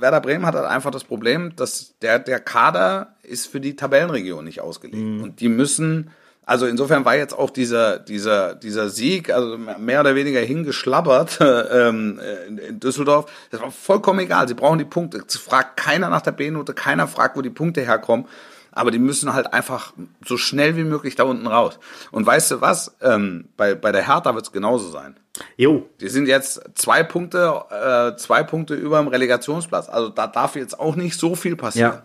Werder 0.00 0.20
Bremen 0.20 0.44
hat 0.44 0.54
halt 0.54 0.66
einfach 0.66 0.90
das 0.90 1.02
Problem, 1.02 1.56
dass 1.56 1.94
der, 2.02 2.18
der 2.18 2.40
Kader 2.40 3.14
ist 3.22 3.46
für 3.46 3.58
die 3.58 3.74
Tabellenregion 3.74 4.44
nicht 4.44 4.60
ausgelegt. 4.60 4.98
Und 5.22 5.40
die 5.40 5.48
müssen, 5.48 6.10
also 6.48 6.64
insofern 6.64 7.04
war 7.04 7.14
jetzt 7.14 7.38
auch 7.38 7.50
dieser, 7.50 7.98
dieser, 7.98 8.54
dieser 8.54 8.88
Sieg, 8.88 9.28
also 9.28 9.58
mehr 9.58 10.00
oder 10.00 10.14
weniger 10.14 10.40
hingeschlabbert 10.40 11.38
ähm, 11.70 12.18
in, 12.66 12.80
Düsseldorf, 12.80 13.30
das 13.50 13.60
war 13.60 13.70
vollkommen 13.70 14.20
egal. 14.20 14.48
Sie 14.48 14.54
brauchen 14.54 14.78
die 14.78 14.86
Punkte. 14.86 15.22
Es 15.28 15.36
fragt 15.36 15.76
keiner 15.76 16.08
nach 16.08 16.22
der 16.22 16.32
B-Note, 16.32 16.72
keiner 16.72 17.06
fragt, 17.06 17.36
wo 17.36 17.42
die 17.42 17.50
Punkte 17.50 17.82
herkommen. 17.82 18.24
Aber 18.72 18.90
die 18.90 18.98
müssen 18.98 19.34
halt 19.34 19.52
einfach 19.52 19.92
so 20.24 20.38
schnell 20.38 20.74
wie 20.78 20.84
möglich 20.84 21.16
da 21.16 21.24
unten 21.24 21.46
raus. 21.46 21.78
Und 22.12 22.24
weißt 22.24 22.50
du 22.52 22.60
was? 22.62 22.96
Ähm, 23.02 23.50
bei, 23.58 23.74
bei 23.74 23.92
der 23.92 24.06
Hertha 24.06 24.34
wird 24.34 24.46
es 24.46 24.52
genauso 24.52 24.88
sein. 24.88 25.20
jo, 25.58 25.86
Die 26.00 26.08
sind 26.08 26.28
jetzt 26.28 26.62
zwei 26.76 27.02
Punkte, 27.02 27.62
äh, 27.70 28.16
zwei 28.16 28.42
Punkte 28.42 28.74
über 28.74 28.96
dem 28.96 29.08
Relegationsplatz. 29.08 29.90
Also 29.90 30.08
da 30.08 30.26
darf 30.26 30.56
jetzt 30.56 30.80
auch 30.80 30.96
nicht 30.96 31.18
so 31.20 31.34
viel 31.34 31.56
passieren. 31.56 31.92
ja. 31.92 32.02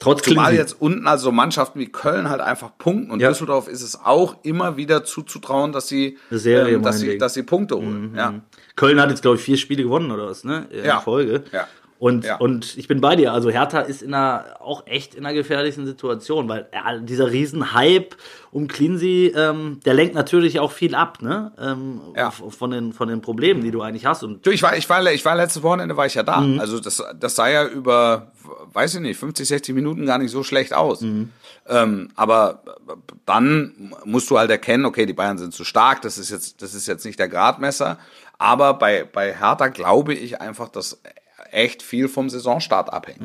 Trotz 0.00 0.22
Zumal 0.22 0.54
jetzt 0.54 0.80
unten 0.80 1.08
also 1.08 1.32
Mannschaften 1.32 1.80
wie 1.80 1.90
Köln 1.90 2.28
halt 2.30 2.40
einfach 2.40 2.78
punkten 2.78 3.10
und 3.10 3.18
Ja. 3.20 3.28
Düsseldorf 3.30 3.66
ist 3.66 3.82
es 3.82 3.98
auch 4.04 4.36
immer 4.44 4.76
wieder 4.76 5.02
zuzutrauen, 5.04 5.72
dass 5.72 5.88
sie, 5.88 6.18
ähm, 6.30 6.82
dass 6.82 7.00
sie. 7.00 7.14
Mhm. 7.14 7.18
dass 7.18 7.34
sie 7.34 7.42
Punkte 7.42 7.74
holen. 7.76 8.12
Ja. 8.16 8.34
Köln 8.76 9.00
hat 9.00 9.10
jetzt, 9.10 9.22
glaube 9.22 9.38
ich, 9.38 9.42
vier 9.42 9.56
Spiele 9.56 9.82
gewonnen 9.82 10.12
oder 10.12 10.26
was, 10.28 10.44
ne? 10.44 10.66
In 10.70 10.84
Ja. 10.84 11.00
Folge. 11.00 11.42
Ja. 11.52 11.66
Und, 11.98 12.24
Ja. 12.24 12.36
und 12.36 12.78
ich 12.78 12.86
bin 12.86 13.00
bei 13.00 13.16
dir. 13.16 13.32
Also 13.32 13.50
Hertha 13.50 13.80
ist 13.80 14.02
in 14.02 14.14
einer, 14.14 14.44
auch 14.60 14.86
echt 14.86 15.16
in 15.16 15.26
einer 15.26 15.34
gefährlichen 15.34 15.84
Situation, 15.84 16.48
weil 16.48 16.68
äh, 16.70 17.00
dieser 17.02 17.32
Riesenhype 17.32 18.14
um 18.52 18.68
Cleansey, 18.68 19.32
ähm, 19.36 19.80
der 19.84 19.94
lenkt 19.94 20.14
natürlich 20.14 20.60
auch 20.60 20.70
viel 20.70 20.94
ab, 20.94 21.22
ne? 21.22 21.50
Ähm, 21.60 22.00
Ja. 22.16 22.30
von, 22.30 22.70
den, 22.70 22.92
von 22.92 23.08
den 23.08 23.20
Problemen, 23.20 23.62
die 23.64 23.72
du 23.72 23.82
eigentlich 23.82 24.06
hast. 24.06 24.22
Und 24.22 24.46
Du, 24.46 24.50
ich 24.50 24.62
war, 24.62 24.76
ich 24.76 24.88
war, 24.88 25.04
ich 25.10 25.24
war 25.24 25.34
letztes 25.34 25.64
Wochenende 25.64 25.96
war 25.96 26.06
ich 26.06 26.14
ja 26.14 26.22
da. 26.22 26.40
Mhm. 26.40 26.60
Also 26.60 26.78
das, 26.78 27.02
das 27.18 27.34
sah 27.34 27.48
ja 27.48 27.66
über, 27.66 28.30
weiß 28.72 28.94
ich 28.96 29.00
nicht, 29.00 29.18
50, 29.18 29.46
60 29.48 29.74
Minuten 29.74 30.06
gar 30.06 30.18
nicht 30.18 30.30
so 30.30 30.42
schlecht 30.42 30.72
aus. 30.74 31.00
Mhm. 31.00 31.30
Ähm, 31.66 32.08
aber 32.16 32.62
dann 33.26 33.92
musst 34.04 34.30
du 34.30 34.38
halt 34.38 34.50
erkennen, 34.50 34.84
okay, 34.84 35.06
die 35.06 35.12
Bayern 35.12 35.38
sind 35.38 35.52
zu 35.54 35.64
stark. 35.64 36.02
Das 36.02 36.18
ist 36.18 36.30
jetzt, 36.30 36.62
das 36.62 36.74
ist 36.74 36.86
jetzt 36.88 37.04
nicht 37.04 37.18
der 37.18 37.28
Gradmesser. 37.28 37.98
Aber 38.38 38.74
bei, 38.74 39.04
bei 39.04 39.34
Hertha 39.34 39.68
glaube 39.68 40.14
ich 40.14 40.40
einfach, 40.40 40.68
dass 40.68 41.00
echt 41.50 41.82
viel 41.82 42.08
vom 42.08 42.28
Saisonstart 42.30 42.92
abhängt. 42.92 43.20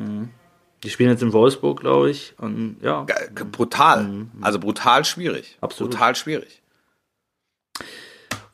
die 0.82 0.90
spielen 0.90 1.10
jetzt 1.10 1.22
in 1.22 1.32
Wolfsburg, 1.32 1.80
glaube 1.80 2.10
ich. 2.10 2.34
Und 2.38 2.76
ja. 2.82 3.04
Ge- 3.04 3.30
ge- 3.34 3.46
Brutal. 3.50 4.26
Also 4.40 4.58
brutal 4.58 5.04
schwierig. 5.04 5.56
Mhm. 5.58 5.64
Absolut. 5.64 5.92
Brutal 5.92 6.14
schwierig. 6.16 6.62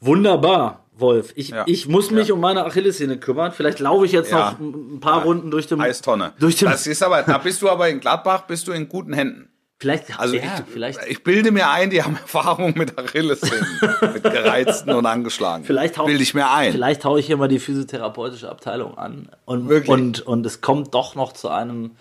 Wunderbar, 0.01 0.85
Wolf. 1.01 1.33
Ich, 1.37 1.49
Ja. 1.49 1.65
ich 1.67 1.89
muss 1.89 2.11
mich 2.11 2.29
Ja. 2.29 2.35
um 2.35 2.41
meine 2.41 2.65
Achillessehne 2.65 3.19
kümmern. 3.19 3.53
Vielleicht 3.53 3.79
laufe 3.81 4.05
ich 4.07 4.13
jetzt 4.13 4.31
Ja. 4.31 4.53
noch 4.53 4.61
ein 4.61 5.01
paar 5.01 5.23
Runden 5.25 5.51
durch 5.51 5.67
den. 5.67 5.81
Eistonne. 5.81 6.33
Durch 6.39 6.57
den 6.57 6.69
Das 6.69 6.87
ist 6.87 7.03
aber, 7.03 7.23
da 7.23 7.39
bist 7.39 7.63
du 7.63 7.69
aber 7.71 7.89
in 7.89 8.01
Gladbach, 8.01 8.43
bist 8.43 8.67
du 8.69 8.73
in 8.73 8.89
guten 8.89 9.13
Händen. 9.13 9.47
vielleicht, 9.79 10.19
Also 10.21 10.35
ich, 10.35 10.43
vielleicht, 10.71 11.01
ich 11.09 11.23
bilde 11.25 11.51
mir 11.53 11.71
ein, 11.71 11.89
die 11.89 12.03
haben 12.03 12.17
Erfahrung 12.17 12.75
mit 12.77 12.99
Achillessehnen, 12.99 13.67
mit 14.15 14.23
gereizten 14.25 14.91
und 14.91 15.07
angeschlagen. 15.07 15.65
Vielleicht 15.65 15.97
hau, 15.97 16.05
bilde 16.05 16.23
ich 16.23 16.35
mir 16.35 16.51
ein. 16.51 16.73
Vielleicht 16.73 17.03
haue 17.07 17.19
ich 17.19 17.27
hier 17.27 17.39
mal 17.39 17.49
die 17.49 17.59
physiotherapeutische 17.59 18.51
Abteilung 18.51 18.99
an. 18.99 19.31
Und, 19.47 19.69
Wirklich? 19.71 19.89
und, 19.91 20.21
und 20.27 20.45
es 20.45 20.61
kommt 20.61 20.93
doch 20.95 21.15
noch 21.15 21.33
zu 21.33 21.49
einem 21.49 21.93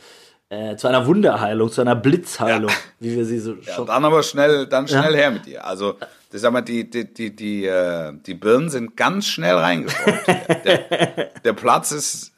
äh, 0.51 0.75
zu 0.77 0.87
einer 0.87 1.05
Wunderheilung, 1.05 1.71
zu 1.71 1.79
einer 1.79 1.95
Blitzheilung, 1.95 2.69
Ja. 2.71 2.75
wie 2.99 3.15
wir 3.15 3.23
sie 3.23 3.37
so 3.37 3.53
Ja, 3.61 3.75
schon. 3.75 3.85
dann 3.85 4.03
aber 4.03 4.23
schnell, 4.23 4.65
dann 4.65 4.87
schnell 4.87 5.11
Ja. 5.13 5.17
her 5.19 5.31
mit 5.31 5.45
dir. 5.45 5.63
Also, 5.63 5.93
das 6.31 6.41
sag 6.41 6.51
mal, 6.53 6.61
die, 6.61 6.89
die, 6.89 7.11
die, 7.13 7.35
die, 7.35 7.65
äh, 7.65 8.13
die 8.25 8.33
Birnen 8.35 8.69
sind 8.69 8.95
ganz 8.95 9.27
schnell 9.27 9.55
reingeschraubt. 9.55 10.25
hier. 10.25 10.55
der, 10.65 11.25
der 11.43 11.53
Platz 11.53 11.91
ist 11.91 12.33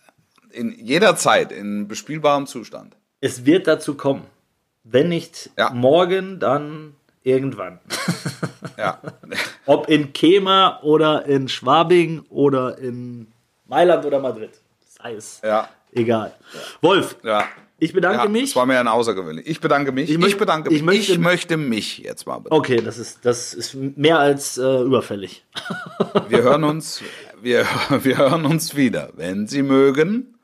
in 0.52 0.72
jeder 0.78 1.16
Zeit 1.16 1.52
in 1.52 1.88
bespielbarem 1.88 2.46
Zustand. 2.48 2.96
Es 3.20 3.46
wird 3.46 3.68
dazu 3.68 3.96
kommen. 3.96 4.26
Wenn 4.84 5.10
nicht 5.10 5.50
Ja. 5.58 5.70
morgen, 5.72 6.40
dann 6.40 6.96
irgendwann. 7.24 7.80
Ja. 8.78 9.00
Ob 9.66 9.90
in 9.90 10.14
Kema 10.14 10.80
oder 10.82 11.26
in 11.26 11.48
Schwabing 11.50 12.22
oder 12.30 12.78
in 12.78 13.28
Mailand 13.68 14.06
oder 14.06 14.20
Madrid. 14.20 14.52
Sei 14.88 15.14
es. 15.16 15.40
Ja. 15.44 15.70
Egal. 15.92 16.34
Wolf, 16.82 17.18
Ja. 17.24 17.44
Ich 17.84 17.94
bedanke 17.94 18.24
ja, 18.24 18.30
mich. 18.30 18.44
Das 18.52 18.56
war 18.56 18.66
mir 18.68 18.80
ein 18.80 18.88
außergewöhnlich. 18.88 19.48
Ich 19.48 19.60
bedanke 19.60 19.92
mich. 19.92 20.10
Ich 20.10 20.18
Ich, 20.24 20.38
bedanke 20.38 20.70
ich 20.74 20.84
mich. 20.84 21.10
Ich 21.10 21.18
möchte- 21.18 21.20
möchte 21.20 21.58
mich 21.58 21.98
jetzt 21.98 22.28
mal 22.28 22.38
bedanken. 22.38 22.54
Okay, 22.60 22.76
das 22.78 22.98
ist, 23.00 23.26
das 23.26 23.54
ist 23.56 23.74
mehr 23.74 24.20
als 24.20 24.58
äh, 24.60 24.82
überfällig. 24.84 25.44
Wir 26.30 26.44
hören 26.44 26.64
uns, 26.64 27.02
wir, 27.42 27.66
wir 28.04 28.18
hören 28.18 28.46
uns 28.46 28.76
wieder, 28.76 29.10
wenn 29.16 29.48
Sie 29.48 29.64
mögen, 29.64 30.38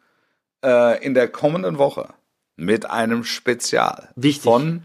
äh, 0.65 1.03
in 1.05 1.13
der 1.13 1.27
kommenden 1.27 1.77
Woche 1.77 2.09
mit 2.55 2.89
einem 2.89 3.23
Spezial. 3.23 4.09
Wichtig. 4.15 4.43
Von, 4.43 4.83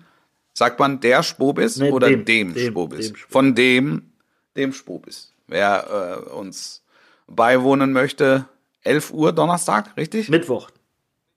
sagt 0.52 0.78
man 0.78 1.00
der 1.00 1.22
Spobis 1.22 1.78
Nee, 1.78 1.90
oder 1.90 2.08
dem, 2.08 2.24
dem, 2.26 2.52
dem, 2.54 2.66
Spobis? 2.70 3.06
dem 3.08 3.16
Spobis. 3.16 3.32
Von 3.32 3.54
dem, 3.54 4.12
dem 4.56 4.72
Spobis. 4.74 5.32
Wer 5.46 6.26
äh, 6.28 6.30
uns 6.34 6.84
beiwohnen 7.26 7.92
möchte, 7.92 8.44
11 8.82 9.12
Uhr 9.12 9.32
Donnerstag, 9.32 9.96
richtig? 9.96 10.28
Mittwoch. 10.28 10.68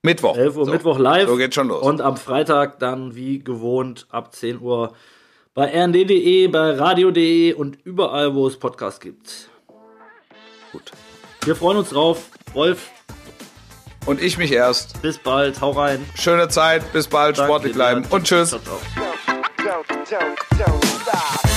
Mittwoch. 0.06 0.36
11 0.36 0.56
Uhr 0.56 0.64
So. 0.64 0.70
Mittwoch 0.72 0.98
live. 0.98 1.28
So 1.28 1.36
geht 1.36 1.54
schon 1.54 1.68
los. 1.68 1.82
Und 1.82 2.00
am 2.00 2.16
Freitag 2.16 2.78
dann 2.78 3.14
wie 3.14 3.38
gewohnt 3.40 4.06
ab 4.10 4.34
10 4.34 4.60
Uhr 4.60 4.94
bei 5.52 5.66
rnd.de, 5.66 6.48
bei 6.48 6.70
radio.de 6.72 7.52
und 7.54 7.78
überall, 7.84 8.34
wo 8.34 8.46
es 8.46 8.56
Podcasts 8.58 9.00
gibt. 9.00 9.48
Gut. 10.72 10.92
Wir 11.44 11.56
freuen 11.56 11.78
uns 11.78 11.90
drauf. 11.90 12.24
Wolf, 12.54 12.90
Und 14.06 14.22
ich 14.22 14.38
mich 14.38 14.52
erst. 14.52 15.00
bis 15.02 15.18
bald. 15.18 15.60
Hau 15.60 15.70
rein. 15.72 16.04
Schöne 16.14 16.48
Zeit, 16.48 16.92
bis 16.92 17.06
bald, 17.08 17.36
Danke 17.38 17.48
sportlich 17.48 17.72
bleiben 17.74 18.04
und 18.10 18.24
tschüss. 18.24 18.50
Ciao, 18.50 18.60
ciao. 20.56 21.55